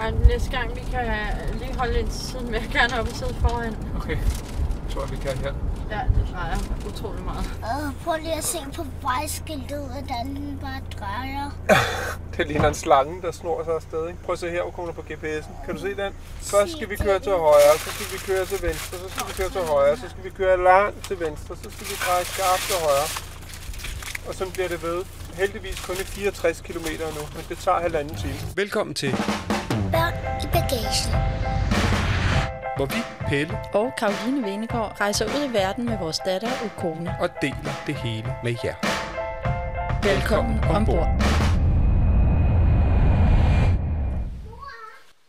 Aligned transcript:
Ej, 0.00 0.10
næste 0.10 0.50
gang 0.50 0.74
vi 0.76 0.80
kan 0.90 1.06
lige 1.58 1.74
holde 1.78 1.98
ind 2.00 2.08
til 2.08 2.20
siden, 2.20 2.52
vil 2.52 2.70
gerne 2.72 3.00
op 3.00 3.08
og 3.08 3.14
sidde 3.16 3.34
foran. 3.34 3.76
Okay, 3.96 4.16
jeg 4.16 4.90
tror 4.92 5.06
vi 5.06 5.16
kan 5.16 5.38
her. 5.38 5.52
Ja, 5.90 6.00
det 6.16 6.28
drejer 6.32 6.56
utrolig 6.88 7.24
meget. 7.24 7.46
Øh, 7.46 8.04
prøv 8.04 8.14
lige 8.18 8.32
at 8.32 8.44
se 8.44 8.58
på 8.76 8.86
vejskiltet, 9.02 9.82
hvordan 9.92 10.26
den 10.36 10.58
bare 10.60 10.80
drejer. 10.98 11.50
Det 12.36 12.46
ligner 12.48 12.68
en 12.68 12.74
slange, 12.74 13.22
der 13.22 13.32
snor 13.32 13.64
sig 13.64 13.74
afsted. 13.74 14.08
Ikke? 14.08 14.22
Prøv 14.24 14.32
at 14.32 14.38
se 14.38 14.50
her, 14.50 14.62
Okona 14.62 14.92
på 14.92 15.04
GPS'en. 15.10 15.66
Kan 15.66 15.74
du 15.74 15.80
se 15.80 15.96
den? 15.96 16.12
Først 16.40 16.72
skal 16.76 16.90
vi 16.90 16.96
køre 16.96 17.18
til 17.18 17.32
højre, 17.32 17.74
så 17.78 17.90
skal 17.94 18.06
vi 18.14 18.18
køre 18.26 18.44
til 18.46 18.62
venstre, 18.68 18.98
så 18.98 19.08
skal 19.14 19.26
vi 19.28 19.32
køre 19.32 19.50
til 19.50 19.60
højre, 19.74 19.96
så 19.96 20.06
skal 20.10 20.24
vi 20.24 20.30
køre 20.30 20.56
langt 20.64 21.04
til 21.08 21.20
venstre, 21.20 21.56
så 21.62 21.68
skal 21.74 21.86
vi 21.90 21.94
dreje 22.06 22.24
skarpt 22.24 22.62
til 22.68 22.76
højre. 22.86 23.08
Og 24.28 24.34
sådan 24.34 24.52
bliver 24.52 24.68
det 24.68 24.82
ved. 24.82 25.04
Heldigvis 25.34 25.80
kun 25.80 25.94
i 25.94 26.04
64 26.04 26.60
km 26.60 26.88
nu, 27.18 27.22
men 27.36 27.44
det 27.48 27.58
tager 27.58 27.80
halvanden 27.80 28.16
time. 28.16 28.38
Velkommen 28.56 28.94
til, 28.94 29.12
hvor 32.76 32.86
vi, 32.86 32.94
Pelle, 33.28 33.58
Og 33.72 33.92
Karoline 33.98 34.42
Venegård 34.46 35.00
rejser 35.00 35.26
ud 35.26 35.50
i 35.50 35.52
verden 35.52 35.84
med 35.84 35.98
vores 35.98 36.18
datter 36.18 36.48
Ukone. 36.64 37.16
og 37.20 37.28
deler 37.42 37.82
det 37.86 37.94
hele 37.94 38.34
med 38.44 38.54
jer. 38.64 38.74
Velkommen 40.02 40.64
ombord. 40.64 41.08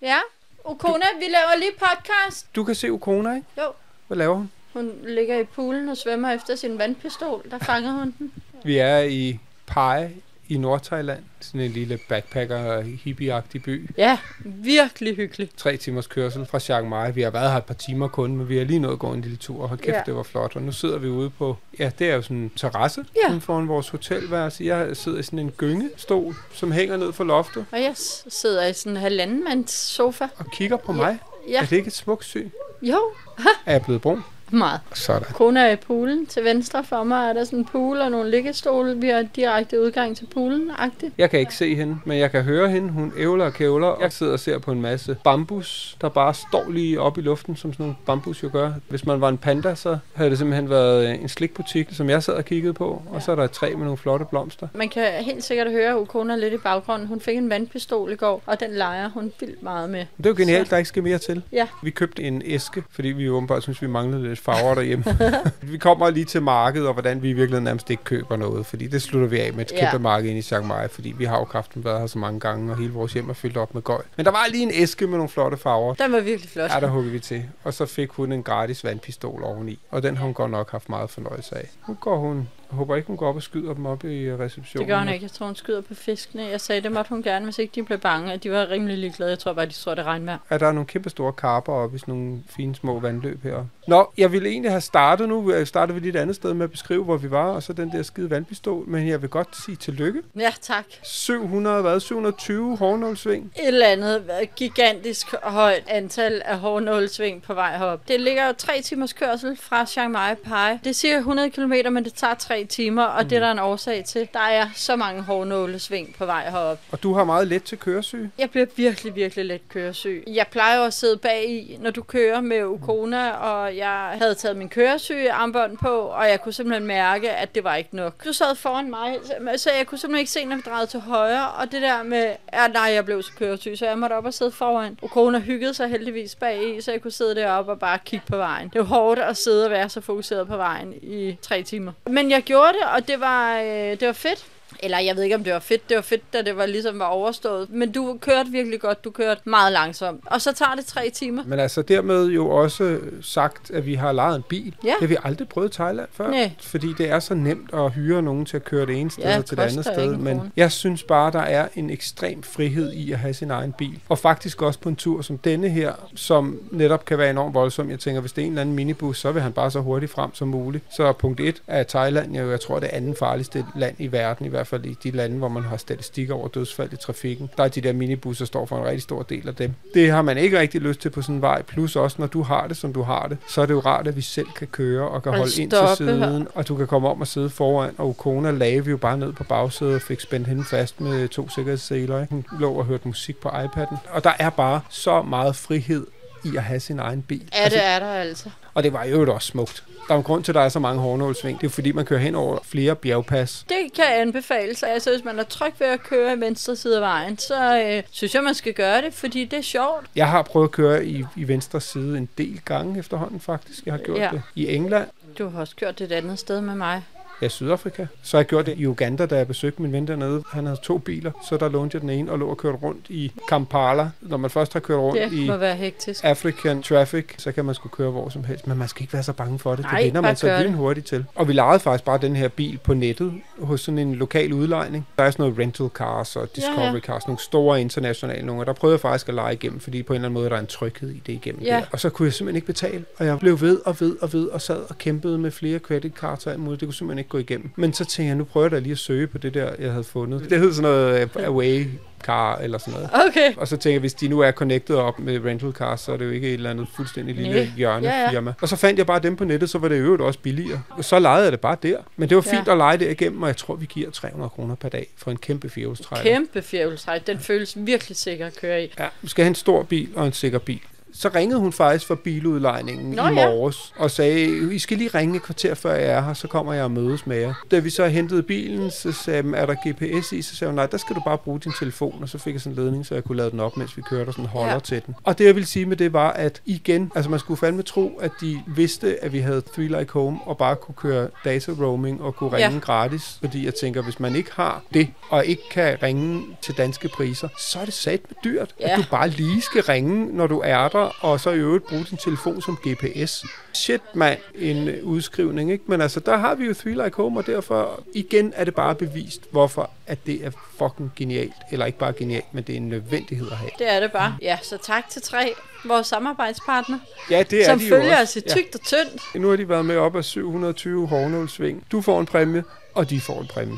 Ja, 0.01 0.17
Ukona, 0.65 1.05
vi 1.19 1.25
laver 1.25 1.59
lige 1.59 1.71
podcast. 1.79 2.55
Du 2.55 2.63
kan 2.63 2.75
se 2.75 2.89
Okona, 2.89 3.35
ikke? 3.35 3.47
Jo, 3.57 3.73
Hvad 4.07 4.17
laver 4.17 4.35
hun? 4.35 4.51
hun 4.73 4.91
ligger 5.03 5.39
i 5.39 5.43
poolen 5.43 5.89
og 5.89 5.97
svømmer 5.97 6.31
efter 6.31 6.55
sin 6.55 6.77
vandpistol. 6.77 7.45
Der 7.51 7.57
fanger 7.59 7.91
hun 7.91 8.15
den. 8.19 8.31
Vi 8.63 8.77
er 8.77 8.99
i 8.99 9.39
Pai 9.67 10.09
i 10.49 10.57
Nordthailand. 10.57 11.23
Sådan 11.39 11.61
en 11.61 11.71
lille 11.71 11.99
backpacker 12.09 12.81
hippieagtig 12.81 13.63
by. 13.63 13.89
Ja, 13.97 14.17
virkelig 14.45 15.15
hyggelig. 15.15 15.49
Tre 15.57 15.77
timers 15.77 16.07
kørsel 16.07 16.45
fra 16.45 16.59
Chiang 16.59 16.89
Mai. 16.89 17.11
Vi 17.11 17.21
har 17.21 17.29
været 17.29 17.51
her 17.51 17.57
et 17.57 17.63
par 17.63 17.73
timer 17.73 18.07
kun, 18.07 18.35
men 18.37 18.49
vi 18.49 18.57
har 18.57 18.65
lige 18.65 18.79
nået 18.79 18.93
at 18.93 18.99
gå 18.99 19.13
en 19.13 19.21
lille 19.21 19.37
tur. 19.37 19.67
Hold 19.67 19.79
kæft, 19.79 19.95
Ja. 19.95 20.01
det 20.05 20.15
var 20.15 20.23
flot. 20.23 20.55
Og 20.55 20.61
nu 20.61 20.71
sidder 20.71 20.97
vi 20.97 21.07
ude 21.07 21.29
på, 21.29 21.57
ja, 21.79 21.91
det 21.99 22.09
er 22.09 22.15
jo 22.15 22.21
sådan 22.21 22.37
en 22.37 22.51
terrasse 22.55 23.05
Ja. 23.29 23.37
foran 23.37 23.67
vores 23.67 23.89
hotelværelse. 23.89 24.63
Jeg 24.63 24.97
sidder 24.97 25.19
i 25.19 25.23
sådan 25.23 25.39
en 25.39 25.51
gyngestol, 25.51 26.35
som 26.53 26.71
hænger 26.71 26.97
ned 26.97 27.13
fra 27.13 27.23
loftet 27.23 27.65
Og 27.71 27.81
jeg 27.81 27.93
sidder 28.27 28.65
i 28.67 28.73
sådan 28.73 28.91
en 28.91 28.97
halvanden 28.97 29.43
mands 29.43 29.71
sofa. 29.71 30.27
og 30.37 30.45
kigger 30.51 30.77
på 30.77 30.91
Ja. 30.91 30.97
mig. 30.97 31.17
Ja, 31.49 31.61
Er 31.61 31.65
det 31.65 31.75
ikke 31.75 31.87
et 31.87 31.93
smukt 31.93 32.25
syn? 32.25 32.49
jo, 32.81 32.99
Er 33.65 33.71
jeg 33.71 33.81
blevet 33.81 34.01
brun? 34.01 34.23
Meget. 34.51 34.79
Sådan. 34.93 35.27
Kona 35.33 35.59
er 35.59 35.71
i 35.71 35.75
poolen. 35.75 36.25
Til 36.25 36.43
venstre 36.43 36.83
for 36.83 37.03
mig 37.03 37.29
er 37.29 37.33
der 37.33 37.43
sådan 37.43 37.59
en 37.59 37.65
pool 37.65 37.97
og 37.97 38.11
nogle 38.11 38.31
liggestole. 38.31 38.97
Vi 38.97 39.07
har 39.07 39.25
direkte 39.35 39.81
udgang 39.81 40.17
til 40.17 40.27
poolen, 40.33 40.71
agtigt. 40.77 41.13
Jeg 41.17 41.29
kan 41.29 41.39
ikke 41.39 41.55
se 41.55 41.75
hende, 41.75 41.97
men 42.05 42.17
jeg 42.17 42.31
kan 42.31 42.43
høre 42.43 42.69
hende. 42.69 42.89
Hun 42.89 43.13
ævler 43.17 43.45
og 43.45 43.53
kævler. 43.53 43.97
Jeg 44.01 44.11
sidder 44.11 44.33
og 44.33 44.39
ser 44.39 44.59
på 44.59 44.71
en 44.71 44.81
masse 44.81 45.17
bambus, 45.23 45.97
der 46.01 46.09
bare 46.09 46.33
står 46.33 46.69
lige 46.69 47.01
op 47.01 47.17
i 47.17 47.21
luften, 47.21 47.55
som 47.55 47.73
sådan 47.73 47.83
nogle 47.83 47.95
bambus 48.05 48.43
jo 48.43 48.49
gør. 48.53 48.73
Hvis 48.89 49.05
man 49.05 49.21
var 49.21 49.29
en 49.29 49.37
panda, 49.37 49.75
så 49.75 49.97
havde 50.13 50.29
det 50.29 50.37
simpelthen 50.37 50.69
været 50.69 51.09
øh, 51.09 51.21
en 51.21 51.29
slikbutik, 51.29 51.87
som 51.91 52.09
jeg 52.09 52.23
sad 52.23 52.33
og 52.33 52.45
kiggede 52.45 52.73
på. 52.73 53.01
Og 53.11 53.21
så 53.21 53.31
er 53.31 53.35
der 53.35 53.43
et 53.43 53.51
træ 53.51 53.69
med 53.69 53.83
nogle 53.83 53.97
flotte 53.97 54.25
blomster. 54.29 54.67
Man 54.73 54.89
kan 54.89 55.03
helt 55.23 55.43
sikkert 55.43 55.71
høre 55.71 56.01
Ukona 56.01 56.35
lidt 56.35 56.53
i 56.53 56.57
baggrunden. 56.57 57.07
Hun 57.07 57.19
fik 57.21 57.37
en 57.37 57.49
vandpistol 57.49 58.11
i 58.11 58.15
går, 58.15 58.43
og 58.45 58.59
den 58.59 58.71
leger 58.71 59.09
hun 59.09 59.31
vildt 59.39 59.63
meget 59.63 59.89
med. 59.89 60.05
Det 60.17 60.25
er 60.25 60.29
jo 60.29 60.35
genialt, 60.37 60.69
der 60.69 60.77
ikke 60.77 60.87
skal 60.87 61.03
mere 61.03 61.17
til. 61.17 61.41
Ja. 61.51 61.67
Vi 61.83 61.89
købte 61.89 62.23
en 62.23 62.41
æske, 62.45 62.83
fordi 62.89 63.07
vi 63.07 63.29
åbenbart 63.29 63.63
synes, 63.63 63.81
vi 63.81 63.87
manglede 63.87 64.27
lidt 64.27 64.34
farver 64.39 64.75
derhjemme. 64.75 65.05
vi 65.71 65.77
kommer 65.77 66.09
lige 66.09 66.25
til 66.25 66.41
markedet, 66.41 66.87
og 66.87 66.93
hvordan 66.93 67.21
vi 67.21 67.29
i 67.29 67.33
virkeligheden 67.33 67.63
nærmest 67.63 67.89
ikke 67.89 68.03
køber 68.03 68.35
noget, 68.37 68.65
fordi 68.65 68.87
det 68.87 69.01
slutter 69.01 69.27
vi 69.27 69.39
af 69.39 69.53
med 69.53 69.65
et 69.65 69.71
Ja. 69.71 69.79
kæmpe 69.91 70.03
marked 70.03 70.27
inde 70.29 70.39
i 70.39 70.41
Chiang 70.41 70.67
Mai, 70.67 70.87
fordi 70.87 71.13
vi 71.17 71.25
har 71.25 71.37
jo 71.37 71.43
kraften 71.43 71.83
været 71.83 71.99
her 71.99 72.07
så 72.07 72.19
mange 72.19 72.39
gange, 72.39 72.71
og 72.71 72.77
hele 72.77 72.93
vores 72.93 73.13
hjem 73.13 73.29
er 73.29 73.33
fyldt 73.33 73.57
op 73.57 73.73
med 73.73 73.81
gøj. 73.81 74.01
Men 74.17 74.25
der 74.25 74.31
var 74.31 74.45
lige 74.51 74.63
en 74.63 74.71
æske 74.73 75.07
med 75.07 75.17
nogle 75.17 75.29
flotte 75.29 75.57
farver. 75.57 75.93
Den 75.93 76.11
var 76.11 76.19
virkelig 76.19 76.49
flot. 76.49 76.71
Ja, 76.75 76.79
der 76.79 76.87
hugger 76.87 77.11
vi 77.11 77.19
til. 77.19 77.43
Og 77.63 77.73
så 77.73 77.85
fik 77.85 78.09
hun 78.11 78.31
en 78.31 78.43
gratis 78.43 78.83
vandpistol 78.83 79.43
oveni, 79.43 79.79
og 79.91 80.03
den 80.03 80.17
har 80.17 80.25
hun 80.25 80.33
godt 80.33 80.51
nok 80.51 80.71
haft 80.71 80.89
meget 80.89 81.09
fornøjelse 81.09 81.55
af. 81.57 81.69
Nu 81.87 81.93
går 82.01 82.17
hun, 82.17 82.49
jeg 82.71 82.77
håber 82.77 82.95
ikke, 82.95 83.07
hun 83.07 83.17
går 83.17 83.29
op 83.29 83.35
og 83.35 83.43
skyder 83.43 83.73
dem 83.73 83.85
op 83.85 84.03
i 84.03 84.17
øh, 84.17 84.39
receptionen. 84.39 84.87
Det 84.87 84.93
gør 84.93 84.99
hun 84.99 85.09
ikke. 85.09 85.23
Jeg 85.23 85.31
tror, 85.31 85.45
hun 85.45 85.55
skyder 85.55 85.81
på 85.81 85.93
fiskene. 85.93 86.43
Jeg 86.43 86.61
sagde, 86.61 86.81
det 86.81 86.91
måtte 86.91 87.09
hun 87.09 87.23
gerne, 87.23 87.45
hvis 87.45 87.59
ikke 87.59 87.71
de 87.75 87.83
blev 87.83 87.99
bange. 87.99 88.33
At 88.33 88.43
de 88.43 88.51
var 88.51 88.69
rimelig 88.69 88.97
ligeglade. 88.97 89.29
Jeg 89.29 89.39
tror 89.39 89.53
bare, 89.53 89.65
de 89.65 89.71
tror, 89.71 89.95
det 89.95 90.05
regnvejr. 90.05 90.37
at 90.49 90.59
der 90.59 90.67
er 90.67 90.71
nogle 90.71 90.87
kæmpe 90.87 91.09
store 91.09 91.33
karper 91.33 91.73
oppe 91.73 91.95
i 91.95 91.99
sådan 91.99 92.13
nogle 92.13 92.43
fine 92.49 92.75
små 92.75 92.99
vandløb 92.99 93.43
her. 93.43 93.65
Nå, 93.87 94.11
jeg 94.17 94.31
ville 94.31 94.49
egentlig 94.49 94.71
have 94.71 94.81
startet 94.81 95.29
nu. 95.29 95.51
Jeg 95.51 95.67
startede 95.67 95.93
vi 95.93 95.99
lige 95.99 96.17
et 96.17 96.21
andet 96.21 96.35
sted 96.35 96.53
med 96.53 96.63
at 96.63 96.71
beskrive, 96.71 97.03
hvor 97.03 97.17
vi 97.17 97.31
var, 97.31 97.45
og 97.45 97.63
så 97.63 97.73
den 97.73 97.91
der 97.91 98.03
skide 98.03 98.29
vandpistol. 98.29 98.89
Men 98.89 99.07
jeg 99.07 99.21
vil 99.21 99.29
godt 99.29 99.47
sige 99.65 99.75
tillykke. 99.75 100.21
Ja, 100.39 100.53
tak. 100.61 100.85
700, 101.03 101.81
hvad? 101.81 101.99
720 101.99 102.77
hårnålsving. 102.77 103.51
Et 103.55 103.67
eller 103.67 103.87
andet 103.87 104.23
øh, 104.41 104.47
gigantisk 104.55 105.27
højt 105.43 105.83
antal 105.87 106.41
af 106.45 106.59
hårnålsving 106.59 107.41
på 107.41 107.53
vej 107.53 107.77
herop. 107.77 108.07
Det 108.07 108.21
ligger 108.21 108.47
jo 108.47 108.53
tre 108.57 108.81
timers 108.81 109.13
kørsel 109.13 109.57
fra 109.57 109.85
Chiang 109.85 110.11
Mai 110.11 110.35
Pai. 110.35 110.77
Det 110.83 110.95
siger 110.95 111.17
100 111.17 111.49
km, 111.49 111.73
men 111.91 112.03
det 112.03 112.13
tager 112.13 112.33
tre 112.33 112.64
timer, 112.65 113.03
og 113.03 113.23
mm. 113.23 113.29
det 113.29 113.35
er 113.35 113.39
der 113.39 113.51
en 113.51 113.59
årsag 113.59 114.03
til. 114.05 114.27
Der 114.33 114.39
er 114.39 114.67
så 114.75 114.95
mange 114.95 115.21
hårnålesving 115.21 116.15
på 116.17 116.25
vej 116.25 116.49
herop. 116.49 116.79
Og 116.91 117.03
du 117.03 117.13
har 117.13 117.23
meget 117.23 117.47
let 117.47 117.63
til 117.63 117.77
køresyge. 117.77 118.31
Jeg 118.37 118.49
bliver 118.49 118.65
virkelig, 118.75 119.15
virkelig 119.15 119.45
let 119.45 119.69
køresyg. 119.69 120.23
Jeg 120.27 120.45
plejer 120.51 120.77
jo 120.79 120.83
at 120.85 120.93
sidde 120.93 121.17
bag 121.17 121.49
i, 121.49 121.77
når 121.81 121.91
du 121.91 122.03
kører 122.03 122.41
med 122.41 122.63
Ukona, 122.63 123.29
og 123.29 123.77
jeg 123.77 124.15
havde 124.21 124.35
taget 124.35 124.57
min 124.57 124.69
køresyge 124.69 125.31
armbånd 125.31 125.77
på, 125.77 125.97
og 125.97 126.29
jeg 126.29 126.41
kunne 126.41 126.53
simpelthen 126.53 126.87
mærke, 126.87 127.31
at 127.31 127.55
det 127.55 127.63
var 127.63 127.75
ikke 127.75 127.95
nok. 127.95 128.25
Du 128.25 128.33
sad 128.33 128.55
foran 128.55 128.89
mig, 128.89 129.15
så- 129.57 129.69
jeg 129.77 129.87
kunne 129.87 129.97
simpelthen 129.97 130.19
ikke 130.19 130.31
se, 130.31 130.45
når 130.45 130.55
vi 130.55 130.61
drejede 130.65 130.87
til 130.87 130.99
højre, 130.99 131.49
og 131.49 131.71
det 131.71 131.81
der 131.81 132.03
med, 132.03 132.35
ja 132.53 132.67
nej, 132.67 132.91
jeg 132.93 133.05
blev 133.05 133.23
så 133.23 133.31
køresyg, 133.39 133.77
så 133.77 133.85
jeg 133.85 133.97
måtte 133.97 134.13
op 134.13 134.25
og 134.25 134.33
sidde 134.33 134.51
foran. 134.51 134.97
Ukona 135.01 135.39
hyggede 135.39 135.73
sig 135.73 135.87
heldigvis 135.89 136.35
bag 136.35 136.75
i, 136.77 136.81
så 136.81 136.91
jeg 136.91 137.01
kunne 137.01 137.11
sidde 137.11 137.35
deroppe 137.35 137.71
og 137.71 137.79
bare 137.79 137.99
kigge 138.05 138.25
på 138.29 138.37
vejen. 138.37 138.69
Det 138.73 138.79
var 138.79 138.85
hårdt 138.85 139.19
at 139.19 139.37
sidde 139.37 139.65
og 139.65 139.71
være 139.71 139.89
så 139.89 140.01
fokuseret 140.01 140.47
på 140.47 140.57
vejen 140.57 140.93
i 141.01 141.37
tre 141.41 141.63
timer. 141.63 141.91
Men 142.09 142.31
jeg 142.31 142.44
gjorde 142.45 142.73
det, 142.73 142.87
og 142.95 143.07
det 143.07 143.19
var, 143.19 143.59
øh, 143.59 143.99
det 143.99 144.07
var 144.07 144.13
fedt. 144.13 144.45
Eller 144.79 144.99
jeg 144.99 145.15
ved 145.15 145.23
ikke, 145.23 145.35
om 145.35 145.43
det 145.43 145.53
var 145.53 145.59
fedt. 145.59 145.89
Det 145.89 145.95
var 145.95 146.01
fedt, 146.01 146.33
da 146.33 146.41
det 146.41 146.57
var 146.57 146.65
ligesom 146.65 146.99
var 146.99 147.05
overstået. 147.05 147.69
Men 147.69 147.91
du 147.91 148.17
kørte 148.21 148.49
virkelig 148.49 148.79
godt. 148.81 149.03
Du 149.03 149.09
kørte 149.11 149.41
meget 149.45 149.73
langsomt. 149.73 150.21
Og 150.25 150.41
så 150.41 150.53
tager 150.53 150.75
det 150.75 150.85
tre 150.85 151.09
timer. 151.09 151.43
Men 151.45 151.59
altså 151.59 151.81
dermed 151.81 152.25
jo 152.25 152.49
også 152.49 152.99
sagt, 153.21 153.71
at 153.71 153.85
vi 153.85 153.93
har 153.93 154.11
lejet 154.11 154.35
en 154.35 154.43
bil. 154.49 154.75
Ja. 154.83 154.87
Det 154.89 154.95
har 154.99 155.07
vi 155.07 155.17
aldrig 155.23 155.49
prøvet 155.49 155.69
i 155.69 155.75
Thailand 155.75 156.07
før. 156.11 156.29
Nej. 156.29 156.51
Fordi 156.61 156.87
det 156.97 157.09
er 157.09 157.19
så 157.19 157.33
nemt 157.33 157.73
at 157.73 157.91
hyre 157.91 158.21
nogen 158.21 158.45
til 158.45 158.57
at 158.57 158.63
køre 158.63 158.85
det 158.85 158.95
ene 158.95 159.11
sted 159.11 159.23
Ja, 159.23 159.41
til 159.41 159.57
det 159.57 159.63
andet 159.63 159.85
sted. 159.85 160.15
Men 160.17 160.37
krone. 160.37 160.51
jeg 160.55 160.71
synes 160.71 161.03
bare, 161.03 161.31
der 161.31 161.39
er 161.39 161.67
en 161.75 161.89
ekstrem 161.89 162.43
frihed 162.43 162.91
i 162.93 163.11
at 163.11 163.19
have 163.19 163.33
sin 163.33 163.51
egen 163.51 163.73
bil. 163.73 163.99
Og 164.09 164.19
faktisk 164.19 164.61
også 164.61 164.79
på 164.79 164.89
en 164.89 164.95
tur 164.95 165.21
som 165.21 165.37
denne 165.37 165.69
her, 165.69 165.93
som 166.15 166.59
netop 166.71 167.05
kan 167.05 167.17
være 167.17 167.29
enormt 167.29 167.53
voldsom. 167.53 167.89
Jeg 167.89 167.99
tænker, 167.99 168.21
hvis 168.21 168.31
det 168.31 168.41
er 168.41 168.45
en 168.45 168.51
eller 168.51 168.61
anden 168.61 168.75
minibus, 168.75 169.19
så 169.19 169.31
vil 169.31 169.41
han 169.41 169.53
bare 169.53 169.71
så 169.71 169.79
hurtigt 169.79 170.11
frem 170.11 170.35
som 170.35 170.47
muligt. 170.47 170.83
Så 170.95 171.11
punkt 171.13 171.39
1 171.39 171.61
er 171.67 171.83
Thailand 171.83 172.35
jo, 172.35 172.51
jeg 172.51 172.59
tror, 172.61 172.79
det 172.79 172.87
anden 172.87 173.15
farligste 173.19 173.65
land 173.75 173.95
i 173.99 174.07
verden, 174.11 174.45
i 174.45 174.49
hvert 174.49 174.64
fald 174.67 174.85
i 174.85 174.97
de 175.03 175.11
lande, 175.11 175.37
hvor 175.37 175.47
man 175.47 175.63
har 175.63 175.77
statistikker 175.77 176.33
over 176.33 176.47
dødsfald 176.47 176.93
i 176.93 176.95
trafikken. 176.95 177.49
Der 177.57 177.63
er 177.63 177.67
de 177.67 177.81
der 177.81 177.93
minibusser, 177.93 178.45
der 178.45 178.47
står 178.47 178.65
for 178.65 178.77
en 178.77 178.85
rigtig 178.85 179.01
stor 179.01 179.23
del 179.23 179.47
af 179.47 179.55
dem. 179.55 179.73
Det 179.93 180.11
har 180.11 180.21
man 180.21 180.37
ikke 180.37 180.59
rigtig 180.59 180.81
lyst 180.81 180.99
til 180.99 181.09
på 181.09 181.21
sådan 181.21 181.35
en 181.35 181.41
vej. 181.41 181.61
Plus 181.61 181.95
også, 181.95 182.15
når 182.19 182.27
du 182.27 182.41
har 182.41 182.67
det, 182.67 182.77
som 182.77 182.93
du 182.93 183.01
har 183.01 183.27
det, 183.27 183.37
så 183.47 183.61
er 183.61 183.65
det 183.65 183.73
jo 183.73 183.79
rart, 183.79 184.07
at 184.07 184.15
vi 184.15 184.21
selv 184.21 184.47
kan 184.55 184.67
køre 184.67 185.09
og 185.09 185.23
kan 185.23 185.31
Og 185.31 185.37
holde 185.37 185.61
ind 185.61 185.71
til 185.71 185.79
siden, 185.97 186.47
og 186.55 186.67
du 186.67 186.75
kan 186.75 186.87
komme 186.87 187.09
om 187.09 187.21
og 187.21 187.27
sidde 187.27 187.49
foran. 187.49 187.93
Og 187.97 188.09
Ukona 188.09 188.51
lagde 188.51 188.85
vi 188.85 188.91
jo 188.91 188.97
bare 188.97 189.17
ned 189.17 189.33
på 189.33 189.43
bagsædet 189.43 189.95
og 189.95 190.01
fik 190.01 190.19
spændt 190.19 190.47
hende 190.47 190.63
fast 190.63 191.01
med 191.01 191.27
to 191.27 191.49
sikkerhedsseler. 191.49 192.21
Ikke? 192.21 192.33
Hun 192.33 192.45
lå 192.59 192.73
og 192.73 192.85
hørte 192.85 193.07
musik 193.07 193.37
på 193.37 193.49
iPad'en. 193.49 193.97
Og 194.11 194.23
der 194.23 194.33
er 194.39 194.49
bare 194.49 194.81
så 194.89 195.21
meget 195.21 195.55
frihed 195.55 196.05
i 196.45 196.55
at 196.57 196.63
have 196.63 196.79
sin 196.79 196.99
egen 196.99 197.21
bil. 197.21 197.49
Ja, 197.55 197.69
det 197.69 197.83
er 197.83 197.99
der 197.99 198.05
altså. 198.07 198.49
Og 198.73 198.83
det 198.83 198.93
var 198.93 199.03
jo 199.03 199.33
også 199.33 199.47
smukt. 199.47 199.83
Der 200.07 200.13
er 200.13 200.17
en 200.17 200.23
grund 200.23 200.43
til, 200.43 200.51
at 200.51 200.55
der 200.55 200.61
er 200.61 200.69
så 200.69 200.79
mange 200.79 201.01
hårnålsving. 201.01 201.61
Det 201.61 201.67
er 201.67 201.71
fordi, 201.71 201.91
man 201.91 202.05
kører 202.05 202.19
hen 202.19 202.35
over 202.35 202.59
flere 202.63 202.95
bjergpas. 202.95 203.65
Det 203.69 203.93
kan 203.95 204.05
anbefales. 204.09 204.83
Altså, 204.83 205.09
hvis 205.11 205.23
man 205.23 205.39
er 205.39 205.43
tryg 205.43 205.73
ved 205.79 205.87
at 205.87 206.03
køre 206.03 206.33
i 206.33 206.39
venstre 206.39 206.75
side 206.75 206.95
af 206.95 207.01
vejen, 207.01 207.37
så 207.37 207.81
øh, 207.81 208.03
synes 208.11 208.35
jeg, 208.35 208.43
man 208.43 208.53
skal 208.55 208.73
gøre 208.73 209.01
det, 209.01 209.13
fordi 209.13 209.45
det 209.45 209.59
er 209.59 209.63
sjovt. 209.63 210.05
Jeg 210.15 210.27
har 210.29 210.41
prøvet 210.41 210.67
at 210.67 210.71
køre 210.71 211.05
i, 211.05 211.25
i 211.35 211.47
venstre 211.47 211.81
side 211.81 212.17
en 212.17 212.29
del 212.37 212.61
gange 212.65 212.99
efterhånden, 212.99 213.39
faktisk. 213.39 213.85
Jeg 213.85 213.93
har 213.93 213.99
gjort 213.99 214.19
Ja. 214.19 214.29
det 214.31 214.41
i 214.55 214.75
England. 214.75 215.07
Du 215.37 215.49
har 215.49 215.59
også 215.59 215.75
kørt 215.75 215.99
det 215.99 216.05
et 216.11 216.15
andet 216.15 216.39
sted 216.39 216.61
med 216.61 216.75
mig. 216.75 217.03
Ja, 217.41 217.47
Sydafrika. 217.47 218.05
Så 218.23 218.37
jeg 218.37 218.45
gjort 218.45 218.65
det 218.65 218.77
i 218.77 218.87
Uganda, 218.87 219.25
da 219.25 219.35
jeg 219.37 219.47
besøgte 219.47 219.81
min 219.81 219.91
ven 219.91 220.07
dernede. 220.07 220.43
Han 220.51 220.65
havde 220.65 220.79
to 220.83 220.97
biler, 220.97 221.31
så 221.49 221.57
der 221.57 221.69
lånte 221.69 221.95
jeg 221.95 222.01
den 222.01 222.09
ene 222.09 222.31
og 222.31 222.39
lå 222.39 222.47
og 222.49 222.57
kørte 222.57 222.77
rundt 222.77 223.05
i 223.09 223.31
Kampala. 223.49 224.09
Når 224.21 224.37
man 224.37 224.49
først 224.49 224.73
har 224.73 224.79
kørt 224.79 224.97
rundt 224.99 225.21
Det 225.21 225.31
i 225.33 225.47
være 225.47 225.75
hektisk. 225.75 226.23
African 226.23 226.81
Traffic, 226.83 227.25
så 227.37 227.51
kan 227.51 227.65
man 227.65 227.75
sgu 227.75 227.89
køre 227.89 228.11
hvor 228.11 228.29
som 228.29 228.43
helst. 228.43 228.67
Men 228.67 228.77
man 228.77 228.87
skal 228.87 229.01
ikke 229.03 229.13
være 229.13 229.23
så 229.23 229.33
bange 229.33 229.59
for 229.59 229.75
det. 229.75 229.85
Nej, 229.85 229.97
det 229.97 230.05
vinder 230.05 230.21
bare 230.21 230.35
man 230.43 230.51
det. 230.57 230.59
vildt 230.65 230.77
hurtigt 230.77 231.07
til. 231.07 231.25
Og 231.35 231.47
vi 231.47 231.53
lejede 231.53 231.79
faktisk 231.79 232.03
bare 232.05 232.17
den 232.21 232.35
her 232.35 232.47
bil 232.47 232.79
på 232.83 232.93
nettet 232.93 233.33
hos 233.59 233.81
sådan 233.81 233.97
en 233.99 234.15
lokal 234.15 234.53
udlejning. 234.53 235.07
Der 235.17 235.23
er 235.23 235.31
sådan 235.31 235.43
noget 235.43 235.59
rental 235.59 235.87
cars 235.93 236.35
og 236.35 236.55
discovery 236.55 236.85
Ja, 236.85 236.93
ja. 236.93 236.99
cars, 236.99 237.27
nogle 237.27 237.39
store 237.39 237.81
internationale 237.81 238.45
nogle. 238.45 238.61
Og 238.61 238.65
der 238.65 238.73
prøvede 238.73 238.93
jeg 238.93 238.99
faktisk 239.01 239.27
at 239.29 239.35
lege 239.35 239.53
igennem, 239.53 239.79
fordi 239.79 240.03
på 240.03 240.13
en 240.13 240.15
eller 240.15 240.27
anden 240.27 240.33
måde 240.41 240.49
der 240.49 240.55
er 240.55 240.59
en 240.59 240.67
tryghed 240.67 241.09
i 241.09 241.21
det 241.27 241.33
igennem 241.33 241.61
Ja. 241.61 241.75
der. 241.75 241.81
Og 241.91 241.99
så 241.99 242.09
kunne 242.09 242.25
jeg 242.25 242.33
simpelthen 242.33 242.55
ikke 242.55 242.67
betale. 242.67 243.05
Og 243.17 243.25
jeg 243.25 243.39
blev 243.39 243.61
ved 243.61 243.79
og 243.85 244.01
ved 244.01 244.15
og 244.21 244.33
ved 244.33 244.47
og 244.47 244.61
sad 244.61 244.79
og 244.89 244.97
kæmpede 244.97 245.37
med 245.37 245.51
flere 245.51 245.79
credit 245.79 246.13
cards 246.13 246.45
og 246.47 246.51
alt 246.53 246.61
muligt. 246.61 246.79
Det 246.79 246.87
kunne 246.87 246.93
simpelthen 246.93 247.24
ikke 247.25 247.29
gå 247.31 247.37
igennem. 247.37 247.69
Men 247.75 247.93
så 247.93 248.05
tænkte 248.05 248.27
jeg, 248.27 248.35
nu 248.35 248.43
prøver 248.43 248.65
jeg 248.65 248.71
da 248.71 248.79
lige 248.79 248.91
at 248.91 248.97
søge 248.97 249.27
på 249.27 249.37
det 249.37 249.53
der, 249.53 249.69
jeg 249.79 249.91
havde 249.91 250.03
fundet. 250.03 250.49
Det 250.49 250.59
hed 250.59 250.73
sådan 250.73 250.91
noget 250.91 251.29
uh, 251.35 251.43
Away 251.49 251.85
car 252.23 252.57
eller 252.57 252.77
sådan 252.77 252.93
noget. 252.93 253.09
Okay. 253.29 253.53
Og 253.57 253.67
så 253.67 253.77
tænker 253.77 253.93
jeg, 253.93 253.99
hvis 253.99 254.13
de 254.13 254.27
nu 254.27 254.39
er 254.39 254.51
connected 254.51 254.95
op 254.95 255.19
med 255.19 255.45
rental 255.45 255.71
cars, 255.71 256.01
så 256.01 256.11
er 256.13 256.17
det 256.17 256.25
jo 256.25 256.29
ikke 256.31 256.47
et 256.47 256.53
eller 256.53 256.69
andet 256.69 256.87
fuldstændig 256.95 257.35
lille 257.35 257.53
Nej. 257.53 257.67
hjørnefirma. 257.77 258.53
Og 258.61 258.69
så 258.69 258.75
fandt 258.75 258.97
jeg 258.97 259.05
bare 259.05 259.19
dem 259.19 259.35
på 259.35 259.45
nettet, 259.45 259.69
så 259.69 259.77
var 259.77 259.87
det 259.87 259.95
øvrigt 259.95 260.21
også 260.21 260.39
billigere. 260.39 260.81
Så 261.01 261.19
lejede 261.19 261.43
jeg 261.43 261.51
det 261.51 261.59
bare 261.59 261.77
der. 261.83 261.97
Men 262.17 262.29
det 262.29 262.35
var 262.35 262.41
fint 262.41 262.67
Ja. 262.67 262.71
at 262.71 262.77
lege 262.77 262.97
det 262.97 263.11
igennem, 263.11 263.41
og 263.41 263.47
jeg 263.47 263.57
tror, 263.57 263.75
vi 263.75 263.85
giver 263.85 264.11
300 264.11 264.49
kroner 264.49 264.75
per 264.75 264.89
dag 264.89 265.07
for 265.17 265.31
en 265.31 265.37
kæmpe 265.37 265.69
firehjulstrækker. 265.69 266.31
Kæmpe 266.31 266.61
fjævlstræk. 266.61 267.27
Den 267.27 267.39
føles 267.39 267.73
virkelig 267.79 268.17
sikker 268.17 268.47
at 268.47 268.55
køre 268.61 268.83
i. 268.83 268.93
Ja, 268.99 269.07
vi 269.21 269.27
skal 269.29 269.43
have 269.43 269.49
en 269.49 269.55
stor 269.55 269.83
bil 269.83 270.09
og 270.15 270.25
en 270.25 270.33
sikker 270.33 270.59
bil. 270.59 270.81
Så 271.17 271.29
ringede 271.35 271.59
hun 271.59 271.71
faktisk 271.73 272.07
for 272.07 272.15
biludlejningen 272.15 273.09
Nå 273.11 273.23
i 273.27 273.33
ja. 273.33 273.49
morges 273.49 273.93
og 273.97 274.11
sagde, 274.11 274.73
I 274.75 274.79
skal 274.79 274.97
lige 274.97 275.09
ringe 275.15 275.35
et 275.35 275.43
kvarter 275.43 275.73
før 275.73 275.93
jeg 275.93 276.09
er 276.09 276.21
her, 276.21 276.33
så 276.33 276.47
kommer 276.47 276.73
jeg 276.73 276.83
og 276.83 276.91
mødes 276.91 277.27
med 277.27 277.37
jer. 277.37 277.53
Da 277.71 277.79
vi 277.79 277.89
så 277.89 278.07
hentede 278.07 278.43
bilen, 278.43 278.91
så 278.91 279.11
sagde 279.11 279.43
jeg, 279.51 279.61
er 279.61 279.65
der 279.65 279.75
GPS 279.87 280.31
i? 280.31 280.41
Så 280.41 280.55
sagde 280.55 280.69
hun, 280.69 280.75
nej, 280.75 280.85
der 280.85 280.97
skal 280.97 281.15
du 281.15 281.21
bare 281.25 281.37
bruge 281.37 281.59
din 281.59 281.71
telefon, 281.79 282.17
og 282.21 282.29
så 282.29 282.37
fik 282.37 282.53
jeg 282.53 282.61
sådan 282.61 282.77
en 282.79 282.83
ledning, 282.83 283.05
så 283.05 283.13
jeg 283.13 283.23
kunne 283.23 283.37
lade 283.37 283.51
den 283.51 283.59
op, 283.59 283.77
mens 283.77 283.97
vi 283.97 284.01
kørte 284.09 284.27
og 284.29 284.33
sådan 284.33 284.45
holder 284.45 284.67
Ja. 284.67 284.73
ja. 284.73 284.79
til 284.79 285.01
den. 285.05 285.15
Og 285.23 285.37
det 285.37 285.45
jeg 285.45 285.55
ville 285.55 285.67
sige 285.67 285.85
med 285.85 285.97
det 285.97 286.13
var, 286.13 286.31
at 286.31 286.61
igen, 286.65 287.11
altså 287.15 287.29
man 287.31 287.39
skulle 287.39 287.57
fandme 287.57 287.81
tro, 287.83 288.17
at 288.21 288.31
de 288.41 288.61
vidste, 288.67 289.23
at 289.23 289.33
vi 289.33 289.39
havde 289.39 289.61
Three 289.61 289.87
Like 289.99 290.13
Home 290.13 290.39
og 290.45 290.57
bare 290.57 290.75
kunne 290.75 290.95
køre 290.95 291.27
data 291.45 291.71
roaming 291.71 292.21
og 292.21 292.35
kunne 292.35 292.51
ringe 292.53 292.73
Ja. 292.73 292.79
gratis. 292.79 293.37
Fordi 293.39 293.65
jeg 293.65 293.75
tænker, 293.75 294.01
hvis 294.01 294.19
man 294.19 294.35
ikke 294.35 294.51
har 294.53 294.81
det, 294.93 295.07
og 295.29 295.45
ikke 295.45 295.63
kan 295.71 295.97
ringe 296.03 296.43
til 296.61 296.77
danske 296.77 297.07
priser, 297.07 297.47
så 297.59 297.79
er 297.79 297.85
det 297.85 297.93
satme 297.93 298.35
dyrt, 298.43 298.75
Ja. 298.79 298.91
at 298.91 298.97
du 298.97 299.03
bare 299.11 299.29
lige 299.29 299.61
skal 299.61 299.81
ringe, 299.83 300.37
når 300.37 300.47
du 300.47 300.61
er 300.65 300.87
der, 300.87 301.04
og 301.19 301.39
så 301.39 301.49
i 301.49 301.57
øvrigt 301.57 301.87
bruge 301.87 302.05
din 302.09 302.17
telefon 302.17 302.61
som 302.61 302.77
GPS. 302.87 303.43
Shit, 303.73 304.01
mand, 304.13 304.39
en 304.55 304.87
øh, 304.87 305.03
udskrivning, 305.03 305.71
ikke? 305.71 305.83
Men 305.87 306.01
altså, 306.01 306.19
der 306.19 306.37
har 306.37 306.55
vi 306.55 306.65
jo 306.65 306.73
Three 306.73 307.03
Like 307.05 307.17
Home, 307.17 307.39
og 307.39 307.47
derfor 307.47 308.03
igen 308.13 308.53
er 308.55 308.63
det 308.63 308.75
bare 308.75 308.95
bevist, 308.95 309.41
hvorfor 309.51 309.89
at 310.07 310.17
det 310.25 310.45
er 310.45 310.51
fucking 310.77 311.11
genialt. 311.15 311.53
Eller 311.71 311.85
ikke 311.85 311.97
bare 311.97 312.13
genialt, 312.13 312.45
men 312.51 312.63
det 312.63 312.73
er 312.73 312.77
en 312.77 312.89
nødvendighed 312.89 313.51
at 313.51 313.57
have. 313.57 313.71
Det 313.79 313.91
er 313.91 313.99
det 313.99 314.11
bare. 314.11 314.37
Ja, 314.41 314.57
så 314.63 314.77
tak 314.83 315.09
til 315.09 315.21
tre, 315.21 315.53
vores 315.85 316.07
samarbejdspartner, 316.07 316.99
Ja, 317.29 317.43
det 317.43 317.61
er 317.61 317.65
som 317.65 317.79
de 317.79 317.89
følger 317.89 318.21
os 318.21 318.35
i 318.35 318.41
tygt 318.41 318.75
og 318.75 318.81
tyndt. 318.81 319.21
Ja. 319.35 319.39
Nu 319.39 319.49
har 319.49 319.55
de 319.55 319.69
været 319.69 319.85
med 319.85 319.97
op 319.97 320.15
af 320.15 320.25
720 320.25 321.07
hårnålsving. 321.07 321.83
Du 321.91 322.01
får 322.01 322.19
en 322.19 322.25
præmie, 322.25 322.63
og 322.93 323.09
de 323.09 323.21
får 323.21 323.41
en 323.41 323.47
præmie. 323.47 323.77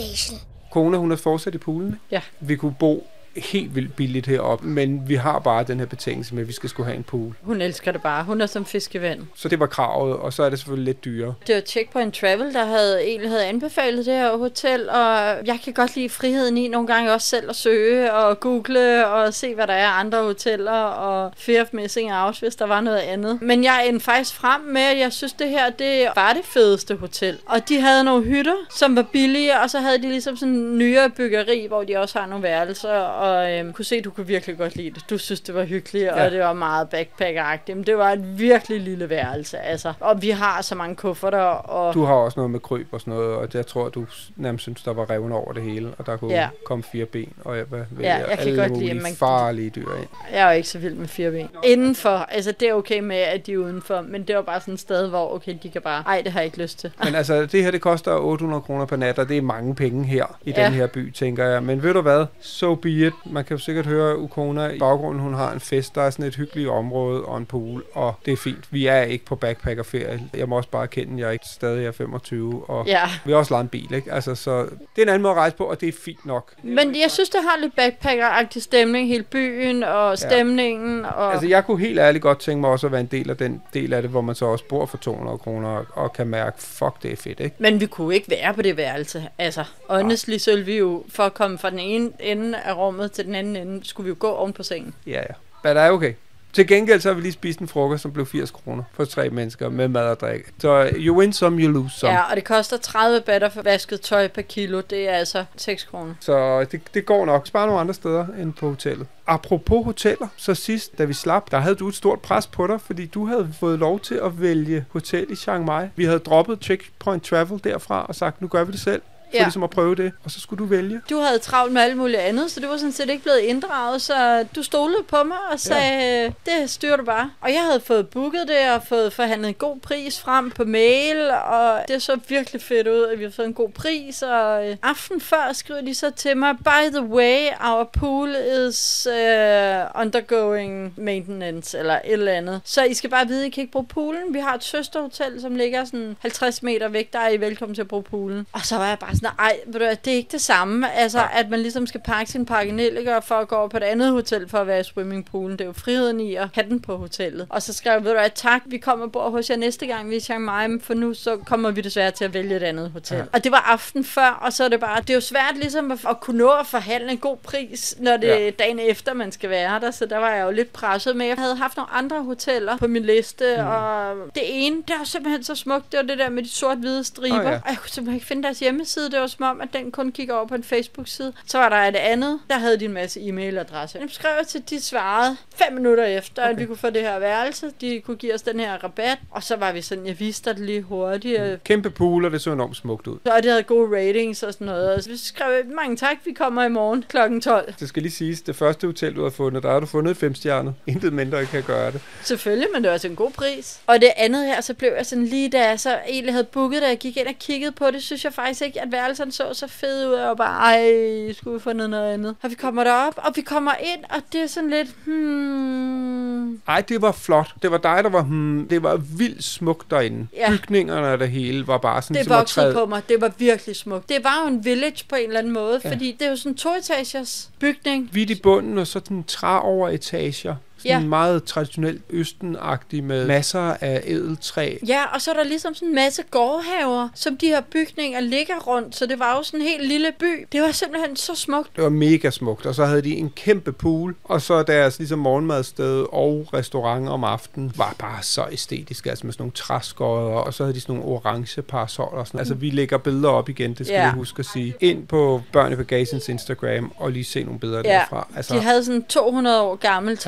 Bagagen. 0.00 0.38
Kona, 0.70 0.98
hun 0.98 1.12
er 1.12 1.16
fortsat 1.16 1.54
i 1.54 1.58
poolen. 1.58 2.00
Ja. 2.10 2.20
Vi 2.40 2.56
kunne 2.56 2.74
bo 2.78 3.06
helt 3.36 3.74
vildt 3.74 3.96
billigt 3.96 4.26
heroppe, 4.26 4.66
men 4.66 5.08
vi 5.08 5.14
har 5.14 5.38
bare 5.38 5.64
den 5.64 5.78
her 5.78 5.86
betingelse 5.86 6.34
med, 6.34 6.42
at 6.42 6.48
vi 6.48 6.52
skal 6.52 6.68
skulle 6.68 6.86
have 6.86 6.96
en 6.96 7.02
pool. 7.02 7.34
Hun 7.42 7.60
elsker 7.60 7.92
det 7.92 8.02
bare. 8.02 8.24
Hun 8.24 8.40
er 8.40 8.46
som 8.46 8.64
fiskevand. 8.64 9.20
Så 9.34 9.48
det 9.48 9.60
var 9.60 9.66
kravet, 9.66 10.16
og 10.16 10.32
så 10.32 10.42
er 10.42 10.50
det 10.50 10.58
selvfølgelig 10.58 10.84
lidt 10.84 11.04
dyrere. 11.04 11.34
Det 11.46 11.54
var 11.54 11.60
Checkpoint 11.60 12.14
Travel, 12.14 12.54
der 12.54 12.64
havde 12.64 13.04
egentlig 13.04 13.30
havde 13.30 13.46
anbefalet 13.46 14.06
det 14.06 14.14
her 14.14 14.36
hotel, 14.36 14.90
og 14.90 15.16
jeg 15.46 15.58
kan 15.64 15.72
godt 15.72 15.96
lide 15.96 16.08
friheden 16.08 16.58
i 16.58 16.68
nogle 16.68 16.86
gange 16.86 17.12
også 17.12 17.26
selv 17.26 17.50
at 17.50 17.56
søge 17.56 18.12
og 18.12 18.40
google 18.40 19.06
og 19.06 19.34
se, 19.34 19.54
hvad 19.54 19.66
der 19.66 19.72
er 19.72 19.88
af 19.88 20.00
andre 20.00 20.22
hoteller 20.22 20.72
og 20.82 21.32
fear 21.36 21.62
of 21.62 21.68
missing 21.72 22.12
out, 22.12 22.40
hvis 22.40 22.56
der 22.56 22.66
var 22.66 22.80
noget 22.80 22.98
andet. 22.98 23.42
Men 23.42 23.64
jeg 23.64 23.88
endte 23.88 24.04
faktisk 24.04 24.34
frem 24.34 24.60
med, 24.60 24.82
at 24.82 24.98
jeg 24.98 25.12
synes, 25.12 25.32
det 25.32 25.48
her 25.48 25.70
det 25.70 26.08
var 26.16 26.32
det 26.32 26.44
fedeste 26.44 26.96
hotel. 26.96 27.38
Og 27.46 27.68
de 27.68 27.80
havde 27.80 28.04
nogle 28.04 28.24
hytter, 28.24 28.54
som 28.70 28.96
var 28.96 29.02
billige, 29.02 29.60
og 29.60 29.70
så 29.70 29.78
havde 29.78 29.98
de 29.98 30.08
ligesom 30.08 30.36
sådan 30.36 30.54
en 30.54 30.78
nyere 30.78 31.10
byggeri, 31.10 31.66
hvor 31.68 31.84
de 31.84 31.96
også 31.96 32.18
har 32.18 32.26
nogle 32.26 32.42
værelser, 32.42 33.19
og 33.20 33.52
øhm, 33.52 33.72
kunne 33.72 33.84
se, 33.84 33.96
at 33.96 34.04
du 34.04 34.10
kunne 34.10 34.26
virkelig 34.26 34.58
godt 34.58 34.76
lide 34.76 34.90
det. 34.90 35.04
Du 35.10 35.18
synes, 35.18 35.40
det 35.40 35.54
var 35.54 35.64
hyggeligt, 35.64 36.04
ja. 36.04 36.24
Og 36.24 36.30
det 36.30 36.40
var 36.40 36.52
meget 36.52 36.88
backpacker-agtigt. 36.94 37.74
Men 37.74 37.84
det 37.86 37.96
var 37.98 38.10
et 38.10 38.38
virkelig 38.38 38.80
lille 38.80 39.10
værelse, 39.10 39.58
altså. 39.58 39.92
Og 40.00 40.22
vi 40.22 40.30
har 40.30 40.62
så 40.62 40.74
mange 40.74 40.96
kufferter, 40.96 41.38
og 41.38 41.94
Du 41.94 42.04
har 42.04 42.14
også 42.14 42.38
noget 42.40 42.50
med 42.50 42.60
kryb 42.60 42.88
og 42.92 43.00
sådan 43.00 43.14
noget, 43.14 43.34
og 43.36 43.48
jeg 43.54 43.66
tror, 43.66 43.88
du 43.88 44.06
nærmest 44.36 44.62
synes, 44.62 44.82
der 44.82 44.92
var 44.92 45.10
revne 45.10 45.34
over 45.34 45.52
det 45.52 45.62
hele, 45.62 45.88
og 45.98 46.06
der 46.06 46.16
kunne 46.16 46.34
Ja. 46.34 46.48
komme 46.66 46.84
fire 46.92 47.04
ben, 47.04 47.32
og 47.44 47.56
jeg, 47.56 47.64
hvad, 47.64 47.80
Ja, 48.00 48.16
jeg 48.16 48.38
kan 48.38 48.48
alle 48.48 48.62
godt 48.62 48.78
lide, 48.78 48.94
man- 48.94 49.14
farlige 49.14 49.70
dyr 49.70 49.80
ind. 49.98 50.06
jeg 50.32 50.40
er 50.40 50.50
jo 50.50 50.56
ikke 50.56 50.68
så 50.68 50.78
vild 50.78 50.94
med 50.94 51.08
fire 51.08 51.30
ben. 51.30 51.48
Indenfor, 51.64 52.10
altså 52.10 52.52
det 52.52 52.68
er 52.68 52.74
okay 52.74 53.00
med, 53.00 53.16
at 53.16 53.46
de 53.46 53.52
er 53.52 53.56
udenfor, 53.58 54.00
men 54.00 54.22
det 54.22 54.36
var 54.36 54.42
bare 54.42 54.60
sådan 54.60 54.74
et 54.74 54.80
sted, 54.80 55.08
hvor 55.08 55.34
okay, 55.34 55.54
de 55.62 55.68
kan 55.70 55.82
bare, 55.82 56.02
ej, 56.06 56.20
det 56.24 56.32
har 56.32 56.40
jeg 56.40 56.44
ikke 56.46 56.62
lyst 56.62 56.78
til. 56.78 56.90
Men 57.04 57.14
altså, 57.14 57.46
det 57.46 57.62
her, 57.64 57.70
det 57.70 57.80
koster 57.80 58.12
800 58.12 58.60
kroner 58.62 58.84
per 58.86 58.96
nat, 58.96 59.18
og 59.18 59.28
det 59.28 59.36
er 59.36 59.42
mange 59.42 59.74
penge 59.74 60.04
her 60.04 60.38
i 60.44 60.50
Ja. 60.56 60.64
den 60.64 60.72
her 60.72 60.86
by, 60.86 61.12
tænker 61.12 61.46
jeg. 61.46 61.62
Men 61.62 61.82
ved 61.82 61.94
du 61.94 62.00
hvad? 62.00 62.26
So 62.40 62.74
be 62.74 62.90
it. 62.90 63.09
Man 63.26 63.44
kan 63.44 63.56
jo 63.56 63.62
sikkert 63.62 63.86
høre 63.86 64.18
Ukona 64.18 64.68
i 64.68 64.78
baggrunden, 64.78 65.22
hun 65.22 65.34
har 65.34 65.52
en 65.52 65.60
fest, 65.60 65.94
der 65.94 66.02
er 66.02 66.10
sådan 66.10 66.24
et 66.24 66.36
hyggeligt 66.36 66.68
område 66.68 67.24
og 67.24 67.38
en 67.38 67.46
pool, 67.46 67.84
og 67.92 68.14
det 68.26 68.32
er 68.32 68.36
fint. 68.36 68.64
Vi 68.70 68.86
er 68.86 69.02
ikke 69.02 69.24
på 69.24 69.36
backpackerferie. 69.36 70.20
Jeg 70.36 70.48
må 70.48 70.56
også 70.56 70.68
bare 70.68 70.82
erkende, 70.82 71.12
at 71.14 71.20
jeg 71.20 71.32
ikke 71.32 71.44
stadig 71.52 71.86
er 71.86 71.92
25, 71.92 72.64
og 72.68 72.86
Ja. 72.86 73.00
vi 73.24 73.30
har 73.32 73.38
også 73.38 73.54
lejet 73.54 73.62
en 73.64 73.68
bil, 73.68 73.94
ikke? 73.94 74.12
Altså, 74.12 74.34
så 74.34 74.60
det 74.62 74.68
er 74.98 75.02
en 75.02 75.08
anden 75.08 75.22
måde 75.22 75.32
at 75.32 75.36
rejse 75.38 75.56
på, 75.56 75.64
og 75.64 75.80
det 75.80 75.88
er 75.88 75.92
fint 76.04 76.26
nok. 76.26 76.52
Men 76.62 76.94
jeg 77.00 77.10
synes, 77.10 77.28
det 77.28 77.40
har 77.42 77.60
lidt 77.60 77.72
backpacker-agtig 77.80 78.62
stemning, 78.62 79.08
hele 79.08 79.22
byen 79.22 79.82
og 79.82 80.18
stemningen. 80.18 81.04
Og... 81.04 81.32
Altså, 81.32 81.48
jeg 81.48 81.64
kunne 81.64 81.80
helt 81.80 81.98
ærligt 81.98 82.22
godt 82.22 82.38
tænke 82.40 82.60
mig 82.60 82.70
også 82.70 82.86
at 82.86 82.92
være 82.92 83.00
en 83.00 83.06
del 83.06 83.30
af 83.30 83.36
den 83.36 83.62
del 83.74 83.92
af 83.92 84.02
det, 84.02 84.10
hvor 84.10 84.20
man 84.20 84.34
så 84.34 84.44
også 84.46 84.64
bor 84.68 84.86
for 84.86 84.96
200 84.96 85.38
kroner 85.38 85.68
og, 85.68 85.86
og 85.92 86.12
kan 86.12 86.26
mærke, 86.26 86.56
fuck, 86.62 87.02
det 87.02 87.12
er 87.12 87.16
fedt, 87.16 87.40
ikke? 87.40 87.56
Men 87.58 87.80
vi 87.80 87.86
kunne 87.86 88.14
ikke 88.14 88.30
være 88.30 88.54
på 88.54 88.62
det 88.62 88.76
værelse. 88.76 89.28
Altså, 89.38 89.64
honestly, 89.88 90.38
så 90.38 90.50
ville 90.50 90.66
vi 90.66 90.78
jo, 90.78 91.04
for 91.08 91.22
at 91.22 91.34
komme 91.34 91.58
fra 91.58 91.70
den 91.70 91.78
ene 91.78 92.10
ende 92.20 92.58
af 92.58 92.76
rummet 92.76 92.99
til 93.08 93.24
den 93.24 93.34
anden 93.34 93.56
ende, 93.56 93.86
skulle 93.86 94.04
vi 94.04 94.08
jo 94.08 94.16
gå 94.18 94.28
oven 94.28 94.52
på 94.52 94.62
sengen. 94.62 94.94
Ja, 95.06 95.12
ja. 95.12 95.34
Men 95.64 95.76
det 95.76 95.82
er 95.82 95.90
okay. 95.90 96.14
Til 96.52 96.66
gengæld 96.66 97.00
så 97.00 97.08
har 97.08 97.14
vi 97.14 97.20
lige 97.20 97.32
spist 97.32 97.58
en 97.58 97.68
frokost, 97.68 98.02
som 98.02 98.12
blev 98.12 98.26
80 98.26 98.50
kroner 98.50 98.82
for 98.92 99.04
tre 99.04 99.30
mennesker 99.30 99.68
med 99.68 99.88
mad 99.88 100.08
og 100.08 100.20
drik. 100.20 100.40
Så 100.58 100.90
you 100.96 101.18
win 101.18 101.32
some, 101.32 101.62
you 101.62 101.72
lose 101.72 101.98
some. 101.98 102.12
Ja, 102.12 102.30
og 102.30 102.36
det 102.36 102.44
koster 102.44 102.76
30 102.76 103.20
batter 103.20 103.48
for 103.48 103.62
vasket 103.62 104.00
tøj 104.00 104.28
per 104.28 104.42
kilo. 104.42 104.80
Det 104.90 105.08
er 105.08 105.12
altså 105.12 105.44
6 105.56 105.84
kroner. 105.84 106.14
Så 106.20 106.64
det, 106.64 106.80
det 106.94 107.06
går 107.06 107.26
nok. 107.26 107.46
Spar 107.46 107.66
nogle 107.66 107.80
andre 107.80 107.94
steder 107.94 108.26
end 108.40 108.52
på 108.52 108.68
hotellet. 108.68 109.06
Apropos 109.26 109.84
hoteller, 109.84 110.28
så 110.36 110.54
sidst, 110.54 110.98
da 110.98 111.04
vi 111.04 111.12
slap, 111.12 111.50
der 111.50 111.58
havde 111.58 111.74
du 111.74 111.88
et 111.88 111.94
stort 111.94 112.20
pres 112.20 112.46
på 112.46 112.66
dig, 112.66 112.80
fordi 112.80 113.06
du 113.06 113.26
havde 113.26 113.54
fået 113.60 113.78
lov 113.78 114.00
til 114.00 114.14
at 114.14 114.40
vælge 114.40 114.84
hotel 114.90 115.26
i 115.30 115.36
Chiang 115.36 115.64
Mai. 115.64 115.86
Vi 115.96 116.04
havde 116.04 116.18
droppet 116.18 116.58
Checkpoint 116.62 117.24
Travel 117.24 117.60
derfra 117.64 118.06
og 118.06 118.14
sagt, 118.14 118.40
nu 118.40 118.48
gør 118.48 118.64
vi 118.64 118.72
det 118.72 118.80
selv. 118.80 119.02
For 119.30 119.36
Ja. 119.36 119.42
ligesom 119.42 119.62
at 119.62 119.70
prøve 119.70 119.94
det, 119.94 120.12
og 120.24 120.30
så 120.30 120.40
skulle 120.40 120.58
du 120.58 120.64
vælge. 120.64 121.00
Du 121.10 121.18
havde 121.18 121.38
travlt 121.38 121.72
med 121.72 121.82
alt 121.82 121.96
muligt 121.96 122.18
andet, 122.20 122.50
så 122.50 122.60
det 122.60 122.68
var 122.68 122.76
sådan 122.76 122.92
set 122.92 123.10
ikke 123.10 123.22
blevet 123.22 123.38
inddraget, 123.38 124.02
så 124.02 124.46
du 124.56 124.62
stolede 124.62 125.02
på 125.08 125.22
mig 125.22 125.36
og 125.52 125.60
sagde, 125.60 126.22
ja. 126.46 126.52
det 126.60 126.70
styrer 126.70 126.96
du 126.96 127.04
bare. 127.04 127.30
Og 127.40 127.52
jeg 127.52 127.62
havde 127.64 127.80
fået 127.80 128.08
booket 128.08 128.48
det 128.48 128.70
og 128.74 128.82
fået 128.88 129.12
forhandlet 129.12 129.48
en 129.48 129.54
god 129.54 129.78
pris 129.80 130.20
frem 130.20 130.50
på 130.50 130.64
mail, 130.64 131.30
og 131.30 131.80
det 131.88 132.02
så 132.02 132.18
virkelig 132.28 132.62
fedt 132.62 132.88
ud, 132.88 133.02
at 133.12 133.18
vi 133.18 133.24
har 133.24 133.30
fået 133.30 133.46
en 133.46 133.54
god 133.54 133.68
pris. 133.70 134.22
Og 134.22 134.68
øh, 134.68 134.76
aften 134.82 135.20
før 135.20 135.52
skriver 135.52 135.80
de 135.80 135.94
så 135.94 136.10
til 136.10 136.36
mig, 136.36 136.56
by 136.58 136.90
the 136.96 137.02
way, 137.04 137.46
our 137.64 137.84
pool 137.84 138.36
is 138.68 139.06
uh, 139.10 140.00
undergoing 140.00 140.92
maintenance, 140.96 141.78
eller 141.78 141.94
et 141.94 142.12
eller 142.12 142.32
andet. 142.32 142.60
Så 142.64 142.82
I 142.84 142.94
skal 142.94 143.10
bare 143.10 143.26
vide, 143.28 143.40
at 143.40 143.46
I 143.46 143.50
kan 143.50 143.60
ikke 143.60 143.72
bruge 143.72 143.86
poolen. 143.86 144.34
Vi 144.34 144.38
har 144.38 144.54
et 144.54 144.64
søsterhotel, 144.64 145.40
som 145.40 145.54
ligger 145.54 145.84
sådan 145.84 146.16
50 146.20 146.62
meter 146.62 146.88
væk, 146.88 147.12
der 147.12 147.18
er 147.18 147.28
I 147.28 147.40
velkommen 147.40 147.74
til 147.74 147.82
at 147.82 147.88
bruge 147.88 148.02
poolen. 148.02 148.46
Og 148.52 148.60
så 148.66 148.76
var 148.76 148.88
jeg 148.88 148.98
bare 148.98 149.16
sådan, 149.20 149.36
ej, 149.38 149.56
ved 149.66 149.80
du, 149.80 149.86
det 150.04 150.12
er 150.12 150.16
ikke 150.16 150.32
det 150.32 150.40
samme. 150.40 150.92
Altså, 150.92 151.22
at 151.32 151.50
man 151.50 151.60
ligesom 151.60 151.86
skal 151.86 152.00
pakke 152.04 152.32
sin 152.32 152.46
pakke 152.46 152.72
nelliker 152.72 153.20
for 153.20 153.34
at 153.34 153.48
gå 153.48 153.56
over 153.56 153.68
på 153.68 153.76
et 153.76 153.82
andet 153.82 154.10
hotel 154.12 154.48
for 154.48 154.58
at 154.58 154.66
være 154.66 154.80
i 154.80 154.84
swimmingpoolen. 154.84 155.52
Det 155.52 155.60
er 155.60 155.66
jo 155.66 155.72
friheden 155.72 156.20
i 156.20 156.34
at 156.34 156.48
have 156.54 156.68
den 156.68 156.80
på 156.80 156.96
hotellet. 156.96 157.46
Og 157.50 157.62
så 157.62 157.72
skrev 157.72 158.04
ved 158.04 158.10
du 158.10 158.18
hvad, 158.18 158.30
tak, 158.34 158.62
vi 158.66 158.78
kommer 158.78 159.06
bor 159.06 159.30
hos 159.30 159.50
jer 159.50 159.56
næste 159.56 159.86
gang, 159.86 160.10
vi 160.10 160.14
er 160.14 160.16
i 160.16 160.20
Chiang 160.20 160.44
Mai, 160.44 160.68
for 160.82 160.94
nu 160.94 161.14
så 161.14 161.36
kommer 161.36 161.70
vi 161.70 161.80
desværre 161.80 162.10
til 162.10 162.24
at 162.24 162.34
vælge 162.34 162.56
et 162.56 162.62
andet 162.62 162.90
hotel. 162.90 163.16
Ja. 163.16 163.24
Og 163.32 163.44
det 163.44 163.52
var 163.52 163.64
aften 163.72 164.04
før, 164.04 164.38
og 164.42 164.52
så 164.52 164.64
er 164.64 164.68
det 164.68 164.80
bare, 164.80 165.00
det 165.00 165.10
er 165.10 165.14
jo 165.14 165.20
svært 165.20 165.56
ligesom 165.56 165.90
at, 165.90 165.98
at 166.08 166.20
kunne 166.20 166.38
nå 166.38 166.48
at 166.50 166.66
forhandle 166.66 167.10
en 167.10 167.18
god 167.18 167.36
pris, 167.36 167.96
når 167.98 168.16
det 168.16 168.32
er 168.32 168.38
Ja. 168.38 168.50
dagen 168.50 168.78
efter, 168.78 169.14
man 169.14 169.32
skal 169.32 169.50
være 169.50 169.80
der, 169.80 169.90
så 169.90 170.06
der 170.06 170.18
var 170.18 170.30
jeg 170.30 170.44
jo 170.44 170.50
lidt 170.50 170.72
presset, 170.72 171.16
men 171.16 171.28
jeg 171.28 171.36
havde 171.38 171.56
haft 171.56 171.76
nogle 171.76 171.90
andre 171.92 172.22
hoteller 172.22 172.76
på 172.76 172.86
min 172.86 173.02
liste, 173.04 173.44
mm. 173.58 173.66
og 173.66 174.14
det 174.34 174.42
ene, 174.44 174.76
det 174.76 174.94
var 174.98 175.04
simpelthen 175.04 175.44
så 175.44 175.54
smukt, 175.54 175.92
det 175.92 175.98
var 175.98 176.04
det 176.04 176.18
der 176.18 176.28
med 176.30 176.42
de 176.42 176.48
sort-hvide 176.48 177.04
striber, 177.04 177.38
Åh, 177.38 177.44
ja. 177.44 177.50
og 177.50 177.68
jeg 177.68 177.76
kunne 177.80 177.90
simpelthen 177.90 178.14
ikke 178.14 178.26
finde 178.26 178.42
deres 178.42 178.58
hjemmeside, 178.58 179.09
hjemmeside. 179.10 179.16
Det 179.16 179.20
var 179.20 179.26
som 179.26 179.56
om, 179.56 179.60
at 179.60 179.68
den 179.72 179.92
kun 179.92 180.12
kigger 180.12 180.34
over 180.34 180.46
på 180.46 180.54
en 180.54 180.64
Facebook-side. 180.64 181.32
Så 181.46 181.58
var 181.58 181.68
der 181.68 181.76
et 181.76 181.96
andet, 181.96 182.40
der 182.50 182.58
havde 182.58 182.80
de 182.80 182.84
en 182.84 182.92
masse 182.92 183.20
e-mailadresser. 183.20 184.00
Jeg 184.00 184.08
skrev 184.08 184.44
til, 184.48 184.62
de 184.70 184.80
svarede 184.80 185.36
fem 185.54 185.72
minutter 185.72 186.04
efter, 186.04 186.42
okay. 186.42 186.52
at 186.52 186.58
vi 186.58 186.66
kunne 186.66 186.76
få 186.76 186.90
det 186.90 187.02
her 187.02 187.18
værelse. 187.18 187.72
De 187.80 188.00
kunne 188.00 188.16
give 188.16 188.34
os 188.34 188.42
den 188.42 188.60
her 188.60 188.84
rabat. 188.84 189.18
Og 189.30 189.42
så 189.42 189.56
var 189.56 189.72
vi 189.72 189.82
sådan, 189.82 190.06
jeg 190.06 190.20
viste 190.20 190.50
det 190.50 190.58
lige 190.58 190.82
hurtigt. 190.82 191.42
Mm. 191.42 191.56
Kæmpe 191.64 191.90
pool, 191.90 192.24
og 192.24 192.30
det 192.30 192.40
så 192.40 192.52
enormt 192.52 192.76
smukt 192.76 193.06
ud. 193.06 193.18
Og 193.24 193.42
det 193.42 193.50
havde 193.50 193.62
gode 193.62 193.96
ratings 193.96 194.42
og 194.42 194.52
sådan 194.52 194.66
noget. 194.66 194.94
Og 194.94 195.02
så 195.02 195.10
vi 195.10 195.16
skrev, 195.16 195.66
mange 195.66 195.96
tak, 195.96 196.16
vi 196.24 196.32
kommer 196.32 196.64
i 196.64 196.68
morgen 196.68 197.04
kl. 197.08 197.40
12. 197.40 197.74
Det 197.80 197.88
skal 197.88 198.02
lige 198.02 198.12
siges, 198.12 198.40
det 198.42 198.56
første 198.56 198.86
hotel, 198.86 199.16
du 199.16 199.22
har 199.22 199.30
fundet, 199.30 199.62
der 199.62 199.70
har 199.70 199.80
du 199.80 199.86
fundet 199.86 200.10
et 200.10 200.16
femstjernet. 200.16 200.74
Intet 200.86 201.12
mindre 201.12 201.46
kan 201.46 201.62
gøre 201.62 201.92
det. 201.92 202.00
Selvfølgelig, 202.22 202.68
men 202.74 202.82
det 202.82 202.88
var 202.88 202.94
også 202.94 203.08
en 203.08 203.16
god 203.16 203.30
pris. 203.30 203.80
Og 203.86 204.00
det 204.00 204.10
andet 204.16 204.46
her, 204.46 204.60
så 204.60 204.74
blev 204.74 204.92
jeg 204.96 205.06
sådan 205.06 205.24
lige 205.24 205.50
da 205.50 205.68
jeg 205.68 205.80
så 205.80 205.98
egentlig 206.08 206.34
havde 206.34 206.44
booket, 206.44 206.82
da 206.82 206.88
jeg 206.88 206.98
gik 206.98 207.16
ind 207.16 207.26
og 207.26 207.34
kiggede 207.40 207.72
på 207.72 207.90
det, 207.90 208.02
synes 208.02 208.24
jeg 208.24 208.32
faktisk 208.32 208.62
ikke, 208.62 208.80
at 208.80 208.92
værelserne 209.00 209.32
så 209.32 209.54
så 209.54 209.66
fede 209.66 210.08
ud. 210.08 210.14
Og 210.14 210.36
bare, 210.36 210.74
ej, 210.76 211.32
skulle 211.32 211.54
vi 211.54 211.60
få 211.60 211.72
noget, 211.72 211.90
noget 211.90 212.12
andet. 212.12 212.36
Og 212.42 212.50
vi 212.50 212.54
kommer 212.54 212.84
derop, 212.84 213.14
og 213.16 213.32
vi 213.36 213.40
kommer 213.40 213.72
ind, 213.80 214.04
og 214.10 214.22
det 214.32 214.40
er 214.42 214.46
sådan 214.46 214.70
lidt, 214.70 214.88
hmm... 215.04 216.60
Ej, 216.68 216.80
det 216.80 217.02
var 217.02 217.12
flot. 217.12 217.54
Det 217.62 217.70
var 217.70 217.78
dig, 217.78 218.00
der 218.04 218.10
var, 218.10 218.22
hmm, 218.22 218.66
det 218.70 218.82
var 218.82 218.96
vildt 218.96 219.44
smukt 219.44 219.90
derinde. 219.90 220.26
Ja. 220.36 220.50
Bygningerne 220.50 221.06
og 221.12 221.18
det 221.18 221.28
hele 221.30 221.66
var 221.66 221.78
bare 221.78 222.02
sådan, 222.02 222.22
Det 222.22 222.28
voksede 222.30 222.64
træde- 222.64 222.74
på 222.74 222.86
mig. 222.86 223.02
Det 223.08 223.20
var 223.20 223.32
virkelig 223.38 223.76
smukt. 223.76 224.08
Det 224.08 224.24
var 224.24 224.42
jo 224.42 224.48
en 224.54 224.64
village 224.64 225.04
på 225.08 225.14
en 225.16 225.26
eller 225.26 225.38
anden 225.38 225.52
måde, 225.52 225.80
Ja. 225.84 225.90
fordi 225.92 226.12
det 226.18 226.26
er 226.26 226.30
jo 226.30 226.36
sådan 226.36 226.52
en 226.52 226.56
toetagers 226.56 227.50
bygning. 227.58 228.08
Hvidt 228.12 228.30
i 228.30 228.40
bunden, 228.42 228.78
og 228.78 228.86
så 228.86 228.98
den 229.00 229.24
træ 229.24 229.58
over 229.62 229.88
etager. 229.88 230.56
Sådan 230.82 231.02
Ja. 231.02 231.08
meget 231.08 231.44
traditionelt 231.44 232.02
østenagtig 232.10 233.04
med 233.04 233.26
masser 233.26 233.76
af 233.80 234.02
ædeltræ. 234.06 234.76
Ja, 234.86 235.04
og 235.14 235.20
så 235.20 235.30
er 235.30 235.34
der 235.34 235.44
ligesom 235.44 235.74
sådan 235.74 235.88
en 235.88 235.94
masse 235.94 236.22
gårdhaver, 236.30 237.08
som 237.14 237.36
de 237.36 237.46
her 237.46 237.60
bygninger 237.60 238.20
ligger 238.20 238.54
rundt, 238.66 238.96
så 238.96 239.06
det 239.06 239.18
var 239.18 239.36
jo 239.36 239.42
sådan 239.42 239.60
en 239.60 239.66
helt 239.66 239.86
lille 239.88 240.12
by. 240.18 240.46
Det 240.52 240.62
var 240.62 240.72
simpelthen 240.72 241.16
så 241.16 241.34
smukt. 241.34 241.76
Det 241.76 241.84
var 241.84 241.90
mega 241.90 242.30
smukt, 242.30 242.66
og 242.66 242.74
så 242.74 242.84
havde 242.84 243.02
de 243.02 243.16
en 243.16 243.30
kæmpe 243.36 243.72
pool, 243.72 244.14
og 244.24 244.42
så 244.42 244.62
deres 244.62 244.98
ligesom 244.98 245.18
morgenmadsted 245.18 246.06
og 246.12 246.46
restaurant 246.54 247.08
om 247.08 247.24
aftenen 247.24 247.72
var 247.76 247.94
bare 247.98 248.22
så 248.22 248.46
æstetisk, 248.52 249.06
altså 249.06 249.26
med 249.26 249.32
sådan 249.32 249.42
nogle 249.42 249.52
træskodder, 249.52 250.32
og 250.36 250.54
så 250.54 250.62
havde 250.62 250.74
de 250.74 250.80
sådan 250.80 250.94
nogle 250.94 251.08
orange 251.10 251.62
parasoller. 251.62 252.18
og 252.18 252.26
Sådan. 252.26 252.38
Altså 252.40 252.54
vi 252.54 252.70
lægger 252.70 252.98
billeder 252.98 253.28
op 253.28 253.48
igen, 253.48 253.74
det 253.74 253.86
skal 253.86 253.94
Ja. 253.96 254.02
jeg 254.02 254.12
huske 254.12 254.40
at 254.40 254.46
sige. 254.46 254.74
Ind 254.80 255.06
på 255.06 255.42
Børn 255.52 255.72
i 255.72 255.76
Bagagens 255.76 256.28
Instagram, 256.28 256.92
og 256.96 257.10
lige 257.12 257.24
se 257.24 257.44
nogle 257.44 257.60
billeder 257.60 257.82
Ja, 257.84 257.90
derfra. 257.92 258.28
Altså, 258.36 258.54
de 258.54 258.60
havde 258.60 258.84
sådan 258.84 259.00
en 259.00 259.04
200 259.04 259.62
år 259.62 259.76
gammel 259.76 260.18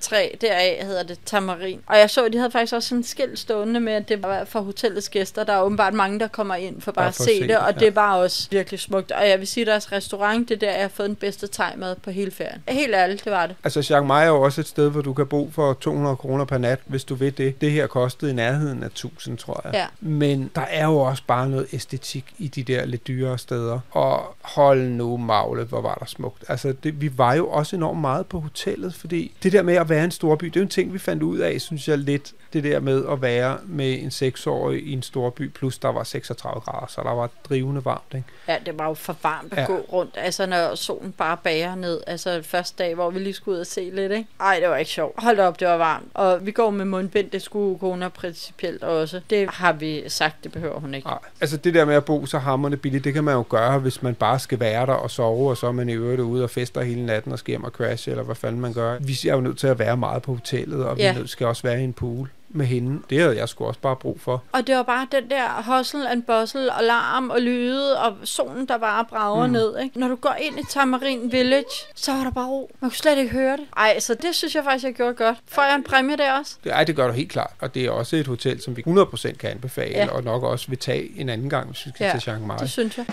tamarintræ, 0.00 0.28
deraf 0.40 0.84
hedder 0.86 1.02
det 1.02 1.18
tamarin. 1.24 1.80
Og 1.86 1.98
jeg 1.98 2.10
så, 2.10 2.24
at 2.24 2.32
de 2.32 2.38
havde 2.38 2.50
faktisk 2.50 2.74
også 2.74 2.88
sådan 2.88 2.98
en 2.98 3.04
skilt 3.04 3.38
stående 3.38 3.80
med, 3.80 3.92
at 3.92 4.08
det 4.08 4.22
var 4.22 4.44
for 4.44 4.60
hotellets 4.60 5.08
gæster. 5.08 5.44
Der 5.44 5.52
er 5.52 5.62
åbenbart 5.62 5.94
mange, 5.94 6.20
der 6.20 6.28
kommer 6.28 6.54
ind 6.54 6.80
for 6.80 6.92
bare 6.92 7.02
Bare 7.02 7.08
at 7.08 7.14
for 7.14 7.22
at 7.22 7.28
se 7.28 7.38
se 7.38 7.48
det, 7.48 7.58
og 7.58 7.72
ja. 7.74 7.86
det 7.86 7.96
var 7.96 8.14
også 8.14 8.48
virkelig 8.50 8.80
smukt. 8.80 9.12
Og 9.12 9.28
jeg 9.28 9.38
vil 9.38 9.46
sige, 9.46 9.62
at 9.62 9.66
deres 9.66 9.92
restaurant, 9.92 10.48
det 10.48 10.54
er 10.54 10.58
der, 10.58 10.72
jeg 10.72 10.80
har 10.80 10.88
fået 10.88 11.08
den 11.08 11.16
bedste 11.16 11.46
tegmad 11.46 11.96
på 11.96 12.10
hele 12.10 12.30
ferien. 12.30 12.62
Helt 12.68 12.94
ærligt, 12.94 13.24
det 13.24 13.32
var 13.32 13.46
det. 13.46 13.56
Altså 13.64 13.82
Chiang 13.82 14.06
Mai 14.06 14.24
er 14.24 14.28
jo 14.28 14.42
også 14.42 14.60
et 14.60 14.66
sted, 14.66 14.90
hvor 14.90 15.00
du 15.00 15.12
kan 15.12 15.26
bo 15.26 15.50
for 15.52 15.72
200 15.72 16.16
kroner 16.16 16.44
per 16.44 16.58
nat, 16.58 16.78
hvis 16.86 17.04
du 17.04 17.14
vil 17.14 17.38
det. 17.38 17.60
Det 17.60 17.70
her 17.70 17.86
kostede 17.86 18.30
i 18.30 18.34
nærheden 18.34 18.82
af 18.82 18.86
1000, 18.86 19.38
tror 19.38 19.60
jeg. 19.64 19.74
Ja. 19.74 19.86
Men 20.00 20.50
der 20.54 20.60
er 20.60 20.86
jo 20.86 20.96
også 20.96 21.22
bare 21.26 21.48
noget 21.48 21.66
æstetik 21.72 22.24
i 22.38 22.48
de 22.48 22.62
der 22.62 22.84
lidt 22.84 23.06
dyrere 23.06 23.38
steder. 23.38 23.80
Og 23.90 24.36
hold 24.40 24.82
nu 24.82 25.16
magle, 25.16 25.64
hvor 25.64 25.80
var 25.80 25.94
der 25.94 26.06
smukt. 26.06 26.44
Altså 26.48 26.74
det, 26.82 27.00
vi 27.00 27.18
var 27.18 27.34
jo 27.34 27.48
også 27.48 27.76
enormt 27.76 28.00
meget 28.00 28.26
på 28.26 28.40
hotellet, 28.40 28.94
fordi 28.94 29.32
det 29.42 29.52
der 29.52 29.62
med 29.62 29.74
at 29.82 29.88
være 29.88 30.04
en 30.04 30.10
storby, 30.10 30.44
det 30.46 30.56
er 30.56 30.60
jo 30.60 30.62
en 30.64 30.68
ting, 30.68 30.92
vi 30.92 30.98
fandt 30.98 31.22
ud 31.22 31.38
af, 31.38 31.60
synes 31.60 31.88
jeg 31.88 31.98
lidt, 31.98 32.32
det 32.52 32.64
der 32.64 32.80
med 32.80 33.04
at 33.10 33.22
være 33.22 33.58
med 33.66 33.98
en 34.02 34.10
seksårig 34.10 34.82
i 34.86 34.92
en 34.92 35.02
storby, 35.02 35.50
plus 35.50 35.78
der 35.78 35.88
var 35.92 36.04
36 36.04 36.60
grader, 36.60 36.86
så 36.86 37.00
der 37.04 37.10
var 37.14 37.30
drivende 37.48 37.84
varmt, 37.84 38.14
ikke? 38.14 38.26
Ja, 38.48 38.56
det 38.66 38.78
var 38.78 38.86
jo 38.88 38.94
for 38.94 39.16
varmt 39.22 39.52
at 39.52 39.58
Ja. 39.58 39.64
gå 39.66 39.76
rundt. 39.92 40.14
Altså, 40.16 40.46
når 40.46 40.74
solen 40.74 41.12
bare 41.12 41.36
bager 41.44 41.74
ned. 41.74 42.00
Altså, 42.06 42.40
første 42.44 42.84
dag, 42.84 42.94
hvor 42.94 43.10
vi 43.10 43.18
lige 43.18 43.32
skulle 43.34 43.54
ud 43.54 43.60
og 43.60 43.66
se 43.66 43.90
lidt, 43.94 44.12
ikke? 44.12 44.26
Ej, 44.40 44.58
det 44.60 44.68
var 44.68 44.76
ikke 44.76 44.90
sjovt. 44.90 45.14
Hold 45.22 45.38
op, 45.38 45.60
det 45.60 45.68
var 45.68 45.76
varmt. 45.76 46.06
Og 46.14 46.46
vi 46.46 46.50
går 46.50 46.70
med 46.70 46.84
mundbind, 46.84 47.30
det 47.30 47.42
skulle 47.42 47.78
kone 47.78 48.10
principielt 48.10 48.82
også. 48.84 49.20
Det 49.30 49.48
har 49.50 49.72
vi 49.72 50.02
sagt, 50.08 50.36
det 50.44 50.52
behøver 50.52 50.80
hun 50.80 50.94
ikke. 50.94 51.06
Nej, 51.08 51.18
altså 51.40 51.56
det 51.56 51.74
der 51.74 51.84
med 51.84 51.94
at 51.94 52.04
bo 52.04 52.26
så 52.26 52.38
hammerne 52.38 52.76
billigt, 52.76 53.04
det 53.04 53.14
kan 53.14 53.24
man 53.24 53.34
jo 53.34 53.44
gøre, 53.48 53.78
hvis 53.78 54.02
man 54.02 54.14
bare 54.14 54.38
skal 54.38 54.60
være 54.60 54.86
der 54.86 54.92
og 54.92 55.10
sove, 55.10 55.50
og 55.50 55.56
så 55.56 55.66
er 55.66 55.72
man 55.72 55.88
i 55.88 55.92
øvrigt 55.92 56.20
ude 56.20 56.44
og 56.44 56.50
fester 56.50 56.82
hele 56.82 57.06
natten 57.06 57.32
og 57.32 57.38
skal 57.38 57.52
hjem 57.52 57.64
og 57.64 57.70
crash, 57.70 58.08
eller 58.10 58.22
hvad 58.22 58.34
fanden 58.34 58.60
man 58.60 58.72
gør. 58.72 58.98
Vi 59.00 59.18
er 59.28 59.34
jo 59.34 59.40
nødt 59.40 59.58
til 59.58 59.66
at 59.72 59.78
være 59.78 59.96
meget 59.96 60.22
på 60.22 60.32
hotellet, 60.32 60.84
og 60.84 60.96
vi 60.96 61.02
Ja. 61.02 61.14
ja. 61.18 61.26
skal 61.26 61.46
også 61.46 61.62
være 61.62 61.80
i 61.80 61.84
en 61.84 61.92
pool 61.92 62.30
med 62.54 62.66
hende. 62.66 63.02
Det 63.10 63.20
havde 63.20 63.36
jeg 63.36 63.48
sgu 63.48 63.64
også 63.66 63.80
bare 63.80 63.96
brug 63.96 64.20
for. 64.20 64.42
Og 64.52 64.66
det 64.66 64.76
var 64.76 64.82
bare 64.82 65.06
den 65.12 65.30
der 65.30 65.62
hustle 65.76 66.10
and 66.10 66.22
bustle 66.22 66.72
og 66.72 66.84
larm 66.84 67.30
og 67.30 67.40
lyde 67.40 67.98
og 67.98 68.16
solen, 68.24 68.68
der 68.68 68.78
bare 68.78 69.04
brager 69.04 69.46
mm. 69.46 69.52
ned. 69.52 69.78
Ikke? 69.82 69.98
Når 70.00 70.08
du 70.08 70.14
går 70.14 70.36
ind 70.40 70.58
i 70.58 70.62
Tamarin 70.70 71.32
Village, 71.32 71.64
så 71.94 72.12
var 72.12 72.22
der 72.24 72.30
bare 72.30 72.46
ro. 72.48 72.70
Man 72.80 72.90
kunne 72.90 72.96
slet 72.96 73.18
ikke 73.18 73.30
høre 73.32 73.56
det. 73.56 73.64
Ej, 73.76 73.98
så 74.00 74.14
det 74.14 74.34
synes 74.34 74.54
jeg 74.54 74.64
faktisk, 74.64 74.84
jeg 74.84 74.94
gjorde 74.94 75.14
godt. 75.14 75.36
Får 75.48 75.62
jeg 75.62 75.74
en 75.74 75.82
præmie 75.84 76.16
der 76.16 76.32
også? 76.38 76.56
Ej, 76.66 76.84
det 76.84 76.96
gør 76.96 77.06
du 77.06 77.12
helt 77.12 77.30
klart, 77.32 77.50
og 77.60 77.74
det 77.74 77.84
er 77.84 77.90
også 77.90 78.16
et 78.16 78.26
hotel, 78.26 78.62
som 78.62 78.76
vi 78.76 78.82
100% 78.86 79.36
kan 79.36 79.50
anbefale, 79.50 79.94
ja. 79.98 80.10
og 80.10 80.24
nok 80.24 80.42
også 80.42 80.68
vil 80.68 80.78
tage 80.78 81.20
en 81.20 81.28
anden 81.28 81.50
gang, 81.50 81.66
hvis 81.66 81.86
vi 81.86 81.90
skal 81.94 82.04
Ja, 82.04 82.10
til 82.10 82.20
Chiang 82.20 82.46
Mai. 82.46 82.56
Det 82.60 82.70
synes 82.70 82.98
jeg. 82.98 83.06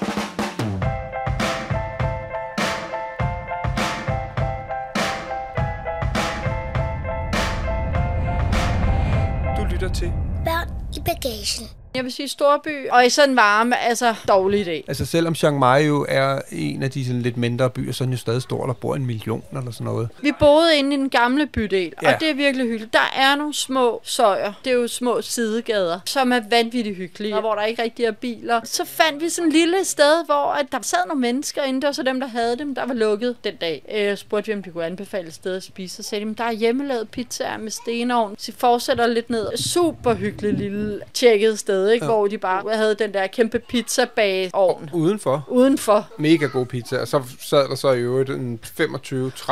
Børn 11.09 11.15
i 11.15 11.15
bagagen. 11.15 11.78
Jeg 11.95 12.03
vil 12.03 12.11
sige 12.11 12.27
storby, 12.27 12.89
og 12.89 13.05
i 13.05 13.09
sådan 13.09 13.35
varme, 13.35 13.77
altså 13.77 14.15
dårlig 14.27 14.67
idé. 14.67 14.83
Altså 14.87 15.05
selvom 15.05 15.35
Chiang 15.35 15.59
Mai 15.59 15.85
jo 15.85 16.05
er 16.09 16.41
en 16.51 16.83
af 16.83 16.91
de 16.91 17.05
sådan 17.05 17.21
lidt 17.21 17.37
mindre 17.37 17.69
byer, 17.69 17.91
så 17.91 18.03
er 18.03 18.05
den 18.05 18.13
jo 18.13 18.17
stadig 18.17 18.41
stor, 18.41 18.65
der 18.65 18.73
bor 18.73 18.95
en 18.95 19.05
million 19.05 19.43
eller 19.57 19.71
sådan 19.71 19.85
noget. 19.85 20.09
Vi 20.21 20.31
boede 20.39 20.77
inde 20.77 20.95
i 20.95 20.99
den 20.99 21.09
gamle 21.09 21.47
bydel, 21.47 21.93
ja. 22.01 22.13
Og 22.13 22.19
det 22.19 22.29
er 22.29 22.33
virkelig 22.33 22.67
hyggeligt. 22.67 22.93
Der 22.93 23.11
er 23.15 23.35
nogle 23.35 23.53
små 23.53 24.01
søjer, 24.03 24.53
det 24.65 24.71
er 24.71 24.75
jo 24.75 24.87
små 24.87 25.21
sidegader, 25.21 25.99
som 26.05 26.31
er 26.31 26.39
vanvittigt 26.49 26.97
hyggelige, 26.97 27.35
og 27.35 27.41
hvor 27.41 27.55
der 27.55 27.63
ikke 27.63 27.83
rigtig 27.83 28.05
er 28.05 28.11
biler. 28.11 28.61
Så 28.63 28.85
fandt 28.85 29.23
vi 29.23 29.29
sådan 29.29 29.47
et 29.47 29.53
lille 29.53 29.85
sted, 29.85 30.25
hvor 30.25 30.53
at 30.53 30.65
der 30.71 30.77
sad 30.81 30.99
nogle 31.07 31.21
mennesker 31.21 31.63
inde, 31.63 31.87
var 31.87 31.91
så 31.91 32.03
dem, 32.03 32.19
der 32.19 32.27
havde 32.27 32.57
dem, 32.57 32.75
der 32.75 32.85
var 32.85 32.93
lukket 32.93 33.35
den 33.43 33.55
dag. 33.55 33.83
Jeg 33.93 34.17
spurgte 34.17 34.47
vi, 34.47 34.53
om 34.53 34.63
de 34.63 34.69
kunne 34.69 34.85
anbefale 34.85 35.27
et 35.27 35.33
sted 35.33 35.55
at 35.55 35.63
spise, 35.63 35.95
så 35.95 36.03
sagde 36.09 36.19
de, 36.21 36.25
"Men 36.25 36.33
der 36.33 36.43
er 36.43 36.51
hjemmelavet 36.51 37.09
pizzaer 37.09 37.57
med 37.57 37.71
stenovn. 37.71 38.35
Så 38.37 38.51
fortsætter 38.57 39.07
lidt 39.07 39.29
ned. 39.29 39.57
Super 39.57 40.13
hyggeligt 40.13 40.57
lille 40.57 40.99
tjekket 41.13 41.59
sted, 41.59 41.78
ikke? 41.87 42.05
Ja. 42.05 42.11
hvor 42.11 42.27
de 42.27 42.37
bare 42.37 42.75
havde 42.75 42.95
den 42.95 43.13
der 43.13 43.27
kæmpe 43.27 43.59
pizza 43.69 44.05
bag 44.15 44.49
ovn. 44.53 44.89
Udenfor, 44.93 45.45
Udenfor. 45.47 46.07
mega 46.17 46.45
god 46.45 46.65
pizza, 46.65 46.97
og 47.01 47.07
så 47.07 47.23
sad 47.39 47.67
der 47.69 47.75
så 47.75 47.91
i 47.91 47.99
øvrigt 47.99 48.29
en 48.29 48.59
25-30 48.63 49.51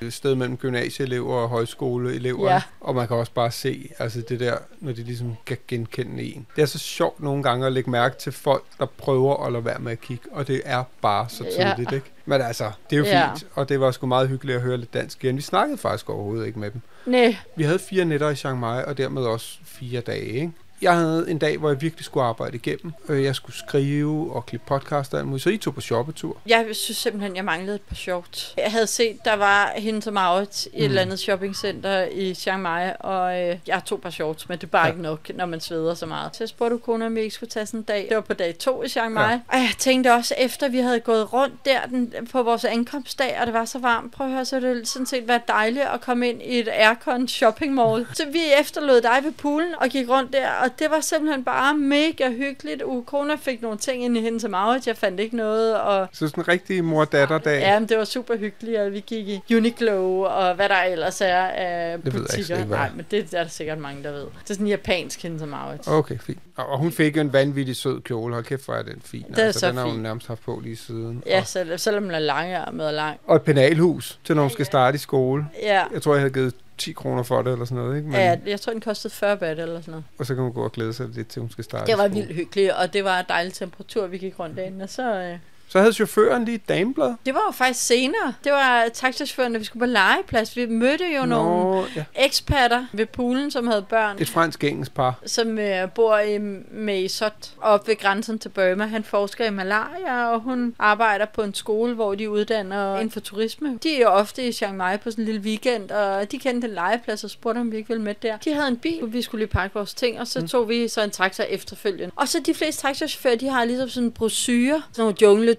et 0.00 0.12
sted 0.12 0.34
mellem 0.34 0.56
gymnasieelever 0.56 1.34
og 1.34 1.48
højskoleelever, 1.48 2.50
Ja. 2.52 2.62
og 2.80 2.94
man 2.94 3.08
kan 3.08 3.16
også 3.16 3.32
bare 3.32 3.50
se, 3.50 3.90
altså 3.98 4.20
det 4.28 4.40
der, 4.40 4.56
når 4.80 4.92
de 4.92 5.02
ligesom 5.02 5.36
kan 5.46 5.56
genkende 5.68 6.22
en. 6.22 6.46
Det 6.56 6.62
er 6.62 6.66
så 6.66 6.78
sjovt 6.78 7.22
nogle 7.22 7.42
gange 7.42 7.66
at 7.66 7.72
lægge 7.72 7.90
mærke 7.90 8.16
til 8.18 8.32
folk, 8.32 8.64
der 8.78 8.86
prøver 8.86 9.46
at 9.46 9.52
lade 9.52 9.64
være 9.64 9.78
med 9.78 9.92
at 9.92 10.00
kigge, 10.00 10.28
og 10.32 10.46
det 10.46 10.62
er 10.64 10.84
bare 11.02 11.26
så 11.28 11.44
Ja. 11.44 11.50
tydeligt, 11.72 11.92
ikke? 11.92 12.06
Men 12.26 12.40
altså, 12.40 12.70
det 12.90 12.96
er 12.96 13.00
jo 13.00 13.04
Ja. 13.04 13.28
fint, 13.32 13.46
og 13.54 13.68
det 13.68 13.80
var 13.80 13.90
sgu 13.90 14.06
meget 14.06 14.28
hyggeligt 14.28 14.56
at 14.56 14.62
høre 14.62 14.76
lidt 14.76 14.94
dansk 14.94 15.24
igen. 15.24 15.36
Vi 15.36 15.42
snakkede 15.42 15.78
faktisk 15.78 16.10
overhovedet 16.10 16.46
ikke 16.46 16.58
med 16.58 16.70
dem. 16.70 16.80
Nej, 17.06 17.36
Vi 17.56 17.62
havde 17.64 17.78
fire 17.78 18.04
nætter 18.04 18.28
i 18.30 18.34
Chiang 18.36 18.58
Mai, 18.60 18.84
og 18.84 18.98
dermed 18.98 19.22
også 19.22 19.58
fire 19.64 20.00
dage, 20.00 20.24
ikke? 20.26 20.52
Jeg 20.82 20.94
havde 20.96 21.30
en 21.30 21.38
dag, 21.38 21.58
hvor 21.58 21.68
jeg 21.68 21.80
virkelig 21.80 22.04
skulle 22.04 22.24
arbejde 22.26 22.56
igennem. 22.56 22.92
Øh, 23.08 23.24
Jeg 23.24 23.34
skulle 23.34 23.56
skrive 23.56 24.32
og 24.34 24.46
klippe 24.46 24.66
podcast 24.66 25.12
og 25.14 25.18
alt 25.20 25.28
muligt, 25.28 25.42
så 25.44 25.50
I 25.50 25.56
tog 25.56 25.74
på 25.74 25.80
shoppetur. 25.80 26.36
Jeg 26.46 26.66
synes 26.72 26.96
simpelthen, 26.98 27.36
jeg 27.36 27.44
manglede 27.44 27.74
et 27.74 27.80
par 27.82 27.94
shorts. 27.94 28.54
Jeg 28.56 28.70
havde 28.72 28.86
set, 28.86 29.24
der 29.24 29.34
var 29.36 29.72
hende 29.76 30.02
som 30.02 30.14
Maurits 30.14 30.66
i 30.66 30.68
et 30.68 30.78
Mm. 30.80 30.84
eller 30.84 31.02
andet 31.02 31.18
shoppingcenter 31.18 32.04
i 32.04 32.34
Chiang 32.34 32.62
Mai, 32.62 32.90
og 33.00 33.40
øh, 33.42 33.58
jeg 33.66 33.82
tog 33.86 33.96
et 33.96 34.02
par 34.02 34.10
shorts, 34.10 34.48
men 34.48 34.58
det 34.58 34.64
er 34.64 34.70
bare 34.70 34.84
ja. 34.86 34.90
Ikke 34.90 35.02
nok, 35.02 35.30
når 35.34 35.46
man 35.46 35.60
sveder 35.60 35.94
så 35.94 36.06
meget. 36.06 36.36
Så 36.36 36.44
jeg 36.44 36.48
spurgte 36.48 36.78
kone, 36.78 37.06
om 37.06 37.14
vi 37.14 37.20
ikke 37.20 37.34
skulle 37.34 37.50
tage 37.50 37.66
sådan 37.66 37.80
en 37.80 37.84
dag. 37.84 38.06
Det 38.08 38.14
var 38.16 38.20
på 38.22 38.34
dag 38.34 38.58
to 38.58 38.82
i 38.82 38.88
Chiang 38.88 39.12
Mai. 39.14 39.30
Ja. 39.30 39.40
Og 39.48 39.58
jeg 39.58 39.70
tænkte 39.78 40.12
også, 40.12 40.34
efter 40.38 40.68
vi 40.68 40.78
havde 40.78 41.00
gået 41.00 41.32
rundt 41.32 41.54
der 41.64 41.86
den, 41.86 42.12
på 42.32 42.42
vores 42.42 42.64
ankomstdag, 42.64 43.36
og 43.40 43.46
det 43.46 43.54
var 43.54 43.64
så 43.64 43.78
varmt, 43.78 44.12
prøv 44.12 44.26
at 44.26 44.32
høre, 44.32 44.44
så 44.44 44.60
det 44.60 44.88
sådan 44.88 45.06
set 45.06 45.28
være 45.28 45.40
dejligt 45.48 45.84
at 45.94 46.00
komme 46.00 46.28
ind 46.28 46.42
i 46.42 46.58
et 46.58 46.68
aircon 46.72 47.28
shopping 47.28 47.74
mall. 47.74 48.06
Så 48.14 48.22
vi 48.32 48.40
efterlod 48.60 49.00
dig 49.00 49.18
ved 49.22 49.32
poolen 49.32 49.74
og 49.80 49.88
gik 49.88 50.08
rundt 50.08 50.32
der, 50.32 50.48
og 50.64 50.70
det 50.78 50.90
var 50.90 51.00
simpelthen 51.00 51.44
bare 51.44 51.74
mega 51.76 52.30
hyggeligt. 52.30 52.82
Ukona 52.82 53.34
fik 53.36 53.62
nogle 53.62 53.78
ting 53.78 54.04
ind 54.04 54.16
i 54.16 54.20
hende 54.20 54.40
som 54.40 54.50
Maurits, 54.50 54.86
jeg 54.86 54.96
fandt 54.96 55.20
ikke 55.20 55.36
noget, 55.36 55.80
og 55.80 56.08
Så 56.12 56.28
sådan 56.28 56.40
en 56.44 56.48
rigtig 56.48 56.84
mor-datter-dag. 56.84 57.60
Ja, 57.60 57.78
men 57.80 57.88
det 57.88 57.98
var 57.98 58.04
super 58.04 58.36
hyggeligt, 58.36 58.78
at 58.78 58.92
vi 58.92 59.00
gik 59.06 59.28
i 59.28 59.54
Uniqlo 59.56 60.20
og 60.20 60.54
hvad 60.54 60.68
der 60.68 60.82
ellers 60.82 61.20
er 61.20 61.36
af 61.36 61.98
Det 62.04 62.12
butikker. 62.12 62.56
ikke, 62.58 62.70
Nej, 62.70 62.90
men 62.96 63.06
det 63.10 63.34
er 63.34 63.42
der 63.42 63.48
sikkert 63.48 63.78
mange, 63.78 64.02
der 64.02 64.10
ved. 64.12 64.20
Det 64.20 64.26
er 64.50 64.54
sådan 64.54 64.66
en 64.66 64.70
japansk 64.70 65.22
hende 65.22 65.38
som 65.38 65.48
Maurits. 65.48 65.88
Okay, 65.88 66.18
fint. 66.18 66.38
Og 66.56 66.68
og 66.68 66.78
hun 66.78 66.92
fik 66.92 67.16
jo 67.16 67.20
en 67.20 67.32
vanvittig 67.32 67.76
sød 67.76 68.00
kjole. 68.00 68.34
Hold 68.34 68.44
kæft, 68.44 68.64
hvor 68.64 68.74
er 68.74 68.82
den 68.82 69.02
fin. 69.04 69.24
Det 69.36 69.44
er 69.44 69.52
så 69.52 69.68
den 69.68 69.76
har 69.76 69.84
hun 69.84 69.98
nærmest 69.98 70.26
haft 70.26 70.42
på 70.44 70.60
lige 70.64 70.76
siden. 70.76 71.22
Ja, 71.26 71.40
Og, 71.40 71.46
selv, 71.46 71.78
selvom 71.78 72.02
den 72.04 72.14
er 72.14 72.18
langarmet 72.18 72.86
og 72.86 72.92
lang. 72.94 73.18
og 73.26 73.36
et 73.36 73.42
penalhus, 73.42 74.18
til 74.24 74.34
når 74.36 74.42
hun 74.42 74.50
skal 74.50 74.66
starte 74.66 74.94
i 74.94 74.98
skole. 74.98 75.46
Ja, 75.62 75.82
Jeg 75.94 76.02
tror, 76.02 76.12
jeg 76.14 76.20
havde 76.20 76.32
givet 76.34 76.54
10 76.78 76.92
kroner 76.92 77.22
for 77.22 77.42
det, 77.42 77.52
eller 77.52 77.64
sådan 77.64 77.84
noget, 77.84 77.96
ikke? 77.96 78.08
Men, 78.08 78.16
Ja, 78.16 78.36
jeg 78.46 78.60
tror, 78.60 78.72
den 78.72 78.80
kostede 78.80 79.14
40 79.14 79.36
baht 79.36 79.58
eller 79.58 79.80
sådan 79.80 79.92
noget. 79.92 80.04
Og 80.18 80.26
så 80.26 80.34
kan 80.34 80.44
hun 80.44 80.52
gå 80.52 80.64
og 80.64 80.72
glæde 80.72 80.92
sig 80.92 81.08
lidt 81.08 81.28
til, 81.28 81.40
hun 81.40 81.50
skal 81.50 81.64
starte 81.64 81.86
Det 81.90 81.98
var 81.98 82.08
vildt 82.08 82.34
hyggeligt, 82.34 82.72
og 82.72 82.92
det 82.92 83.04
var 83.04 83.22
dejlig 83.22 83.52
temperatur, 83.52 84.06
vi 84.06 84.18
gik 84.18 84.38
rundt 84.38 84.56
derinde, 84.56 84.82
og 84.82 84.88
så... 84.88 85.14
Øh, 85.14 85.38
Så 85.68 85.78
havde 85.80 85.92
chaufføren 85.92 86.44
lige 86.44 86.54
et 86.54 86.68
dameblad. 86.68 87.14
det 87.26 87.34
var 87.34 87.42
jo 87.48 87.52
faktisk 87.52 87.86
senere. 87.86 88.34
Det 88.44 88.52
var 88.52 88.88
taxichaufføren, 88.94 89.52
da 89.52 89.58
vi 89.58 89.64
skulle 89.64 89.80
på 89.80 89.86
legeplads. 89.86 90.56
Vi 90.56 90.66
mødte 90.66 91.04
jo 91.16 91.20
Nå. 91.20 91.26
nogle 91.26 91.86
ja. 91.96 92.04
eksperter 92.14 92.86
ved 92.92 93.06
poolen, 93.06 93.50
som 93.50 93.66
havde 93.66 93.82
børn. 93.82 94.16
Et 94.20 94.28
fransk-engelsk 94.28 94.94
par. 94.94 95.18
som 95.26 95.58
øh, 95.58 95.90
bor 95.90 96.18
i 96.18 96.38
Maysot, 96.72 97.50
op 97.60 97.88
ved 97.88 97.96
grænsen 97.98 98.38
til 98.38 98.48
Burma. 98.48 98.86
Han 98.86 99.04
forsker 99.04 99.44
i 99.46 99.50
malaria, 99.50 100.28
og 100.28 100.40
hun 100.40 100.74
arbejder 100.78 101.26
på 101.26 101.42
en 101.42 101.54
skole, 101.54 101.94
hvor 101.94 102.14
de 102.14 102.30
uddanner 102.30 102.94
inden 102.94 103.10
for 103.10 103.20
turisme. 103.20 103.78
De 103.82 103.96
er 103.96 104.00
jo 104.00 104.08
ofte 104.08 104.48
i 104.48 104.52
Chiang 104.52 104.76
Mai 104.76 104.96
på 104.96 105.10
sådan 105.10 105.22
en 105.22 105.26
lille 105.26 105.40
weekend, 105.40 105.90
og 105.90 106.32
de 106.32 106.38
kendte 106.38 106.68
en 106.68 106.74
legeplads 106.74 107.24
og 107.24 107.30
spurgte, 107.30 107.58
om 107.58 107.72
vi 107.72 107.76
ikke 107.76 107.88
ville 107.88 108.02
med 108.02 108.14
der. 108.22 108.36
De 108.36 108.54
havde 108.54 108.68
en 108.68 108.76
bil, 108.76 109.12
vi 109.12 109.22
skulle 109.22 109.40
lige 109.40 109.52
pakke 109.52 109.74
vores 109.74 109.94
ting, 109.94 110.20
og 110.20 110.26
så 110.26 110.40
mm. 110.40 110.48
tog 110.48 110.68
vi 110.68 110.88
så 110.88 111.02
en 111.02 111.10
taxa 111.10 111.42
efterfølgende. 111.42 112.12
Og 112.16 112.28
så 112.28 112.40
de 112.46 112.54
fleste 112.54 112.82
taxachauffører, 112.82 113.36
de 113.36 113.48
har 113.48 113.64
ligesom 113.64 113.88
sådan 113.88 114.06
en 114.06 114.12
brochure, 114.12 114.82
sådan 114.92 115.02
nogle 115.02 115.14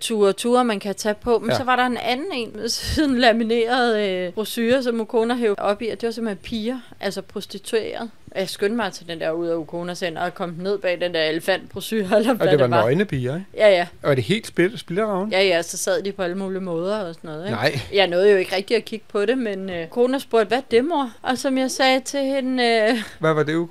jungleture, 0.10 0.34
ture, 0.34 0.64
man 0.66 0.80
kan 0.80 0.96
tage 0.96 1.16
på. 1.16 1.40
Men 1.40 1.50
Ja. 1.50 1.58
så 1.58 1.64
var 1.64 1.76
der 1.76 1.86
en 1.86 1.98
anden 1.98 2.32
en, 2.34 2.52
med 2.56 2.70
sådan 2.70 3.10
en 3.10 3.18
lamineret 3.20 4.00
øh, 4.28 4.34
brochure, 4.34 4.84
som 4.84 5.02
Ukona 5.02 5.34
hævde 5.36 5.62
op 5.62 5.82
i, 5.82 5.88
og 5.88 6.02
det 6.02 6.08
var 6.08 6.12
simpelthen 6.12 6.44
piger, 6.44 6.80
altså 7.00 7.22
prostitueret. 7.22 8.10
Og 8.36 8.42
Jeg 8.42 8.50
skyndte 8.50 8.76
mig 8.76 8.92
til 8.94 9.08
den 9.08 9.20
der 9.20 9.32
ud 9.32 9.48
af 9.48 9.56
Ukona 9.56 9.96
Center 9.96 10.22
og 10.22 10.34
kom 10.34 10.56
ned 10.60 10.78
bag 10.78 11.02
den 11.02 11.14
der 11.14 11.24
elefantbrochure, 11.24 12.02
eller 12.18 12.34
hvad 12.34 12.48
Og 12.48 12.52
det 12.52 12.60
var 12.60 12.68
var. 12.68 12.82
nøgne 12.82 13.06
piger, 13.06 13.36
ikke? 13.36 13.46
Ja, 13.58 13.70
ja. 13.70 13.88
Og 14.04 14.12
er 14.12 14.16
det 14.16 14.24
helt 14.24 14.48
spil- 14.48 14.78
splitteravn? 14.78 15.32
Ja, 15.32 15.42
ja, 15.44 15.62
så 15.62 15.78
sad 15.78 16.02
de 16.04 16.12
på 16.12 16.22
alle 16.24 16.38
mulige 16.38 16.62
måder 16.62 16.98
og 17.00 17.16
sådan 17.16 17.28
noget. 17.30 17.46
Ikke? 17.46 17.56
Nej. 17.56 17.80
Jeg 17.94 18.08
nåede 18.08 18.32
jo 18.32 18.38
ikke 18.38 18.56
rigtig 18.56 18.78
at 18.78 18.86
kigge 18.86 19.06
på 19.12 19.26
det, 19.26 19.38
men 19.38 19.70
øh, 19.70 19.88
kona 19.88 20.20
spurgte, 20.20 20.48
hvad 20.48 20.58
er 20.58 20.62
det, 20.72 20.86
mor? 20.86 21.12
Og 21.22 21.38
som 21.38 21.58
jeg 21.58 21.72
sagde 21.72 22.00
til 22.00 22.20
hende, 22.20 22.64
øh, 22.64 22.98
Hvad 23.20 23.34
var 23.34 23.44
det? 23.44 23.68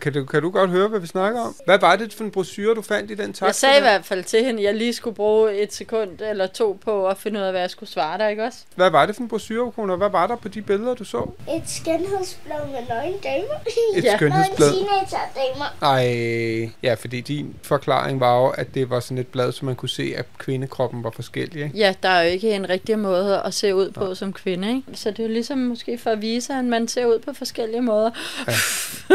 Kan 0.00 0.12
du, 0.12 0.24
kan 0.24 0.42
du 0.42 0.50
godt 0.50 0.70
høre, 0.70 0.88
hvad 0.88 1.00
vi 1.00 1.06
snakker 1.06 1.40
om? 1.40 1.54
Hvad 1.66 1.78
var 1.78 1.96
det 1.96 2.12
for 2.14 2.24
en 2.24 2.30
brochure, 2.30 2.74
du 2.74 2.82
fandt 2.82 3.10
i 3.10 3.14
den 3.14 3.32
taxa? 3.32 3.44
jeg 3.46 3.54
sagde 3.54 3.78
i 3.78 3.80
hvert 3.80 4.04
fald 4.04 4.24
til 4.24 4.44
hende, 4.44 4.60
at 4.60 4.64
jeg 4.64 4.74
lige 4.74 4.92
skulle 4.92 5.16
bruge 5.16 5.54
et 5.62 5.72
sekund 5.74 6.10
eller 6.30 6.46
to 6.46 6.78
på 6.84 7.06
at 7.08 7.18
finde 7.18 7.40
ud 7.40 7.44
af, 7.44 7.50
hvad 7.52 7.60
jeg 7.60 7.70
skulle 7.70 7.90
svare 7.90 8.18
der, 8.18 8.28
ikke 8.28 8.44
også? 8.44 8.58
Hvad 8.76 8.90
var 8.90 9.06
det 9.06 9.14
for 9.14 9.22
en 9.22 9.28
brochure, 9.28 9.72
Kona? 9.72 9.96
Hvad 9.96 10.10
var 10.10 10.26
der 10.26 10.36
på 10.36 10.48
de 10.48 10.62
billeder, 10.62 10.94
du 10.94 11.04
så? 11.04 11.30
Et 11.56 11.62
skønhedsblad 11.70 12.56
med 12.72 12.88
nøgne 12.88 13.16
damer. 13.24 13.54
Et 13.94 14.04
Ja. 14.04 14.16
skønhedsblad. 14.16 14.68
Og 14.72 14.78
en 14.78 14.86
teenager-damer. 14.86 15.74
Ej, 15.82 16.70
ja, 16.82 16.94
fordi 16.94 17.20
din 17.20 17.54
forklaring 17.62 18.20
var 18.20 18.40
jo, 18.40 18.46
at 18.48 18.74
det 18.74 18.90
var 18.90 19.00
sådan 19.00 19.18
et 19.18 19.26
blad, 19.26 19.52
så 19.52 19.64
man 19.64 19.74
kunne 19.76 19.88
se, 19.88 20.14
at 20.16 20.24
kvindekroppen 20.38 21.04
var 21.04 21.10
forskellig, 21.10 21.62
ikke? 21.64 21.78
Ja, 21.78 21.94
der 22.02 22.08
er 22.08 22.22
jo 22.22 22.28
ikke 22.30 22.50
en 22.54 22.68
rigtig 22.68 22.98
måde 22.98 23.42
at 23.44 23.54
se 23.54 23.74
ud 23.74 23.90
på 23.90 24.14
som 24.14 24.32
kvinde, 24.32 24.68
ikke? 24.68 24.82
Så 24.94 25.10
det 25.10 25.18
er 25.18 25.22
jo 25.24 25.30
ligesom 25.32 25.58
måske 25.58 25.98
for 25.98 26.10
at 26.10 26.22
vise, 26.22 26.52
at 26.54 26.64
man 26.64 26.88
ser 26.88 27.06
ud 27.06 27.18
på 27.18 27.32
forskellige 27.32 27.80
måder. 27.82 28.10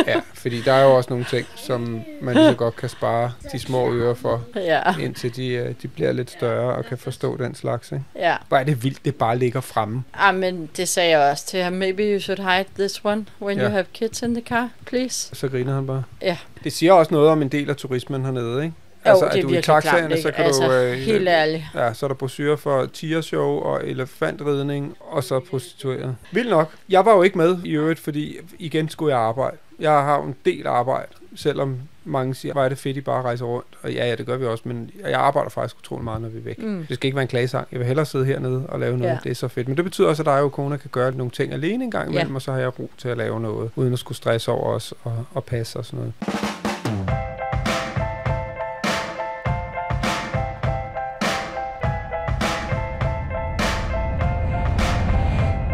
Ja, 0.07 0.21
fordi 0.33 0.61
der 0.61 0.73
er 0.73 0.83
jo 0.83 0.95
også 0.97 1.09
nogle 1.09 1.25
ting, 1.29 1.47
som 1.55 2.01
man 2.21 2.35
lige 2.35 2.45
så 2.49 2.53
godt 2.55 2.75
kan 2.75 2.89
spare 2.89 3.31
de 3.51 3.59
små 3.59 3.93
ører 3.93 4.13
for, 4.13 4.43
Ja, 4.55 4.81
indtil 5.01 5.35
de, 5.35 5.47
øh, 5.47 5.73
de 5.81 5.87
bliver 5.87 6.11
lidt 6.11 6.31
større 6.31 6.75
og 6.75 6.85
kan 6.85 6.97
forstå 6.97 7.37
den 7.37 7.55
slags, 7.55 7.91
ikke? 7.91 8.03
ja. 8.15 8.35
Hvor 8.47 8.57
er 8.57 8.63
det 8.63 8.83
vildt, 8.83 9.05
det 9.05 9.15
bare 9.15 9.37
ligger 9.37 9.61
fremme. 9.61 10.03
Ah, 10.13 10.35
men 10.35 10.69
det 10.77 10.87
sagde 10.87 11.09
jeg 11.09 11.31
også 11.31 11.45
til 11.45 11.63
ham. 11.63 11.73
Maybe 11.73 12.03
you 12.03 12.19
should 12.19 12.39
hide 12.39 12.65
this 12.79 13.01
one 13.05 13.25
when 13.41 13.57
Ja. 13.57 13.63
you 13.63 13.69
have 13.71 13.85
kids 13.93 14.21
in 14.21 14.33
the 14.35 14.43
car, 14.43 14.68
please. 14.85 15.35
Så 15.35 15.47
griner 15.47 15.75
han 15.75 15.87
bare. 15.87 16.03
Ja. 16.21 16.37
Det 16.63 16.73
siger 16.73 16.93
også 16.93 17.13
noget 17.13 17.29
om 17.29 17.41
en 17.41 17.49
del 17.49 17.69
af 17.69 17.75
turismen 17.75 18.25
hernede, 18.25 18.63
ikke? 18.63 18.75
Jo, 19.05 19.11
altså, 19.11 19.25
det 19.25 19.33
er 19.33 19.37
er 19.37 19.47
du 19.47 19.53
i 19.53 19.61
taxaerne, 19.61 20.07
klamt, 20.07 20.21
så 20.21 20.31
kan 20.31 20.45
altså, 20.45 20.67
du... 20.67 20.71
Øh, 20.73 20.93
helt 20.93 21.27
ærligt. 21.27 21.63
Ja, 21.75 21.93
så 21.93 22.05
er 22.05 22.07
der 22.07 22.15
brosyrer 22.15 22.55
for 22.55 22.85
tigershow 22.85 23.59
og 23.59 23.87
elefantridning, 23.87 24.95
og 24.99 25.23
så 25.23 25.39
prostitueret. 25.39 26.15
Vildt 26.31 26.49
nok. 26.49 26.71
Jeg 26.89 27.05
var 27.05 27.15
jo 27.15 27.23
ikke 27.23 27.37
med 27.37 27.57
i 27.63 27.71
øvrigt, 27.71 27.99
fordi 27.99 28.37
igen 28.59 28.89
skulle 28.89 29.15
jeg 29.15 29.23
arbejde. 29.23 29.57
Jeg 29.79 29.91
har 29.91 30.17
jo 30.17 30.23
en 30.23 30.35
del 30.45 30.67
arbejde, 30.67 31.11
selvom 31.35 31.77
mange 32.09 32.35
siger, 32.35 32.53
hvor 32.53 32.63
er 32.63 32.69
det 32.69 32.77
fedt, 32.77 32.97
I 32.97 33.01
bare 33.01 33.21
rejser 33.21 33.45
rundt. 33.45 33.67
Og 33.81 33.91
ja, 33.93 34.05
ja, 34.09 34.15
det 34.15 34.25
gør 34.25 34.37
vi 34.37 34.45
også, 34.45 34.63
men 34.67 34.91
jeg 35.01 35.19
arbejder 35.19 35.49
faktisk 35.49 35.77
utrolig 35.79 36.03
meget, 36.03 36.21
når 36.21 36.29
vi 36.29 36.37
er 36.37 36.41
væk. 36.43 36.59
Mm. 36.63 36.85
Det 36.89 36.95
skal 36.95 37.07
ikke 37.07 37.15
være 37.15 37.21
en 37.21 37.27
klagesang. 37.27 37.67
Jeg 37.71 37.79
vil 37.79 37.87
hellere 37.87 38.05
sidde 38.05 38.25
hernede 38.25 38.65
og 38.69 38.79
lave 38.79 38.97
noget. 38.97 39.11
Ja. 39.11 39.17
Det 39.23 39.29
er 39.31 39.35
så 39.35 39.47
fedt. 39.47 39.67
Men 39.67 39.77
det 39.77 39.83
betyder 39.85 40.07
også, 40.07 40.21
at 40.21 40.25
dig 40.25 40.41
og 40.41 40.51
kone 40.51 40.77
kan 40.77 40.89
gøre 40.93 41.11
nogle 41.11 41.31
ting 41.31 41.53
alene 41.53 41.83
en 41.83 41.91
gang 41.91 42.11
Ja. 42.11 42.19
imellem, 42.19 42.35
og 42.35 42.41
så 42.41 42.51
har 42.51 42.59
jeg 42.59 42.73
brug 42.73 42.91
til 42.97 43.09
at 43.09 43.17
lave 43.17 43.39
noget, 43.39 43.71
uden 43.75 43.93
at 43.93 43.99
skulle 43.99 44.15
stresse 44.17 44.51
over 44.51 44.73
os 44.73 44.93
og, 45.03 45.25
og 45.33 45.43
passe 45.43 45.79
og 45.79 45.85
sådan 45.85 45.99
noget. 45.99 46.13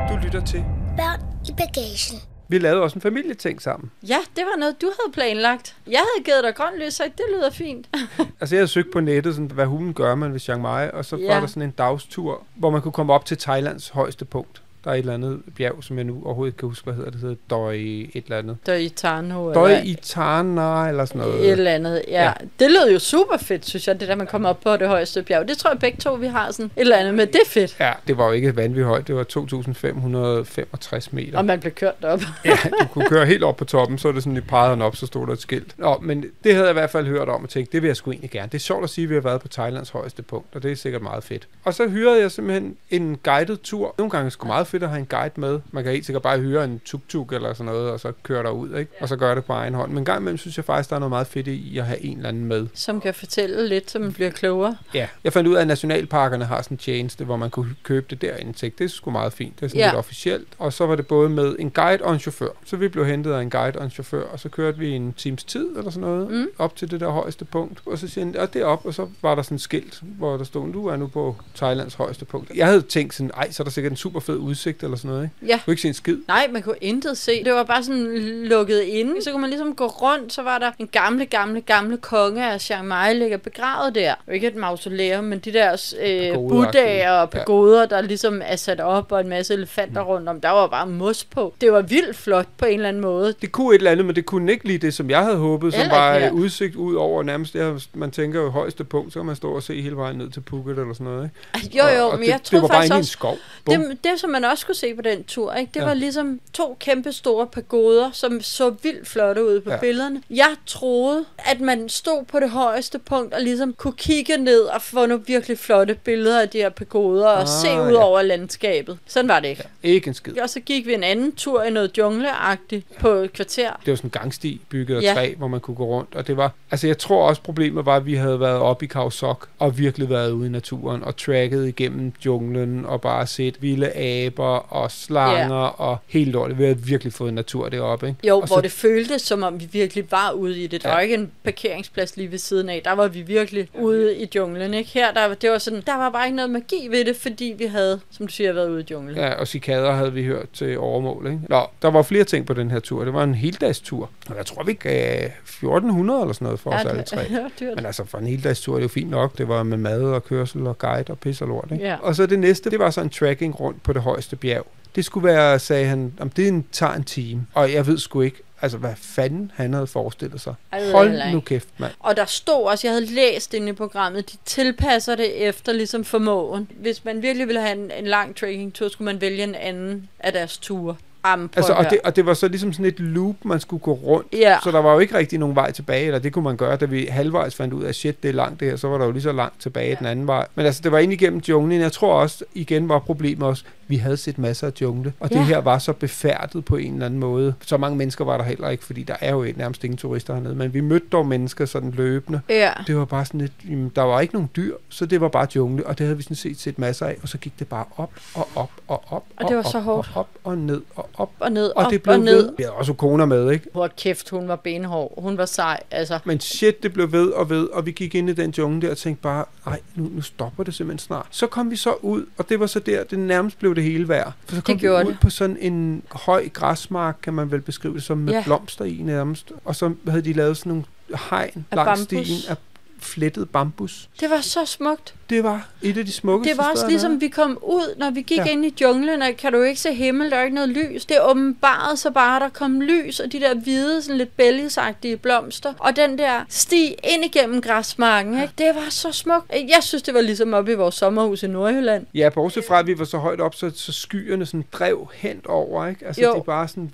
Du 0.09 0.15
lytter 0.25 0.41
til. 0.45 0.63
Børn 0.97 1.19
i 1.49 1.51
bagagen. 1.57 2.34
Vi 2.47 2.57
lavede 2.57 2.81
også 2.81 2.95
en 2.95 3.01
familieting 3.01 3.61
sammen. 3.61 3.91
Ja, 4.07 4.17
det 4.35 4.43
var 4.45 4.57
noget, 4.59 4.81
du 4.81 4.85
havde 4.99 5.11
planlagt. 5.13 5.75
Jeg 5.87 5.99
havde 5.99 6.23
givet 6.25 6.43
dig 6.43 6.55
grøn 6.55 6.73
lys, 6.85 6.99
og 6.99 7.05
det 7.05 7.25
lyder 7.33 7.49
fint. 7.49 7.89
Altså 8.39 8.55
jeg 8.55 8.59
havde 8.59 8.67
søgt 8.67 8.91
på 8.93 8.99
nettet, 8.99 9.33
sådan, 9.35 9.51
hvad 9.51 9.65
hulen 9.65 9.93
gør 9.93 10.15
man 10.15 10.33
ved 10.33 10.39
Chiang 10.39 10.61
Mai, 10.61 10.89
og 10.93 11.05
så 11.05 11.15
Ja. 11.15 11.33
var 11.33 11.39
der 11.39 11.47
sådan 11.47 11.63
en 11.63 11.71
dagstur, 11.71 12.43
hvor 12.55 12.69
man 12.69 12.81
kunne 12.81 12.91
komme 12.91 13.13
op 13.13 13.25
til 13.25 13.37
Thailands 13.37 13.89
højeste 13.89 14.25
punkt. 14.25 14.61
Der 14.85 14.91
er 14.91 14.95
et 14.95 14.99
eller 14.99 15.13
andet 15.13 15.41
bjerg, 15.57 15.83
som 15.83 15.97
jeg 15.97 16.05
nu 16.05 16.21
overhovedet 16.25 16.49
ikke 16.49 16.57
kan 16.57 16.69
huske, 16.69 16.83
hvad 16.83 16.93
hedder. 16.93 17.11
Det 17.11 17.19
hedder 17.19 17.35
Doi 17.49 18.11
et 18.13 18.23
eller 18.23 18.37
andet. 18.37 18.57
Der 18.65 18.75
i 18.75 18.89
Tarno. 18.89 19.49
Eller 19.49 19.81
i 19.83 19.97
Tana 20.01 20.87
eller 20.89 21.05
sådan 21.05 21.21
et 21.21 21.27
noget. 21.27 21.51
eller 21.51 21.71
andet. 21.71 22.01
Ja. 22.07 22.23
Ja. 22.23 22.31
Det 22.59 22.71
lød 22.71 22.91
jo 22.93 22.99
super 22.99 23.37
fedt, 23.37 23.65
synes 23.67 23.87
jeg, 23.87 23.99
det 23.99 24.07
der, 24.07 24.15
man 24.15 24.27
kommer 24.27 24.49
op 24.49 24.59
på 24.59 24.77
det 24.77 24.87
højeste 24.87 25.23
bjerg. 25.23 25.47
Det 25.47 25.57
tror 25.57 25.69
jeg 25.69 25.79
begge 25.79 25.97
to, 25.97 26.13
vi 26.13 26.27
har 26.27 26.51
sådan 26.51 26.65
et 26.65 26.71
eller 26.77 26.97
andet, 26.97 27.13
men 27.13 27.27
det 27.27 27.35
er 27.35 27.49
fedt. 27.49 27.75
Ja, 27.79 27.91
det 28.07 28.17
var 28.17 28.25
jo 28.25 28.31
ikke 28.31 28.55
vanvittigt 28.55 28.87
højt. 28.87 29.07
Det 29.07 29.15
var 29.15 29.23
2.565 29.23 31.07
meter. 31.11 31.37
Og 31.37 31.45
man 31.45 31.59
blev 31.59 31.71
kørt 31.73 32.03
op. 32.03 32.21
Ja, 32.45 32.57
du 32.81 32.85
kunne 32.91 33.05
køre 33.09 33.25
helt 33.25 33.43
op 33.43 33.57
på 33.57 33.65
toppen, 33.65 33.97
så 33.97 34.07
er 34.07 34.11
det 34.11 34.23
sådan, 34.23 34.37
at 34.37 34.47
pegede 34.47 34.81
op, 34.83 34.95
så 34.95 35.05
stod 35.05 35.27
der 35.27 35.33
et 35.33 35.41
skilt. 35.41 35.79
Nå, 35.79 35.97
men 36.01 36.25
det 36.43 36.53
havde 36.53 36.65
jeg 36.65 36.71
i 36.71 36.73
hvert 36.79 36.89
fald 36.89 37.07
hørt 37.07 37.29
om 37.29 37.43
og 37.43 37.49
tænkt, 37.49 37.71
det 37.71 37.81
vil 37.81 37.87
jeg 37.87 37.95
sgu 37.95 38.11
egentlig 38.11 38.29
gerne. 38.31 38.47
Det 38.47 38.53
er 38.57 38.59
sjovt 38.59 38.83
at 38.83 38.89
sige, 38.89 39.03
at 39.03 39.09
vi 39.09 39.13
har 39.15 39.21
været 39.21 39.41
på 39.41 39.47
Thailands 39.47 39.89
højeste 39.89 40.21
punkt, 40.23 40.55
og 40.55 40.63
det 40.63 40.71
er 40.71 40.75
sikkert 40.75 41.01
meget 41.01 41.23
fedt. 41.23 41.47
Og 41.63 41.73
så 41.73 41.87
hyrede 41.87 42.21
jeg 42.21 42.31
simpelthen 42.31 42.75
en 42.89 43.17
guided 43.23 43.57
tur. 43.57 43.95
Nogle 43.97 44.11
gange 44.11 44.25
det 44.25 44.33
sgu 44.33 44.47
meget 44.47 44.67
fedt 44.75 44.83
at 44.83 44.89
have 44.89 44.99
en 44.99 45.05
guide 45.05 45.33
med. 45.41 45.59
Man 45.71 45.83
kan 45.83 45.93
helt 45.93 46.05
sikkert 46.05 46.23
bare 46.23 46.39
hyre 46.39 46.63
en 46.63 46.81
tuk-tuk 46.85 47.33
eller 47.33 47.53
sådan 47.53 47.65
noget, 47.65 47.89
og 47.91 47.99
så 47.99 48.11
køre 48.23 48.43
derud, 48.43 48.77
ikke? 48.77 48.91
Og 49.01 49.09
så 49.09 49.15
gøre 49.15 49.35
det 49.35 49.45
på 49.45 49.53
egen 49.53 49.73
hånd. 49.73 49.89
Men 49.91 49.97
en 49.97 50.05
gang 50.05 50.19
imellem 50.19 50.37
synes 50.37 50.57
jeg 50.57 50.65
faktisk, 50.65 50.89
der 50.89 50.95
er 50.95 50.99
noget 50.99 51.09
meget 51.09 51.27
fedt 51.27 51.47
i 51.47 51.77
at 51.77 51.85
have 51.85 52.05
en 52.05 52.17
eller 52.17 52.29
anden 52.29 52.45
med. 52.45 52.67
Som 52.73 53.01
kan 53.01 53.13
fortælle 53.13 53.67
lidt, 53.69 53.91
så 53.91 53.99
man 53.99 54.13
bliver 54.13 54.29
klogere. 54.29 54.77
Ja, 54.93 55.07
jeg 55.23 55.33
fandt 55.33 55.49
ud 55.49 55.55
af, 55.55 55.61
at 55.61 55.67
nationalparkerne 55.67 56.45
har 56.45 56.61
sådan 56.61 56.75
en 56.75 56.79
tjeneste, 56.79 57.25
hvor 57.25 57.35
man 57.37 57.49
kunne 57.49 57.75
købe 57.83 58.05
det 58.09 58.21
derinde. 58.21 58.47
Jeg 58.47 58.55
tænkte, 58.55 58.83
det 58.83 58.89
er 58.91 58.95
sgu 58.95 59.11
meget 59.11 59.33
fint. 59.33 59.59
Det 59.59 59.65
er 59.65 59.69
sådan 59.69 59.79
Ja. 59.79 59.87
lidt 59.87 59.95
officielt. 59.97 60.47
Og 60.59 60.73
så 60.73 60.85
var 60.85 60.95
det 60.95 61.07
både 61.07 61.29
med 61.29 61.55
en 61.59 61.71
guide 61.71 62.03
og 62.03 62.13
en 62.13 62.19
chauffør. 62.19 62.49
Så 62.65 62.75
vi 62.77 62.87
blev 62.87 63.05
hentet 63.05 63.31
af 63.33 63.41
en 63.41 63.49
guide 63.49 63.77
og 63.79 63.83
en 63.85 63.91
chauffør, 63.91 64.23
og 64.23 64.39
så 64.39 64.49
kørte 64.49 64.77
vi 64.77 64.89
en 64.91 65.13
times 65.13 65.43
tid 65.43 65.67
eller 65.77 65.91
sådan 65.91 66.09
noget, 66.09 66.31
Mm. 66.31 66.47
op 66.57 66.75
til 66.75 66.91
det 66.91 66.99
der 66.99 67.09
højeste 67.09 67.45
punkt. 67.45 67.81
Og 67.85 67.97
så 67.97 68.07
siger 68.07 68.25
han, 68.25 68.33
det 68.53 68.61
er 68.61 68.65
op, 68.65 68.85
og 68.85 68.93
så 68.93 69.07
var 69.21 69.35
der 69.35 69.41
sådan 69.41 69.55
et 69.55 69.61
skilt, 69.61 70.01
hvor 70.01 70.37
der 70.37 70.43
stod, 70.43 70.73
du 70.73 70.87
er 70.87 70.95
nu 70.95 71.07
på 71.07 71.35
Thailands 71.55 71.93
højeste 71.93 72.25
punkt. 72.25 72.51
Jeg 72.55 72.65
havde 72.65 72.81
tænkt 72.81 73.13
sådan, 73.13 73.31
ej, 73.33 73.51
så 73.51 73.63
er 73.63 73.65
der 73.65 73.71
sikkert 73.71 73.91
en 73.91 73.97
super 73.97 74.19
fed 74.19 74.35
udsigt 74.35 74.64
eller 74.67 74.97
sådan 74.97 75.11
noget, 75.11 75.23
ikke? 75.23 75.35
Ja. 75.51 75.53
Du 75.53 75.59
kunne 75.65 75.71
ikke 75.71 75.81
se 75.81 75.87
en 75.87 75.93
skid. 75.93 76.17
Nej, 76.27 76.47
man 76.51 76.61
kunne 76.61 76.75
intet 76.81 77.17
se. 77.17 77.43
Det 77.43 77.53
var 77.53 77.63
bare 77.63 77.83
sådan 77.83 78.07
lukket 78.43 78.81
inde. 78.81 79.23
Så 79.23 79.31
kunne 79.31 79.41
man 79.41 79.49
ligesom 79.49 79.75
gå 79.75 79.87
rundt, 79.87 80.33
så 80.33 80.41
var 80.41 80.57
der 80.59 80.71
en 80.79 80.87
gamle, 80.87 81.25
gamle, 81.25 81.61
gamle 81.61 81.97
konge 81.97 82.51
af 82.51 82.61
Chiang 82.61 82.87
Mai 82.87 83.13
ligger 83.13 83.37
begravet 83.37 83.95
der. 83.95 84.13
Jo 84.27 84.33
ikke 84.33 84.47
et 84.47 84.55
mausoleum, 84.55 85.23
men 85.23 85.39
de 85.39 85.53
der 85.53 85.93
øh, 86.01 86.33
buddhaer 86.33 87.11
og 87.11 87.29
Ja. 87.33 87.39
pagoder, 87.39 87.85
der 87.85 88.01
ligesom 88.01 88.41
er 88.45 88.55
sat 88.55 88.79
op, 88.79 89.11
og 89.11 89.21
en 89.21 89.29
masse 89.29 89.53
elefanter 89.53 90.01
mm. 90.01 90.07
rundt 90.07 90.29
om. 90.29 90.41
Der 90.41 90.49
var 90.49 90.67
bare 90.67 90.87
mos 90.87 91.23
på. 91.25 91.53
Det 91.61 91.71
var 91.71 91.81
vildt 91.81 92.15
flot 92.15 92.47
på 92.57 92.65
en 92.65 92.73
eller 92.73 92.89
anden 92.89 93.01
måde. 93.01 93.33
Det 93.41 93.51
kunne 93.51 93.75
et 93.75 93.79
eller 93.79 93.91
andet, 93.91 94.05
men 94.05 94.15
det 94.15 94.25
kunne 94.25 94.51
ikke 94.51 94.67
lige 94.67 94.77
det, 94.79 94.93
som 94.93 95.09
jeg 95.09 95.19
havde 95.23 95.37
håbet, 95.37 95.73
som 95.73 95.89
var 95.89 96.19
her. 96.19 96.31
udsigt 96.31 96.75
ud 96.75 96.95
over 96.95 97.23
nærmest 97.23 97.53
det 97.53 97.61
her, 97.61 97.85
man 97.93 98.11
tænker 98.11 98.41
jo 98.41 98.49
højeste 98.49 98.83
punkt, 98.83 99.13
så 99.13 99.19
kan 99.19 99.25
man 99.25 99.35
stå 99.35 99.51
og 99.55 99.63
se 99.63 99.81
hele 99.81 99.95
vejen 99.95 100.17
ned 100.17 100.29
til 100.29 100.41
Phuket 100.41 100.79
eller 100.79 100.93
sådan 100.93 101.05
noget, 101.05 101.29
ikke? 101.63 101.77
Jo, 101.77 101.83
jo, 101.97 102.03
og, 102.05 102.11
og 102.11 102.19
men 102.19 102.21
det, 102.21 102.27
jeg 102.27 102.39
det 102.39 102.43
troede 102.45 102.61
var 102.61 102.67
bare 102.67 102.77
faktisk 102.77 102.93
en 102.93 102.99
også, 102.99 103.11
skov. 103.11 103.37
Bum. 103.65 103.75
det, 103.75 103.97
det, 104.03 104.19
som 104.19 104.29
man 104.29 104.44
også 104.51 104.61
skulle 104.61 104.77
se 104.77 104.95
på 104.95 105.01
den 105.01 105.23
tur, 105.23 105.53
ikke? 105.53 105.69
det 105.73 105.75
Ja. 105.75 105.81
ja. 105.81 105.87
var 105.87 105.93
ligesom 105.93 106.39
to 106.53 106.77
kæmpe 106.79 107.11
store 107.11 107.47
pagoder, 107.47 108.09
som 108.13 108.41
så 108.41 108.69
vildt 108.83 109.07
flotte 109.07 109.45
ud 109.45 109.61
på 109.61 109.69
Ja. 109.69 109.75
ja. 109.75 109.81
billederne. 109.81 110.21
Jeg 110.29 110.55
troede, 110.65 111.25
at 111.37 111.61
man 111.61 111.89
stod 111.89 112.25
på 112.25 112.39
det 112.39 112.49
højeste 112.49 112.99
punkt 112.99 113.33
og 113.33 113.41
ligesom 113.41 113.73
kunne 113.73 113.93
kigge 113.97 114.37
ned 114.37 114.59
og 114.61 114.81
få 114.81 115.05
nogle 115.05 115.23
virkelig 115.27 115.57
flotte 115.59 115.93
billeder 116.03 116.41
af 116.41 116.49
de 116.49 116.57
her 116.57 116.69
pagoder 116.69 117.27
og 117.27 117.41
Ah, 117.41 117.47
se 117.47 117.67
ud 117.81 117.91
ja. 117.91 118.03
over 118.03 118.21
landskabet. 118.21 118.97
Sådan 119.07 119.27
var 119.27 119.39
det 119.39 119.47
ikke. 119.47 119.63
Ikke 119.83 120.07
en 120.07 120.13
skid. 120.13 120.39
Og 120.39 120.49
så 120.49 120.59
gik 120.59 120.87
vi 120.87 120.93
en 120.93 121.03
anden 121.03 121.31
tur 121.35 121.63
i 121.63 121.69
noget 121.69 121.97
jungleagtigt 121.97 122.85
på 122.99 123.09
et 123.09 123.33
kvarter. 123.33 123.71
Det 123.85 123.91
var 123.91 123.95
sådan 123.95 124.07
en 124.07 124.11
gangsti 124.11 124.61
bygget 124.69 124.97
af 124.97 125.01
Ja. 125.01 125.13
træ, 125.13 125.33
hvor 125.37 125.47
man 125.47 125.59
kunne 125.59 125.75
gå 125.75 125.85
rundt. 125.85 126.15
Og 126.15 126.27
det 126.27 126.37
var, 126.37 126.51
altså 126.71 126.87
jeg 126.87 126.97
tror 126.97 127.27
også 127.29 127.41
problemet 127.41 127.85
var, 127.85 127.95
at 127.95 128.05
vi 128.05 128.13
havde 128.15 128.39
været 128.39 128.59
oppe 128.59 128.85
i 128.85 128.87
Khao 128.87 129.09
Sok 129.09 129.47
og 129.59 129.77
virkelig 129.77 130.09
været 130.09 130.31
ude 130.31 130.47
i 130.47 130.49
naturen 130.49 131.03
og 131.03 131.17
tracket 131.17 131.67
igennem 131.67 132.13
junglen 132.25 132.85
og 132.85 133.01
bare 133.01 133.27
set 133.27 133.61
vilde 133.61 133.95
aber 133.97 134.34
æber 134.35 134.73
og 134.73 134.91
slanger 134.91 135.55
Ja. 135.61 135.67
og 135.67 135.97
helt 136.07 136.31
lortet. 136.31 136.57
Vi 136.57 136.63
har 136.65 136.73
virkelig 136.73 137.13
fået 137.13 137.33
natur 137.33 137.69
deroppe, 137.69 138.07
ikke? 138.07 138.27
Jo, 138.27 138.39
og 138.39 138.47
hvor 138.47 138.61
det 138.61 138.71
føltes, 138.71 139.21
som 139.21 139.43
om 139.43 139.59
vi 139.59 139.67
virkelig 139.71 140.11
var 140.11 140.31
ude 140.31 140.59
i 140.63 140.67
det. 140.67 140.83
Der 140.83 140.89
Ja. 140.89 140.95
var 140.95 141.01
ikke 141.01 141.15
en 141.15 141.31
parkeringsplads 141.43 142.17
lige 142.17 142.31
ved 142.31 142.37
siden 142.37 142.69
af. 142.69 142.81
Der 142.85 142.91
var 142.91 143.07
vi 143.07 143.21
virkelig 143.21 143.67
ude 143.73 144.15
i 144.17 144.27
junglen, 144.35 144.73
ikke? 144.73 144.89
Her, 144.93 145.13
der, 145.13 145.33
det 145.33 145.49
var 145.51 145.57
sådan, 145.57 145.83
der 145.85 145.95
var 145.97 146.09
bare 146.09 146.25
ikke 146.25 146.35
noget 146.35 146.49
magi 146.51 146.87
ved 146.89 147.05
det, 147.05 147.15
fordi 147.15 147.55
vi 147.57 147.65
havde, 147.65 147.99
som 148.11 148.27
du 148.27 148.33
siger, 148.33 148.53
været 148.53 148.69
ude 148.69 148.81
i 148.81 148.85
junglen. 148.91 149.15
Ja, 149.15 149.33
og 149.33 149.47
cikader 149.47 149.91
havde 149.91 150.13
vi 150.13 150.23
hørt 150.23 150.45
til 150.53 150.79
overmål, 150.79 151.25
ikke? 151.27 151.39
Nå, 151.49 151.61
der 151.81 151.87
var 151.91 152.01
flere 152.01 152.23
ting 152.23 152.45
på 152.45 152.53
den 152.53 152.71
her 152.71 152.79
tur. 152.79 153.03
Det 153.03 153.13
var 153.13 153.23
en 153.23 153.35
heldagstur. 153.35 154.09
Og 154.29 154.37
jeg 154.37 154.45
tror, 154.45 154.63
vi 154.63 154.73
gav 154.73 155.29
1400 155.43 156.21
eller 156.21 156.33
sådan 156.33 156.45
noget 156.45 156.59
for 156.59 156.71
os 156.71 156.85
alle 156.85 156.97
det, 157.01 157.05
tre. 157.05 157.17
det 157.19 157.51
dyrt. 157.59 157.75
Men 157.75 157.85
altså, 157.85 158.05
for 158.05 158.17
en 158.17 158.27
heldagstur, 158.27 158.73
det 158.73 158.79
er 158.79 158.83
jo 158.83 158.87
fint 158.87 159.09
nok. 159.09 159.37
Det 159.37 159.47
var 159.47 159.63
med 159.63 159.77
mad 159.77 160.01
og 160.03 160.23
kørsel 160.25 160.67
og 160.67 160.77
guide 160.77 161.05
og 161.11 161.19
pis 161.19 161.41
og 161.41 161.47
lort, 161.47 161.67
ikke? 161.71 161.83
Ja. 161.85 161.95
Og 162.01 162.15
så 162.15 162.25
det 162.25 162.39
næste, 162.39 162.69
det 162.69 162.79
var 162.79 162.89
så 162.89 163.01
en 163.01 163.09
tracking 163.09 163.59
rundt 163.59 163.83
på 163.83 163.93
det 163.93 164.01
højeste 164.01 164.24
bjerg. 164.33 164.67
Det 164.95 165.05
skulle 165.05 165.27
være, 165.27 165.59
sagde 165.59 165.85
han, 165.85 166.13
om 166.19 166.29
det 166.29 166.47
en, 166.47 166.65
tager 166.71 166.93
en 166.93 167.03
time. 167.03 167.45
Og 167.53 167.73
jeg 167.73 167.87
ved 167.87 167.97
sgu 167.97 168.21
ikke, 168.21 168.37
altså 168.61 168.77
hvad 168.77 168.93
fanden 168.95 169.51
han 169.55 169.73
havde 169.73 169.87
forestillet 169.87 170.41
sig. 170.41 170.53
Hold 170.91 171.31
nu 171.33 171.39
kæft, 171.39 171.67
mand. 171.77 171.91
Og 171.99 172.17
der 172.17 172.25
stod 172.25 172.63
også, 172.63 172.87
jeg 172.87 172.93
havde 172.93 173.05
læst 173.05 173.53
inde 173.53 173.69
i 173.69 173.73
programmet, 173.73 174.31
de 174.31 174.37
tilpasser 174.45 175.15
det 175.15 175.47
efter 175.47 175.73
ligesom 175.73 176.03
formåen. 176.03 176.71
Hvis 176.79 177.05
man 177.05 177.21
virkelig 177.21 177.47
ville 177.47 177.61
have 177.61 177.77
en, 177.77 177.91
en 177.99 178.07
lang 178.07 178.35
trekkingtur, 178.35 178.89
skulle 178.89 179.05
man 179.05 179.21
vælge 179.21 179.43
en 179.43 179.55
anden 179.55 180.09
af 180.19 180.33
deres 180.33 180.57
ture. 180.57 180.95
Jamen, 181.25 181.49
Altså, 181.55 181.73
og, 181.73 181.89
det, 181.89 181.99
og 182.03 182.15
det 182.15 182.25
var 182.25 182.33
så 182.33 182.47
ligesom 182.47 182.73
sådan 182.73 182.85
et 182.85 182.99
loop, 182.99 183.35
man 183.43 183.59
skulle 183.59 183.81
gå 183.81 183.93
rundt. 183.93 184.27
Ja. 184.33 184.57
Så 184.63 184.71
der 184.71 184.79
var 184.79 184.93
jo 184.93 184.99
ikke 184.99 185.17
rigtig 185.17 185.39
nogen 185.39 185.55
vej 185.55 185.71
tilbage, 185.71 186.05
eller 186.05 186.19
det 186.19 186.33
kunne 186.33 186.43
man 186.43 186.57
gøre, 186.57 186.75
da 186.75 186.85
vi 186.85 187.05
halvvejs 187.05 187.55
fandt 187.55 187.73
ud 187.73 187.83
af, 187.83 187.95
shit, 187.95 188.23
det 188.23 188.29
er 188.29 188.33
langt 188.33 188.59
det 188.59 188.69
her, 188.69 188.75
så 188.75 188.87
var 188.87 188.97
der 188.97 189.05
jo 189.05 189.11
lige 189.11 189.23
så 189.23 189.31
langt 189.31 189.61
tilbage 189.61 189.89
ja. 189.89 189.95
den 189.95 190.05
anden 190.05 190.27
vej. 190.27 190.47
Men 190.55 190.65
altså, 190.65 190.81
det 190.83 190.91
var 190.91 190.99
ind 190.99 191.13
igennem 191.13 191.39
junglen. 191.39 191.81
Jeg 191.81 191.91
tror 191.91 192.13
også, 192.13 192.45
igen 192.53 192.89
var 192.89 192.99
problemet 192.99 193.47
også, 193.47 193.63
vi 193.87 193.95
havde 193.97 194.17
set 194.17 194.37
masser 194.37 194.67
af 194.67 194.71
jungle, 194.81 195.13
og 195.19 195.29
det 195.29 195.35
Ja. 195.35 195.43
her 195.43 195.57
var 195.57 195.77
så 195.77 195.93
befærdet 195.93 196.65
på 196.65 196.75
en 196.75 196.93
eller 196.93 197.05
anden 197.05 197.19
måde. 197.19 197.53
Så 197.65 197.77
mange 197.77 197.97
mennesker 197.97 198.25
var 198.25 198.37
der 198.37 198.43
heller 198.43 198.69
ikke, 198.69 198.83
fordi 198.83 199.03
der 199.03 199.15
er 199.21 199.31
jo 199.31 199.45
nærmest 199.55 199.83
ingen 199.83 199.97
turister 199.97 200.33
hernede, 200.33 200.55
men 200.55 200.73
vi 200.73 200.81
mødte 200.81 201.05
dog 201.11 201.27
mennesker 201.27 201.65
sådan 201.65 201.91
løbende. 201.91 202.41
Ja. 202.49 202.71
Det 202.87 202.97
var 202.97 203.05
bare 203.05 203.25
sådan 203.25 203.41
lidt, 203.41 203.51
jamen, 203.69 203.91
der 203.95 204.01
var 204.01 204.19
ikke 204.19 204.33
nogen 204.33 204.49
dyr, 204.55 204.75
så 204.89 205.05
det 205.05 205.21
var 205.21 205.27
bare 205.27 205.47
jungle, 205.55 205.85
og 205.87 205.97
det 205.97 206.05
havde 206.05 206.17
vi 206.17 206.23
sådan 206.23 206.35
set 206.35 206.59
set 206.59 206.79
masser 206.79 207.05
af, 207.05 207.17
og 207.21 207.29
så 207.29 207.37
gik 207.37 207.59
det 207.59 207.67
bare 207.67 207.85
op 207.97 208.11
og 208.35 208.47
op 208.55 208.71
og 208.87 209.03
op 209.09 209.23
Og 209.37 209.47
det 209.49 209.57
var 209.57 209.63
op, 209.63 209.71
så 209.71 209.79
hårdt. 209.79 210.09
Og 210.13 210.19
op 210.19 210.27
og 210.43 210.57
ned 210.57 210.81
og 210.95 211.09
op. 211.17 211.29
Og 211.39 211.51
ned, 211.51 211.69
Og 211.75 211.85
op 211.85 211.91
det 211.91 212.03
blev 212.03 212.13
og 212.15 212.19
ned. 212.21 212.35
ved. 212.35 212.53
Vi 212.57 212.63
havde 212.63 212.73
også 212.73 212.93
koner 212.93 213.25
med, 213.25 213.51
ikke? 213.51 213.65
Hvor 213.71 213.87
kæft, 213.97 214.29
hun 214.29 214.47
var 214.47 214.55
benhård. 214.55 215.21
Hun 215.21 215.37
var 215.37 215.45
sej, 215.45 215.79
altså. 215.91 216.19
Men 216.25 216.39
shit, 216.39 216.83
det 216.83 216.93
blev 216.93 217.11
ved 217.11 217.27
og 217.29 217.49
ved, 217.49 217.67
og 217.67 217.85
vi 217.85 217.91
gik 217.91 218.15
ind 218.15 218.29
i 218.29 218.33
den 218.33 218.53
jungle 218.57 218.81
der 218.81 218.91
og 218.91 218.97
tænkte 218.97 219.21
bare, 219.21 219.45
nej, 219.65 219.79
nu, 219.95 220.09
nu 220.15 220.21
stopper 220.21 220.63
det 220.63 220.73
simpelthen 220.73 220.99
snart. 220.99 221.25
Så 221.31 221.47
kom 221.47 221.71
vi 221.71 221.75
så 221.75 221.93
ud, 222.01 222.25
og 222.37 222.49
det 222.49 222.59
var 222.59 222.65
så 222.65 222.79
der, 222.79 223.03
det 223.03 223.19
nærmest 223.19 223.59
blev 223.59 223.74
det 223.75 223.83
hele 223.83 224.07
værd. 224.07 224.33
For 224.45 224.55
så 224.55 224.61
kom 224.61 224.75
vi 224.75 224.79
gjorde 224.79 225.05
ud 225.07 225.11
det. 225.11 225.19
på 225.19 225.29
sådan 225.29 225.57
en 225.59 226.03
høj 226.11 226.49
græsmark, 226.49 227.17
kan 227.23 227.33
man 227.33 227.51
vel 227.51 227.61
beskrive 227.61 227.93
det 227.93 228.03
som, 228.03 228.17
med 228.17 228.33
Ja. 228.33 228.43
blomster 228.45 228.85
i 228.85 229.01
nærmest. 229.03 229.51
Og 229.65 229.75
så 229.75 229.93
havde 230.07 230.21
de 230.21 230.33
lavet 230.33 230.57
sådan 230.57 230.69
nogle 230.69 230.83
hegn 231.29 231.65
Af 231.71 231.75
langs 231.75 232.07
bambus. 232.07 232.27
stien 232.27 232.49
af 232.51 232.55
flettet 232.99 233.49
bambus. 233.49 234.09
Det 234.19 234.29
var 234.29 234.41
så 234.41 234.65
smukt. 234.65 235.13
Det 235.29 235.43
var 235.43 235.67
et 235.81 235.97
af 235.97 236.05
de 236.05 236.11
smukkeste 236.11 236.49
Det 236.51 236.57
var 236.57 236.63
også 236.71 236.77
steder, 236.79 236.89
ligesom, 236.89 237.09
der 237.11 237.15
er. 237.15 237.19
vi 237.19 237.27
kom 237.27 237.57
ud, 237.63 237.95
når 237.97 238.09
vi 238.11 238.21
gik 238.21 238.37
Ja. 238.37 238.45
ind 238.45 238.65
i 238.65 238.73
junglen, 238.81 239.21
og 239.21 239.29
kan 239.37 239.53
du 239.53 239.61
ikke 239.61 239.81
se 239.81 239.93
himmel, 239.93 240.31
der 240.31 240.37
er 240.37 240.43
ikke 240.43 240.55
noget 240.55 240.69
lys. 240.69 241.05
Det 241.05 241.17
åbenbarede 241.29 241.97
så 241.97 242.11
bare, 242.11 242.39
der 242.39 242.49
kom 242.49 242.81
lys, 242.81 243.19
og 243.19 243.31
de 243.31 243.39
der 243.39 243.53
hvide, 243.55 244.01
sådan 244.01 244.17
lidt 244.17 244.37
bælgesagtige 244.37 245.17
blomster, 245.17 245.73
og 245.79 245.95
den 245.95 246.17
der 246.17 246.41
sti 246.49 246.95
ind 247.03 247.25
igennem 247.25 247.61
græsmarken, 247.61 248.41
ikke? 248.41 248.53
det 248.57 248.71
var 248.75 248.89
så 248.89 249.11
smukt. 249.11 249.51
Jeg 249.53 249.79
synes, 249.81 250.03
det 250.03 250.13
var 250.13 250.21
ligesom 250.21 250.53
oppe 250.53 250.71
i 250.71 250.75
vores 250.75 250.95
sommerhus 250.95 251.43
i 251.43 251.47
Nordjylland. 251.47 252.05
Ja, 252.13 252.29
bortset 252.29 252.65
fra, 252.67 252.79
at 252.79 252.87
vi 252.87 252.99
var 252.99 253.05
så 253.05 253.17
højt 253.17 253.41
op, 253.41 253.55
så, 253.55 253.71
så 253.75 253.91
skyerne 253.91 254.45
sådan 254.45 254.65
drev 254.71 255.09
hen 255.13 255.41
over, 255.45 255.87
ikke? 255.87 256.05
Altså, 256.07 256.21
Jo. 256.21 256.35
det 256.35 256.43
bare 256.43 256.67
sådan... 256.67 256.91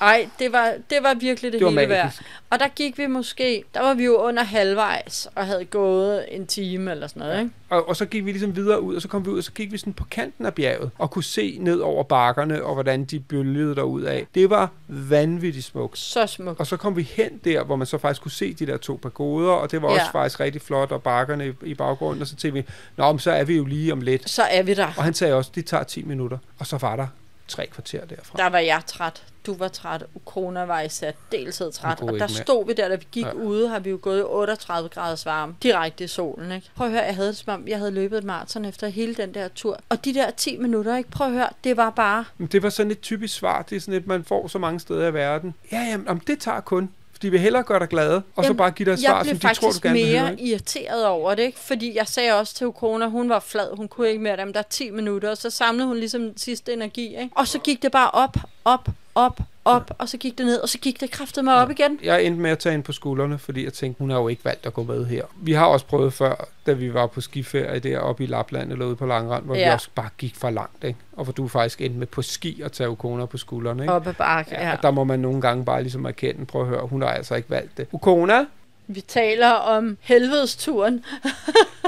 Ej, 0.00 0.28
det 0.38 0.52
var, 0.52 0.72
det 0.90 0.98
var 1.02 1.14
virkelig 1.14 1.52
det, 1.52 1.60
Det 1.60 1.68
hele 1.70 1.88
værd. 1.88 2.20
Og 2.50 2.58
der 2.58 2.68
gik 2.68 2.98
vi 2.98 3.06
måske, 3.06 3.64
der 3.74 3.80
var 3.80 3.94
vi 3.94 4.04
jo 4.04 4.16
under 4.16 4.42
halvvejs, 4.42 5.28
og 5.34 5.46
havde 5.46 5.64
gået 5.64 6.24
en 6.28 6.46
time 6.46 6.90
eller 6.90 7.06
sådan 7.06 7.20
noget, 7.20 7.38
ikke? 7.40 7.50
Og, 7.70 7.88
og 7.88 7.96
så 7.96 8.06
gik 8.06 8.24
vi 8.24 8.30
ligesom 8.30 8.56
videre 8.56 8.80
ud, 8.80 8.94
og 8.96 9.02
så 9.02 9.08
kom 9.08 9.24
vi 9.24 9.30
ud, 9.30 9.38
og 9.38 9.44
så 9.44 9.52
gik 9.52 9.72
vi 9.72 9.78
sådan 9.78 9.92
på 9.92 10.04
kanten 10.10 10.46
af 10.46 10.54
bjerget, 10.54 10.90
og 10.98 11.10
kunne 11.10 11.24
se 11.24 11.56
ned 11.60 11.78
over 11.80 12.02
bakkerne, 12.02 12.64
og 12.64 12.74
hvordan 12.74 13.04
de 13.04 13.20
bølgede 13.20 13.74
derud 13.74 14.02
af. 14.02 14.26
Det 14.34 14.50
var 14.50 14.70
vanvittigt 14.88 15.64
smukt. 15.64 15.98
Så 15.98 16.26
smukt. 16.26 16.60
Og 16.60 16.66
så 16.66 16.76
kom 16.76 16.96
vi 16.96 17.02
hen 17.02 17.40
der, 17.44 17.64
hvor 17.64 17.76
man 17.76 17.86
så 17.86 17.98
faktisk 17.98 18.22
kunne 18.22 18.32
se 18.32 18.54
de 18.54 18.66
der 18.66 18.76
to 18.76 18.98
pagoder, 19.02 19.50
og 19.52 19.70
det 19.70 19.82
var 19.82 19.88
også 19.88 20.02
Ja. 20.14 20.20
faktisk 20.20 20.40
rigtig 20.40 20.62
flot, 20.62 20.92
og 20.92 21.02
bakkerne 21.02 21.48
i, 21.48 21.52
i 21.62 21.74
baggrunden, 21.74 22.22
og 22.22 22.26
så 22.28 22.36
tænkte 22.36 22.60
vi, 22.62 22.66
nå, 22.96 23.12
men 23.12 23.18
så 23.18 23.30
er 23.30 23.44
vi 23.44 23.56
jo 23.56 23.64
lige 23.64 23.92
om 23.92 24.00
lidt. 24.00 24.30
Så 24.30 24.42
er 24.42 24.62
vi 24.62 24.74
der. 24.74 24.86
Og 24.96 25.04
han 25.04 25.14
sagde 25.14 25.34
også, 25.34 25.50
det 25.54 25.66
tager 25.66 25.82
10 25.84 26.02
minutter, 26.02 26.38
og 26.58 26.66
så 26.66 26.76
var 26.78 26.96
der 26.96 27.06
tre 27.48 27.66
kvarter 27.66 28.04
derfra. 28.04 28.38
Der 28.38 28.46
var 28.48 28.58
jeg 28.58 28.82
træt. 28.86 29.22
Du 29.46 29.54
var 29.56 29.68
træt. 29.68 30.04
Ukona 30.14 30.64
var 30.64 30.80
i 30.80 30.88
særdeleshed 30.88 31.72
træt. 31.72 32.00
Og 32.00 32.18
der 32.18 32.26
stod 32.26 32.66
vi 32.66 32.72
der, 32.72 32.88
da 32.88 32.94
vi 32.94 33.06
gik 33.12 33.24
Ja. 33.24 33.32
ude, 33.32 33.68
har 33.68 33.78
vi 33.78 33.90
jo 33.90 33.98
gået 34.02 34.18
i 34.18 34.22
38 34.22 34.88
graders 34.88 35.26
varme. 35.26 35.54
Direkte 35.62 36.04
i 36.04 36.06
solen, 36.06 36.52
ikke? 36.52 36.70
Prøv 36.76 36.86
at 36.86 36.92
høre, 36.92 37.02
jeg 37.02 37.14
havde 37.14 37.28
det 37.28 37.36
som 37.36 37.54
om, 37.54 37.68
jeg 37.68 37.78
havde 37.78 37.90
løbet 37.90 38.18
et 38.18 38.24
maraton 38.24 38.64
efter 38.64 38.88
hele 38.88 39.14
den 39.14 39.34
der 39.34 39.48
tur. 39.48 39.78
Og 39.88 40.04
de 40.04 40.14
der 40.14 40.30
10 40.30 40.56
minutter, 40.56 40.96
ikke? 40.96 41.10
Prøv 41.10 41.26
at 41.26 41.32
høre, 41.32 41.48
det 41.64 41.76
var 41.76 41.90
bare... 41.90 42.24
Det 42.52 42.62
var 42.62 42.68
sådan 42.70 42.90
et 42.92 43.00
typisk 43.00 43.34
svar, 43.34 43.62
det 43.62 43.76
er 43.76 43.80
sådan 43.80 43.94
et, 43.94 44.06
man 44.06 44.24
får 44.24 44.48
så 44.48 44.58
mange 44.58 44.80
steder 44.80 45.06
i 45.08 45.14
verden. 45.14 45.54
Ja, 45.72 45.80
jamen, 45.80 46.08
om 46.08 46.20
det 46.20 46.40
tager 46.40 46.60
kun. 46.60 46.90
Fordi 47.18 47.28
vi 47.28 47.38
hellere 47.38 47.62
gøre 47.62 47.78
dig 47.78 47.88
glad, 47.88 48.12
og 48.14 48.22
så 48.36 48.42
Jamen, 48.42 48.56
bare 48.56 48.70
give 48.70 48.86
dig 48.86 48.92
et 48.92 49.00
svar, 49.00 49.16
jeg 49.16 49.22
blev 49.22 49.34
som 49.34 49.38
de 49.38 49.40
faktisk 49.40 49.60
tror, 49.60 49.70
du 49.70 49.78
gerne 49.82 49.94
vil 49.94 50.06
mere 50.06 50.20
høre. 50.20 50.30
Ikke? 50.30 50.42
irriteret 50.42 51.06
over 51.06 51.34
det, 51.34 51.42
ikke? 51.42 51.58
Fordi 51.58 51.96
jeg 51.96 52.06
sagde 52.08 52.32
også 52.32 52.54
til 52.54 52.66
Ukona, 52.66 53.06
hun 53.06 53.28
var 53.28 53.40
flad, 53.40 53.76
hun 53.76 53.88
kunne 53.88 54.08
ikke 54.08 54.22
mere 54.22 54.36
dem 54.36 54.52
der 54.52 54.62
10 54.62 54.90
minutter, 54.90 55.30
og 55.30 55.36
så 55.36 55.50
samlede 55.50 55.88
hun 55.88 55.96
ligesom 55.96 56.32
sidste 56.36 56.72
energi, 56.72 57.06
ikke? 57.06 57.30
Og 57.34 57.48
så 57.48 57.58
gik 57.58 57.82
det 57.82 57.92
bare 57.92 58.10
op, 58.10 58.36
op, 58.64 58.88
op, 59.14 59.40
op, 59.68 59.90
og 59.98 60.08
så 60.08 60.16
gik 60.16 60.38
det 60.38 60.46
ned, 60.46 60.60
og 60.60 60.68
så 60.68 60.78
gik 60.78 61.00
det 61.00 61.10
kraftet 61.10 61.44
mig 61.44 61.54
op 61.54 61.70
igen. 61.70 61.98
Jeg 62.02 62.22
endte 62.24 62.40
med 62.40 62.50
at 62.50 62.58
tage 62.58 62.70
hende 62.70 62.84
på 62.84 62.92
skuldrene, 62.92 63.38
fordi 63.38 63.64
jeg 63.64 63.72
tænkte, 63.72 63.98
hun 63.98 64.10
har 64.10 64.18
jo 64.18 64.28
ikke 64.28 64.44
valgt 64.44 64.66
at 64.66 64.74
gå 64.74 64.82
med 64.82 65.06
her. 65.06 65.22
Vi 65.36 65.52
har 65.52 65.66
også 65.66 65.86
prøvet 65.86 66.12
før, 66.12 66.48
da 66.66 66.72
vi 66.72 66.94
var 66.94 67.06
på 67.06 67.20
skiferie 67.20 67.78
deroppe 67.80 68.24
i 68.24 68.26
Lapland 68.26 68.72
eller 68.72 68.86
ude 68.86 68.96
på 68.96 69.06
Langrand, 69.06 69.44
hvor 69.44 69.54
ja. 69.54 69.68
vi 69.68 69.74
også 69.74 69.88
bare 69.94 70.08
gik 70.18 70.36
for 70.36 70.50
langt, 70.50 70.84
ikke? 70.84 70.98
Og 71.12 71.24
hvor 71.24 71.32
du 71.32 71.48
faktisk 71.48 71.80
endte 71.80 71.98
med 71.98 72.06
på 72.06 72.22
ski 72.22 72.62
at 72.62 72.72
tage 72.72 72.90
Ukona 72.90 73.26
på 73.26 73.36
skuldrene, 73.36 73.82
ikke? 73.82 73.92
Op 73.92 74.06
ad 74.06 74.14
bakke, 74.14 74.50
Ja, 74.54 74.68
ja. 74.68 74.76
og 74.76 74.82
der 74.82 74.90
må 74.90 75.04
man 75.04 75.18
nogle 75.20 75.40
gange 75.40 75.64
bare 75.64 75.82
ligesom 75.82 76.04
erkende, 76.04 76.46
prøv 76.46 76.62
at 76.62 76.68
høre, 76.68 76.86
hun 76.86 77.02
har 77.02 77.08
altså 77.08 77.34
ikke 77.34 77.50
valgt 77.50 77.76
det. 77.76 77.86
Ukona, 77.92 78.44
Vi 78.90 79.00
taler 79.00 79.50
om 79.50 79.98
helvedesturen. 80.00 81.04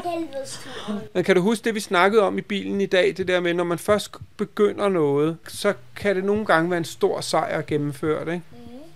Helvedesturen. 0.05 1.01
men 1.15 1.25
kan 1.25 1.37
du 1.37 1.43
huske 1.43 1.65
det, 1.65 1.75
vi 1.75 1.81
snakkede 1.81 2.23
om 2.23 2.39
i 2.39 2.41
bilen 2.41 2.81
i 2.81 2.87
dag, 2.87 3.15
det 3.17 3.29
der 3.29 3.41
med, 3.41 3.55
når 3.55 3.65
man 3.65 3.79
først 3.79 4.17
begynder 4.37 4.89
noget, 4.89 5.37
så 5.49 5.75
kan 5.97 6.17
det 6.17 6.25
nogle 6.25 6.47
gange 6.47 6.71
være 6.71 6.79
en 6.79 6.85
stor 6.85 7.21
sejr 7.21 7.59
at 7.59 7.67
gennemføre 7.67 8.25
det, 8.25 8.33
ikke? 8.33 8.45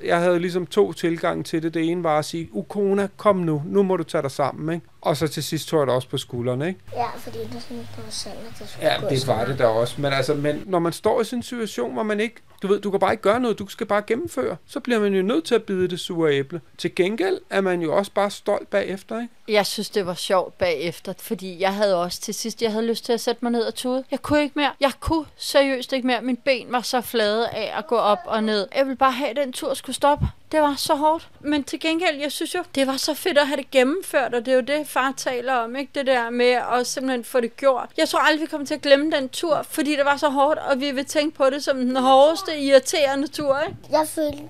Jeg 0.04 0.18
havde 0.18 0.38
ligesom 0.38 0.66
to 0.66 0.92
tilgange 0.92 1.44
til 1.44 1.62
det. 1.62 1.74
Det 1.74 1.90
ene 1.90 2.04
var 2.04 2.18
at 2.18 2.24
sige, 2.24 2.48
Ukona, 2.52 3.08
kom 3.16 3.36
nu, 3.36 3.62
nu 3.66 3.82
må 3.82 3.96
du 3.96 4.02
tage 4.02 4.22
dig 4.22 4.30
sammen, 4.30 4.74
ikke? 4.74 4.86
Og 5.00 5.16
så 5.16 5.28
til 5.28 5.42
sidst 5.42 5.68
tog 5.68 5.80
jeg 5.80 5.86
det 5.86 5.94
også 5.94 6.08
på 6.08 6.18
skuldrene, 6.18 6.68
ikke? 6.68 6.80
Ja, 6.92 7.06
fordi 7.18 7.38
det 7.38 7.56
er 7.56 7.60
sådan 7.60 7.88
på 7.96 8.00
selv, 8.10 8.32
at 8.32 8.58
det 8.58 8.68
skulle 8.68 8.88
Ja, 8.92 9.00
gå 9.00 9.08
det 9.08 9.26
var 9.26 9.44
det 9.44 9.58
da 9.58 9.66
også. 9.66 10.00
Men, 10.00 10.12
altså, 10.12 10.34
men 10.34 10.62
når 10.66 10.78
man 10.78 10.92
står 10.92 11.20
i 11.20 11.24
sådan 11.24 11.38
en 11.38 11.42
situation, 11.42 11.92
hvor 11.92 12.02
man 12.02 12.20
ikke... 12.20 12.36
Du 12.64 12.68
ved, 12.68 12.80
du 12.80 12.90
kan 12.90 13.00
bare 13.00 13.12
ikke 13.12 13.22
gøre 13.22 13.40
noget, 13.40 13.58
du 13.58 13.66
skal 13.68 13.86
bare 13.86 14.02
gennemføre. 14.06 14.56
Så 14.66 14.80
bliver 14.80 15.00
man 15.00 15.14
jo 15.14 15.22
nødt 15.22 15.44
til 15.44 15.54
at 15.54 15.62
bide 15.62 15.88
det 15.88 16.00
sure 16.00 16.32
æble. 16.32 16.60
Til 16.78 16.94
gengæld 16.94 17.38
er 17.50 17.60
man 17.60 17.82
jo 17.82 17.96
også 17.96 18.12
bare 18.12 18.30
stolt 18.30 18.70
bagefter, 18.70 19.20
ikke? 19.20 19.32
Jeg 19.48 19.66
synes, 19.66 19.90
det 19.90 20.06
var 20.06 20.14
sjovt 20.14 20.58
bagefter, 20.58 21.14
fordi 21.18 21.60
jeg 21.60 21.74
havde 21.74 22.02
også 22.02 22.20
til 22.20 22.34
sidst, 22.34 22.62
jeg 22.62 22.72
havde 22.72 22.86
lyst 22.86 23.04
til 23.04 23.12
at 23.12 23.20
sætte 23.20 23.38
mig 23.44 23.52
ned 23.52 23.62
og 23.62 23.74
tude. 23.74 24.04
Jeg 24.10 24.22
kunne 24.22 24.42
ikke 24.42 24.58
mere. 24.58 24.70
Jeg 24.80 24.92
kunne 25.00 25.24
seriøst 25.36 25.92
ikke 25.92 26.06
mere. 26.06 26.22
Min 26.22 26.36
ben 26.36 26.72
var 26.72 26.80
så 26.80 27.00
flade 27.00 27.48
af 27.48 27.78
at 27.78 27.86
gå 27.86 27.96
op 27.96 28.18
og 28.24 28.44
ned. 28.44 28.68
Jeg 28.76 28.84
ville 28.86 28.96
bare 28.96 29.12
have, 29.12 29.30
at 29.30 29.36
den 29.36 29.52
tur 29.52 29.74
skulle 29.74 29.96
stoppe. 29.96 30.26
Det 30.52 30.62
var 30.62 30.74
så 30.76 30.94
hårdt. 30.94 31.28
Men 31.40 31.64
til 31.64 31.80
gengæld, 31.80 32.20
jeg 32.20 32.32
synes 32.32 32.54
jo, 32.54 32.60
det 32.74 32.86
var 32.86 32.96
så 32.96 33.14
fedt 33.14 33.38
at 33.38 33.46
have 33.46 33.56
det 33.56 33.70
gennemført, 33.70 34.34
og 34.34 34.46
det 34.46 34.52
er 34.52 34.56
jo 34.56 34.60
det, 34.60 34.88
far 34.88 35.12
taler 35.16 35.54
om, 35.54 35.76
ikke? 35.76 35.90
Det 35.94 36.06
der 36.06 36.30
med 36.30 36.58
at 36.72 36.86
simpelthen 36.86 37.24
få 37.24 37.40
det 37.40 37.56
gjort. 37.56 37.88
Jeg 37.96 38.08
tror 38.08 38.18
aldrig, 38.18 38.40
vi 38.40 38.46
kommer 38.46 38.66
til 38.66 38.74
at 38.74 38.82
glemme 38.82 39.10
den 39.10 39.28
tur, 39.28 39.62
fordi 39.70 39.96
det 39.96 40.04
var 40.04 40.16
så 40.16 40.28
hårdt, 40.28 40.58
og 40.58 40.80
vi 40.80 40.90
vil 40.90 41.04
tænke 41.04 41.36
på 41.36 41.50
det 41.50 41.64
som 41.64 41.76
den 41.76 41.96
hårdeste, 41.96 42.53
irriterende 42.58 43.26
tur, 43.28 43.58
ikke? 43.66 43.76
Jeg 43.90 44.06
følte, 44.08 44.42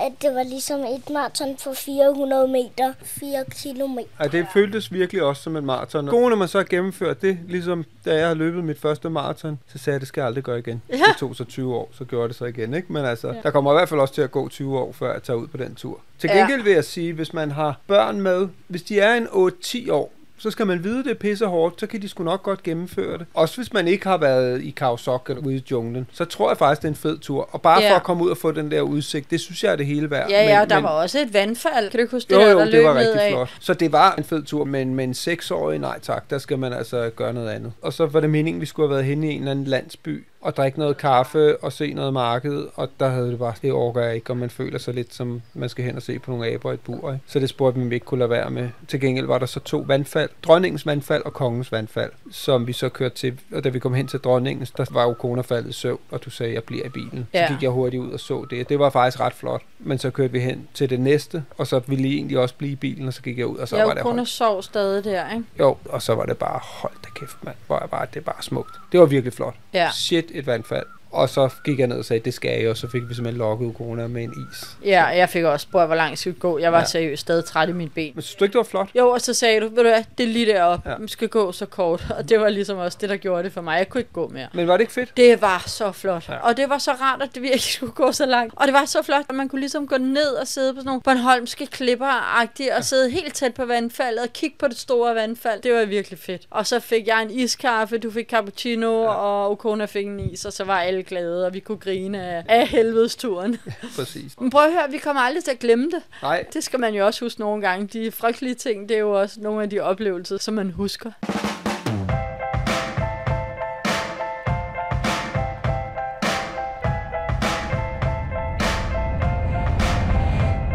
at 0.00 0.12
det 0.22 0.34
var 0.34 0.42
ligesom 0.42 0.80
et 0.80 1.10
maraton 1.10 1.56
på 1.64 1.74
400 1.74 2.48
meter, 2.48 2.92
4 3.02 3.44
kilometer. 3.62 4.08
Ja, 4.20 4.24
det 4.28 4.46
føltes 4.52 4.92
virkelig 4.92 5.22
også 5.22 5.42
som 5.42 5.56
en 5.56 5.66
maraton. 5.66 6.06
Gode, 6.06 6.28
når 6.30 6.36
man 6.36 6.48
så 6.48 6.58
har 6.58 6.64
gennemført 6.64 7.22
det, 7.22 7.38
ligesom 7.48 7.84
da 8.04 8.14
jeg 8.18 8.26
har 8.26 8.34
løbet 8.34 8.64
mit 8.64 8.80
første 8.80 9.10
maraton, 9.10 9.58
så 9.72 9.78
sagde 9.78 9.94
jeg, 9.94 9.94
at 9.94 10.00
det 10.00 10.08
skal 10.08 10.20
jeg 10.20 10.26
aldrig 10.26 10.44
gøre 10.44 10.58
igen. 10.58 10.82
Ja. 10.88 10.94
Det 10.94 11.16
tog 11.18 11.36
så 11.36 11.44
20 11.44 11.74
år, 11.74 11.88
så 11.98 12.04
gjorde 12.04 12.28
det 12.28 12.36
så 12.36 12.44
igen, 12.44 12.74
ikke? 12.74 12.92
Men 12.92 13.04
altså, 13.04 13.28
ja. 13.28 13.34
der 13.42 13.50
kommer 13.50 13.72
i 13.72 13.74
hvert 13.74 13.88
fald 13.88 14.00
også 14.00 14.14
til 14.14 14.22
at 14.22 14.30
gå 14.30 14.48
20 14.48 14.78
år, 14.78 14.92
før 14.92 15.12
jeg 15.12 15.22
tager 15.22 15.36
ud 15.36 15.46
på 15.46 15.56
den 15.56 15.74
tur. 15.74 16.00
Til 16.18 16.30
Ja. 16.34 16.38
gengæld 16.38 16.62
vil 16.62 16.72
jeg 16.72 16.84
sige, 16.84 17.12
hvis 17.12 17.32
man 17.32 17.50
har 17.50 17.80
børn 17.86 18.20
med, 18.20 18.48
hvis 18.66 18.82
de 18.82 19.00
er 19.00 19.14
en 19.14 19.26
8-10 19.26 19.92
år, 19.92 20.12
så 20.40 20.50
skal 20.50 20.66
man 20.66 20.84
vide, 20.84 21.04
det 21.04 21.10
er 21.10 21.14
pisse 21.14 21.46
hårdt, 21.46 21.80
så 21.80 21.86
kan 21.86 22.02
de 22.02 22.08
sgu 22.08 22.24
nok 22.24 22.42
godt 22.42 22.62
gennemføre 22.62 23.18
det. 23.18 23.26
Også 23.34 23.56
hvis 23.56 23.72
man 23.72 23.88
ikke 23.88 24.06
har 24.08 24.16
været 24.18 24.62
i 24.62 24.70
Kaosok 24.70 25.26
eller 25.30 25.42
ude 25.46 25.54
i 25.56 25.64
junglen, 25.70 26.06
så 26.12 26.24
tror 26.24 26.50
jeg 26.50 26.58
faktisk, 26.58 26.82
det 26.82 26.88
er 26.88 26.92
en 26.92 26.96
fed 26.96 27.18
tur. 27.18 27.48
Og 27.52 27.62
bare 27.62 27.82
Ja. 27.82 27.90
for 27.90 27.96
at 27.96 28.02
komme 28.02 28.24
ud 28.24 28.30
og 28.30 28.36
få 28.36 28.52
den 28.52 28.70
der 28.70 28.80
udsigt, 28.80 29.30
det 29.30 29.40
synes 29.40 29.64
jeg 29.64 29.72
er 29.72 29.76
det 29.76 29.86
hele 29.86 30.10
værd. 30.10 30.30
Ja, 30.30 30.42
ja, 30.42 30.48
Men- 30.54 30.60
og 30.62 30.70
der 30.70 30.76
men- 30.76 30.84
var 30.84 30.90
også 30.90 31.18
et 31.20 31.34
vandfald. 31.34 31.90
Kan 31.90 31.98
du 31.98 32.02
ikke 32.02 32.10
huske 32.16 32.28
det, 32.28 32.34
jo, 32.36 32.40
der, 32.40 32.50
jo, 32.52 32.58
der 32.58 32.64
det 32.70 32.84
var 32.84 32.94
rigtig 32.94 33.20
af? 33.20 33.30
flot. 33.32 33.48
Så 33.60 33.74
det 33.74 33.92
var 33.92 34.14
en 34.18 34.24
fed 34.24 34.42
tur, 34.42 34.64
men 34.64 34.94
med 34.94 35.04
en 35.04 35.14
seksårig, 35.14 35.78
nej 35.78 35.98
tak, 36.02 36.30
der 36.30 36.38
skal 36.38 36.58
man 36.58 36.72
altså 36.72 37.10
gøre 37.16 37.32
noget 37.32 37.48
andet. 37.48 37.72
Og 37.82 37.92
så 37.92 38.06
var 38.06 38.20
det 38.20 38.30
meningen, 38.30 38.60
vi 38.60 38.66
skulle 38.66 38.88
have 38.88 38.94
været 38.94 39.04
henne 39.04 39.26
i 39.28 39.34
en 39.34 39.38
eller 39.38 39.50
anden 39.50 39.64
landsby, 39.64 40.24
og 40.40 40.56
drikke 40.56 40.78
noget 40.78 40.96
kaffe 40.96 41.56
og 41.56 41.72
se 41.72 41.92
noget 41.92 42.12
marked, 42.12 42.66
og 42.74 42.88
der 43.00 43.08
havde 43.08 43.30
det 43.30 43.38
bare, 43.38 43.54
det 43.62 43.72
overgår 43.72 44.00
jeg 44.00 44.14
ikke, 44.14 44.30
og 44.30 44.36
man 44.36 44.50
føler 44.50 44.78
sig 44.78 44.94
lidt 44.94 45.14
som, 45.14 45.42
man 45.54 45.68
skal 45.68 45.84
hen 45.84 45.96
og 45.96 46.02
se 46.02 46.18
på 46.18 46.30
nogle 46.30 46.46
aber 46.46 46.70
i 46.70 46.74
et 46.74 46.80
bur. 46.80 47.12
Ikke? 47.12 47.24
Så 47.26 47.40
det 47.40 47.48
spurgte 47.48 47.78
vi, 47.78 47.84
om 47.84 47.90
vi 47.90 47.94
ikke 47.94 48.06
kunne 48.06 48.18
lade 48.18 48.30
være 48.30 48.50
med. 48.50 48.68
Til 48.88 49.00
gengæld 49.00 49.26
var 49.26 49.38
der 49.38 49.46
så 49.46 49.60
to 49.60 49.84
vandfald, 49.86 50.30
dronningens 50.42 50.86
vandfald 50.86 51.22
og 51.24 51.32
kongens 51.32 51.72
vandfald, 51.72 52.10
som 52.30 52.66
vi 52.66 52.72
så 52.72 52.88
kørte 52.88 53.14
til, 53.14 53.40
og 53.52 53.64
da 53.64 53.68
vi 53.68 53.78
kom 53.78 53.94
hen 53.94 54.06
til 54.06 54.20
dronningens, 54.20 54.70
der 54.70 54.84
var 54.90 55.02
jo 55.02 55.12
kona 55.12 55.42
faldet 55.42 55.70
i 55.70 55.72
søvn, 55.72 56.00
og 56.10 56.24
du 56.24 56.30
sagde, 56.30 56.54
jeg 56.54 56.64
bliver 56.64 56.84
i 56.84 56.88
bilen. 56.88 57.28
Ja. 57.34 57.46
Så 57.46 57.54
gik 57.54 57.62
jeg 57.62 57.70
hurtigt 57.70 58.02
ud 58.02 58.10
og 58.10 58.20
så 58.20 58.46
det. 58.50 58.68
Det 58.68 58.78
var 58.78 58.90
faktisk 58.90 59.20
ret 59.20 59.32
flot. 59.32 59.62
Men 59.78 59.98
så 59.98 60.10
kørte 60.10 60.32
vi 60.32 60.40
hen 60.40 60.68
til 60.74 60.90
det 60.90 61.00
næste, 61.00 61.44
og 61.58 61.66
så 61.66 61.80
ville 61.86 62.08
I 62.08 62.14
egentlig 62.14 62.38
også 62.38 62.54
blive 62.54 62.72
i 62.72 62.76
bilen, 62.76 63.08
og 63.08 63.14
så 63.14 63.22
gik 63.22 63.38
jeg 63.38 63.46
ud, 63.46 63.56
og 63.56 63.68
så 63.68 63.76
jeg 63.76 63.86
var 63.86 63.94
det 63.94 64.02
kun 64.02 64.14
hold. 64.14 64.26
sov 64.26 64.62
stadig 64.62 65.04
der, 65.04 65.30
ikke? 65.32 65.44
Jo, 65.58 65.76
og 65.84 66.02
så 66.02 66.14
var 66.14 66.24
det 66.24 66.38
bare, 66.38 66.60
hold 66.62 66.92
da 67.04 67.08
kæft, 67.14 67.36
mand. 67.44 67.56
Hvor 67.66 67.78
jeg 67.80 67.90
bare, 67.90 68.06
det 68.14 68.16
er 68.16 68.24
bare 68.24 68.42
smukt. 68.42 68.74
Det 68.92 69.00
var 69.00 69.06
virkelig 69.06 69.32
flot. 69.32 69.54
Ja. 69.72 69.90
Shit, 69.92 70.29
et 70.34 70.46
vandfald. 70.46 70.86
Og 71.12 71.28
så 71.28 71.48
gik 71.64 71.78
jeg 71.78 71.86
ned 71.86 71.96
og 71.98 72.04
sagde, 72.04 72.24
det 72.24 72.34
skal 72.34 72.60
jeg, 72.60 72.70
og 72.70 72.76
så 72.76 72.88
fik 72.88 73.02
vi 73.08 73.14
simpelthen 73.14 73.38
lokket 73.38 73.74
corona 73.76 74.06
med 74.06 74.22
en 74.22 74.34
is. 74.52 74.68
Ja, 74.84 75.04
jeg 75.04 75.28
fik 75.28 75.44
også 75.44 75.64
spurgt, 75.64 75.86
hvor 75.86 75.94
langt 75.96 76.18
skulle 76.18 76.34
vi 76.34 76.40
gå. 76.40 76.58
Jeg 76.58 76.72
var 76.72 76.78
Ja. 76.78 76.82
ja. 76.82 76.86
seriøst 76.86 77.20
stadig 77.20 77.44
træt 77.44 77.68
i 77.68 77.72
mit 77.72 77.92
ben. 77.94 78.12
Men 78.14 78.22
synes 78.22 78.36
du 78.36 78.44
ikke, 78.44 78.52
det 78.52 78.58
var 78.58 78.64
flot? 78.64 78.88
Jo, 78.94 79.08
og 79.10 79.20
så 79.20 79.34
sagde 79.34 79.60
du, 79.60 79.68
ved 79.68 79.76
du 79.76 79.82
hvad, 79.82 80.04
det 80.18 80.24
er 80.24 80.28
lige 80.28 80.46
deroppe. 80.46 80.88
Ja. 80.88 80.94
Ja. 80.94 81.00
Vi 81.00 81.08
skal 81.08 81.28
gå 81.28 81.52
så 81.52 81.66
kort. 81.66 82.06
Og 82.18 82.28
det 82.28 82.40
var 82.40 82.48
ligesom 82.48 82.78
også 82.78 82.98
det, 83.00 83.08
der 83.08 83.16
gjorde 83.16 83.42
det 83.42 83.52
for 83.52 83.60
mig. 83.60 83.78
Jeg 83.78 83.88
kunne 83.88 84.00
ikke 84.00 84.12
gå 84.12 84.28
mere. 84.28 84.46
Men 84.54 84.68
var 84.68 84.72
det 84.76 84.80
ikke 84.80 84.92
fedt? 84.92 85.16
Det 85.16 85.40
var 85.42 85.64
så 85.66 85.92
flot. 85.92 86.28
Ja. 86.28 86.34
Ja. 86.34 86.38
Og 86.40 86.56
det 86.56 86.68
var 86.68 86.78
så 86.78 86.92
rart, 86.92 87.22
at 87.22 87.28
det 87.34 87.42
virkelig 87.42 87.62
skulle 87.62 87.92
gå 87.92 88.12
så 88.12 88.26
langt. 88.26 88.54
Og 88.56 88.66
det 88.66 88.74
var 88.74 88.84
så 88.84 89.02
flot, 89.02 89.24
at 89.28 89.34
man 89.34 89.48
kunne 89.48 89.60
ligesom 89.60 89.86
gå 89.86 89.98
ned 89.98 90.28
og 90.34 90.46
sidde 90.46 90.74
på 90.74 90.80
sådan 90.80 90.86
nogle 90.86 91.00
Bornholmske 91.00 91.68
klipper-agtige, 91.74 92.76
og 92.76 92.84
sidde 92.84 93.10
helt 93.10 93.34
tæt 93.34 93.54
på 93.54 93.64
vandfaldet 93.64 94.20
og 94.24 94.32
kigge 94.32 94.56
på 94.58 94.68
det 94.68 94.78
store 94.78 95.14
vandfald. 95.14 95.62
Det 95.62 95.74
var 95.74 95.84
virkelig 95.84 96.18
fedt. 96.18 96.42
Og 96.50 96.66
så 96.66 96.80
fik 96.80 97.06
jeg 97.06 97.22
en 97.22 97.30
iskaffe, 97.30 97.98
du 97.98 98.10
fik 98.10 98.28
cappuccino, 98.30 99.02
ja. 99.02 99.08
og 99.08 99.50
Okona 99.50 99.84
fik 99.84 100.06
en 100.06 100.20
is, 100.20 100.44
og 100.44 100.52
så 100.52 100.64
var 100.64 100.80
alle 100.80 100.99
glade, 101.02 101.46
og 101.46 101.54
vi 101.54 101.60
kunne 101.60 101.78
grine 101.78 102.22
af, 102.22 102.44
af 102.48 102.68
helvedesturen. 102.68 103.56
Præcis. 103.96 104.40
Men 104.40 104.50
prøv 104.50 104.64
at 104.64 104.72
høre, 104.72 104.90
vi 104.90 104.98
kommer 104.98 105.22
aldrig 105.22 105.44
til 105.44 105.50
at 105.50 105.58
glemme 105.58 105.84
det. 105.84 106.02
Nej, 106.22 106.44
Det 106.52 106.64
skal 106.64 106.80
man 106.80 106.94
jo 106.94 107.06
også 107.06 107.24
huske 107.24 107.40
nogle 107.40 107.62
gange. 107.62 107.86
De 107.86 108.10
frygtelige 108.10 108.54
ting, 108.54 108.88
det 108.88 108.94
er 108.94 109.00
jo 109.00 109.20
også 109.20 109.40
nogle 109.40 109.62
af 109.62 109.70
de 109.70 109.80
oplevelser, 109.80 110.38
som 110.38 110.54
man 110.54 110.70
husker. 110.70 111.10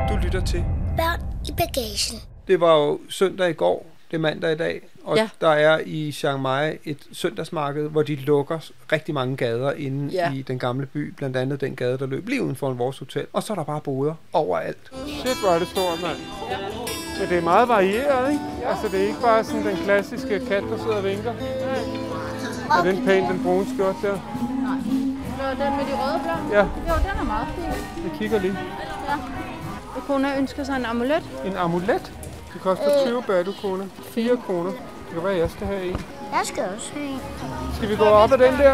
du 0.10 0.16
lytter 0.24 0.42
til. 0.46 0.64
Børn 0.98 1.22
i 1.48 1.52
bagagen. 1.52 2.20
Det 2.48 2.60
var 2.60 2.76
jo 2.78 3.00
søndag 3.10 3.50
i 3.50 3.54
går, 3.54 3.95
det 4.12 4.18
er 4.18 4.22
mandag 4.22 4.52
i 4.52 4.56
dag, 4.56 4.82
og 5.04 5.16
ja. 5.18 5.22
Ja. 5.22 5.30
der 5.42 5.50
er 5.54 5.80
i 5.86 6.12
Chiang 6.12 6.42
Mai 6.42 6.78
et 6.84 6.98
søndagsmarked, 7.12 7.90
hvor 7.90 8.02
de 8.04 8.16
lukker 8.16 8.60
rigtig 8.92 9.14
mange 9.14 9.38
gader 9.38 9.72
inde 9.72 10.14
ja. 10.14 10.30
Ja. 10.30 10.34
i 10.36 10.42
den 10.42 10.60
gamle 10.60 10.86
by, 10.86 11.14
blandt 11.18 11.38
andet 11.38 11.62
den 11.62 11.76
gade, 11.76 11.98
der 11.98 12.06
løb 12.06 12.28
lige 12.30 12.44
uden 12.44 12.56
for 12.56 12.74
vores 12.74 12.98
hotel. 13.00 13.26
Og 13.34 13.44
så 13.44 13.54
er 13.54 13.58
der 13.58 13.64
bare 13.64 13.82
boder 13.82 14.14
overalt. 14.34 14.92
Shit, 15.08 15.38
hvor 15.44 15.50
er 15.52 15.60
det 15.60 15.68
stort, 15.68 16.02
mand. 16.02 16.18
Men 17.20 17.30
det 17.30 17.38
er 17.38 17.42
meget 17.42 17.68
varieret, 17.68 18.32
ikke? 18.32 18.44
Ja. 18.62 18.70
Altså, 18.70 18.88
det 18.88 19.04
er 19.04 19.08
ikke 19.08 19.22
bare 19.22 19.44
sådan 19.44 19.66
den 19.66 19.78
klassiske 19.78 20.40
kat, 20.48 20.64
der 20.64 20.78
sidder 20.78 20.96
og 20.98 21.04
vinker. 21.04 21.34
Er 22.72 22.84
den 22.84 23.06
pæn, 23.06 23.24
den 23.24 23.44
brune 23.44 23.66
skjort 23.74 23.96
der? 24.02 24.12
Den 25.52 25.76
med 25.78 25.86
de 25.86 25.94
røde 25.94 26.20
blå? 26.24 26.56
Ja, 26.58 26.60
Jo, 26.64 26.94
den 27.10 27.20
er 27.20 27.24
meget 27.24 27.48
fin. 27.56 27.64
jeg 28.04 28.12
kigger 28.20 28.40
lige. 28.40 28.58
Kona 30.08 30.38
ønsker 30.38 30.64
sig 30.64 30.76
en 30.76 30.86
amulet. 30.86 31.24
En 31.46 31.56
amulet. 31.56 32.12
Det 32.56 32.64
koster 32.64 33.06
20 33.06 33.24
batu 33.28 33.52
kroner. 33.52 33.86
4 34.04 34.38
kroner. 34.46 34.72
Det 34.72 35.14
kan 35.14 35.24
være, 35.24 35.38
jeg 35.38 35.50
skal 35.50 35.68
have 35.68 35.84
en. 35.84 36.06
Jeg 36.32 36.42
skal 36.44 36.64
også 36.76 36.92
have 36.94 37.06
en. 37.06 37.20
Skal 37.76 37.90
vi 37.90 37.96
gå 37.96 38.04
op 38.04 38.32
ad 38.32 38.38
den 38.38 38.54
der? 38.54 38.74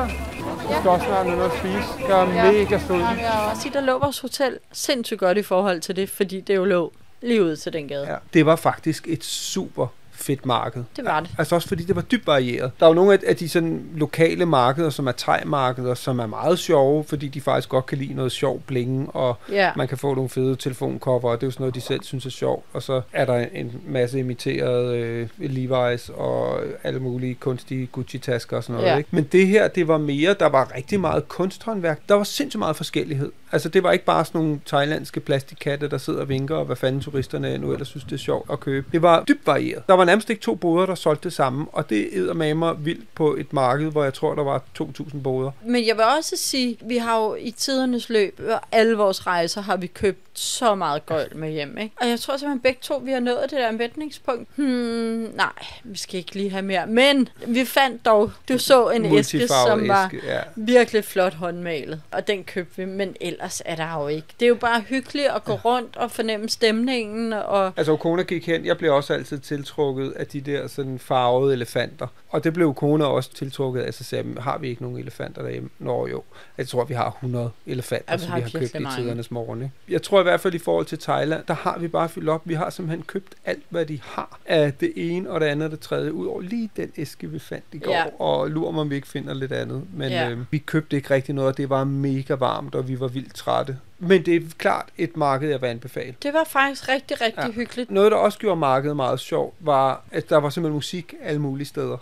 Jeg 0.70 0.78
skal 0.80 0.90
også 0.90 1.06
snart 1.06 1.26
have 1.26 1.38
noget 1.38 1.52
at 1.52 1.58
spise. 1.60 2.10
Jeg 2.10 2.22
er 2.22 2.46
ja. 2.46 2.52
mega 2.52 2.80
sulten. 2.80 3.02
Jeg 3.02 3.16
vil 3.18 3.50
også 3.50 3.62
sige, 3.62 3.74
der 3.74 3.82
lå 3.82 4.00
vores 4.00 4.20
hotel 4.20 4.58
sindssygt 4.72 5.20
godt 5.20 5.38
i 5.38 5.44
forhold 5.44 5.82
til 5.82 5.96
det, 5.96 6.10
fordi 6.10 6.42
det 6.42 6.56
jo 6.56 6.66
lå 6.66 6.94
lige 7.22 7.44
ud 7.44 7.56
til 7.56 7.74
den 7.74 7.88
gade. 7.88 8.08
Ja. 8.08 8.16
Det 8.34 8.46
var 8.46 8.56
faktisk 8.56 9.08
et 9.08 9.24
super 9.24 9.88
fedt 10.22 10.46
marked. 10.46 10.84
Det 10.96 11.06
var 11.06 11.20
det. 11.20 11.30
Altså 11.38 11.56
også 11.56 11.68
fordi 11.68 11.84
det 11.84 11.96
var 11.96 12.02
dybt 12.02 12.28
varieret. 12.28 12.72
Der 12.80 12.86
er 12.86 12.90
jo 12.90 12.94
nogle 12.96 13.14
af- 13.14 13.20
af 13.28 13.36
de 13.36 13.50
sådan 13.50 13.84
lokale 13.96 14.46
markeder, 14.46 14.90
som 14.90 15.08
er 15.08 15.12
thai-markeder, 15.12 15.94
som 15.94 16.20
er 16.20 16.26
meget 16.28 16.60
sjove, 16.60 17.04
fordi 17.04 17.28
de 17.28 17.42
faktisk 17.42 17.70
godt 17.70 17.86
kan 17.86 17.98
lide 17.98 18.14
noget 18.14 18.32
sjov 18.32 18.60
bling, 18.68 19.16
og 19.16 19.38
Ja. 19.52 19.72
man 19.78 19.88
kan 19.88 19.98
få 19.98 20.16
nogle 20.16 20.30
fede 20.30 20.56
telefoncover, 20.56 21.24
og 21.32 21.38
det 21.42 21.44
er 21.44 21.48
jo 21.48 21.52
sådan 21.52 21.62
noget, 21.64 21.76
de 21.76 21.82
selv 21.82 22.04
synes 22.04 22.26
er 22.26 22.30
sjovt. 22.30 22.66
Og 22.74 22.84
så 22.84 23.02
er 23.14 23.26
der 23.26 23.46
en 23.54 23.82
masse 23.88 24.20
imiterede 24.20 24.98
øh, 24.98 25.28
Levi's 25.40 26.14
og 26.20 26.60
alle 26.84 27.00
mulige 27.00 27.34
kunstige 27.36 27.90
Gucci-tasker 27.98 28.58
og 28.58 28.64
sådan 28.64 28.76
noget. 28.76 28.90
Ja. 28.92 28.98
Ikke? 28.98 29.10
Men 29.12 29.24
det 29.24 29.48
her, 29.48 29.68
det 29.68 29.88
var 29.88 29.98
mere, 29.98 30.36
der 30.40 30.50
var 30.50 30.72
rigtig 30.76 31.00
meget 31.00 31.28
kunsthåndværk. 31.28 32.00
Der 32.10 32.16
var 32.16 32.24
sindssygt 32.24 32.60
meget 32.60 32.76
forskellighed. 32.76 33.32
Altså 33.52 33.70
det 33.70 33.84
var 33.84 33.92
ikke 33.92 34.06
bare 34.06 34.26
sådan 34.26 34.42
nogle 34.42 34.60
thailandske 34.66 35.20
plastikkatte, 35.20 35.88
der 35.90 35.98
sidder 35.98 36.22
og 36.22 36.30
vinker, 36.30 36.56
og 36.56 36.66
hvad 36.66 36.76
fanden 36.76 37.02
turisterne 37.02 37.58
nu 37.58 37.72
ellers 37.72 37.88
synes, 37.88 38.04
det 38.04 38.12
er 38.14 38.18
sjovt 38.18 38.50
at 38.52 38.60
købe. 38.60 38.88
Det 38.92 39.02
var 39.02 39.24
dybt 39.28 39.48
varieret. 39.48 39.84
Der 39.88 39.94
var 39.94 40.06
nærmest 40.12 40.30
ikke 40.30 40.42
to 40.42 40.56
boder, 40.56 40.86
der 40.86 40.96
solgte 40.96 41.24
det 41.24 41.34
samme, 41.34 41.66
og 41.72 41.90
det 41.90 42.18
eddermamer 42.18 42.74
vildt 42.74 43.16
på 43.16 43.36
et 43.36 43.54
marked, 43.54 43.92
hvor 43.92 44.04
jeg 44.04 44.14
tror, 44.14 44.36
der 44.36 44.44
var 44.44 44.64
2.000 44.82 45.22
boder. 45.22 45.52
Men 45.66 45.88
jeg 45.88 45.96
vil 45.96 46.06
også 46.18 46.38
sige, 46.38 46.78
vi 46.82 46.98
har 46.98 47.20
jo 47.20 47.36
i 47.36 47.52
tidernes 47.52 48.10
løb, 48.10 48.40
og 48.50 48.60
alle 48.72 48.98
vores 48.98 49.28
rejser, 49.28 49.62
har 49.62 49.78
vi 49.78 49.88
købt 49.88 50.20
så 50.34 50.76
meget 50.76 51.06
gøjl 51.06 51.38
med 51.38 51.52
hjem. 51.52 51.78
Ikke? 51.78 51.96
Og 52.02 52.10
jeg 52.10 52.20
tror 52.20 52.38
simpelthen 52.38 52.60
begge 52.60 52.80
to, 52.82 53.02
vi 53.04 53.12
har 53.12 53.20
nået 53.20 53.42
det 53.42 53.52
der 53.52 53.72
mætningspunkt. 53.72 54.50
Hmm, 54.56 55.32
nej, 55.36 55.52
vi 55.84 55.98
skal 55.98 56.18
ikke 56.18 56.36
lige 56.36 56.50
have 56.50 56.62
mere. 56.62 56.88
Men 56.88 57.30
vi 57.48 57.66
fandt 57.66 58.06
dog, 58.06 58.32
du 58.50 58.58
så 58.58 58.90
en 58.90 59.06
æske, 59.06 59.48
som 59.48 59.88
var 59.88 60.06
æske, 60.06 60.28
ja. 60.28 60.40
virkelig 60.56 61.06
flot 61.06 61.34
håndmalet. 61.34 62.02
Og 62.12 62.28
den 62.28 62.44
købte 62.44 62.78
vi, 62.78 62.86
men 62.86 63.16
ellers 63.22 63.62
er 63.66 63.76
der 63.76 64.02
jo 64.02 64.08
ikke. 64.08 64.28
Det 64.40 64.46
er 64.46 64.50
jo 64.50 64.56
bare 64.56 64.82
hyggeligt 64.82 65.28
at 65.28 65.44
gå 65.44 65.54
rundt 65.54 65.98
og 65.98 66.12
fornemme 66.12 66.50
stemningen. 66.50 67.34
Og 67.34 67.74
Altså, 67.78 67.96
kona 67.96 68.24
gik 68.24 68.48
hen. 68.48 68.66
Jeg 68.66 68.78
blev 68.78 68.94
også 68.94 69.14
altid 69.14 69.40
tiltrukket 69.40 70.01
af 70.10 70.28
de 70.28 70.42
der 70.42 70.68
sådan 70.68 71.00
farvede 71.00 71.54
elefanter. 71.54 72.08
Og 72.30 72.44
det 72.44 72.54
blev 72.54 72.74
kona 72.74 73.06
også 73.06 73.34
tiltrukket 73.34 73.82
af. 73.82 73.94
Så 73.94 74.04
sagde 74.04 74.26
jeg, 74.36 74.44
har 74.44 74.58
vi 74.58 74.68
ikke 74.70 74.82
nogen 74.82 74.98
elefanter 74.98 75.42
derhjemme? 75.42 75.70
Nå 75.80 76.08
jo. 76.08 76.24
Jeg 76.58 76.68
tror, 76.68 76.84
vi 76.86 76.94
har 76.94 77.08
100 77.10 77.52
elefanter, 77.68 78.06
Ja, 78.10 78.16
vi 78.16 78.22
som 78.22 78.32
har 78.32 78.38
vi 78.38 78.42
har 78.44 78.50
købt 78.50 78.62
virkelig 78.62 78.80
i 78.80 78.84
mange. 78.84 79.02
tidernes 79.04 79.32
morgen. 79.32 79.62
Ikke? 79.62 79.74
Jeg 79.90 80.02
tror 80.02 80.20
i 80.20 80.24
hvert 80.24 80.40
fald 80.40 80.54
i 80.54 80.58
forhold 80.58 80.86
til 80.86 81.00
Thailand, 81.00 81.44
der 81.48 81.54
har 81.54 81.78
vi 81.80 81.88
bare 81.88 82.10
fyldt 82.10 82.30
op. 82.30 82.42
Vi 82.46 82.54
har 82.54 82.70
simpelthen 82.70 83.04
købt 83.04 83.36
alt, 83.46 83.64
hvad 83.70 83.86
de 83.86 84.00
har 84.04 84.40
af 84.46 84.74
det 84.74 84.94
ene 84.96 85.30
og 85.30 85.42
det 85.42 85.46
andet 85.46 85.66
og 85.66 85.72
det 85.72 85.80
tredje. 85.80 86.14
Udover 86.14 86.42
lige 86.42 86.70
den 86.78 86.92
æske, 86.98 87.30
vi 87.30 87.40
fandt 87.40 87.66
i 87.72 87.78
går. 87.80 87.92
Ja. 87.92 88.04
Og 88.20 88.50
lurer 88.52 88.72
mig, 88.72 88.82
om 88.82 88.90
vi 88.90 88.96
ikke 88.96 89.08
finder 89.08 89.34
lidt 89.34 89.52
andet. 89.52 89.84
Men 89.94 90.10
Ja. 90.10 90.30
øh, 90.30 90.38
vi 90.52 90.58
købte 90.58 90.96
ikke 90.96 91.14
rigtig 91.14 91.36
noget, 91.36 91.48
og 91.52 91.58
det 91.58 91.70
var 91.70 91.84
mega 91.84 92.34
varmt, 92.34 92.76
og 92.76 92.88
vi 92.88 93.00
var 93.00 93.08
vildt 93.08 93.36
trætte. 93.36 93.78
Men 94.04 94.26
det 94.26 94.36
er 94.36 94.40
klart 94.58 94.86
et 94.98 95.18
marked, 95.18 95.50
jeg 95.50 95.62
vil 95.62 95.68
anbefale. 95.68 96.14
det 96.24 96.34
var 96.34 96.44
faktisk 96.48 96.90
rigtig, 96.90 97.22
rigtig 97.22 97.44
Ja. 97.48 97.52
hyggeligt. 97.52 97.92
Noget, 97.92 98.12
der 98.12 98.18
også 98.18 98.38
gjorde 98.40 98.60
markedet 98.60 98.96
meget 98.96 99.20
sjovt, 99.20 99.56
var, 99.60 100.02
at 100.12 100.30
der 100.30 100.38
var 100.38 100.50
simpelthen 100.50 100.76
musik 100.76 101.14
alle 101.24 101.42
mulige 101.42 101.68
steder. 101.68 101.98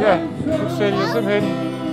Ja, 0.00 0.20
du 0.58 0.76
sælger 0.78 1.06
simpelthen 1.14 1.44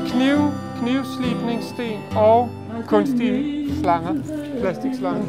kniv, 0.07 0.37
knivslipningssten 0.81 1.99
og 2.15 2.49
kunstige 2.87 3.75
slanger, 3.81 4.13
plastikslanger. 4.61 5.25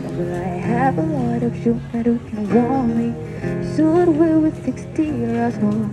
I 0.57 0.59
have 0.61 0.99
a 0.99 1.03
lot 1.33 1.43
of 1.43 1.53
sugar 1.65 2.03
who 2.03 2.19
can 2.31 2.49
warm 2.55 2.85
me. 2.89 3.15
Soon 3.77 4.09
we 4.21 4.39
with 4.39 4.65
60 4.65 4.99
years 4.99 5.55
old. 5.63 5.87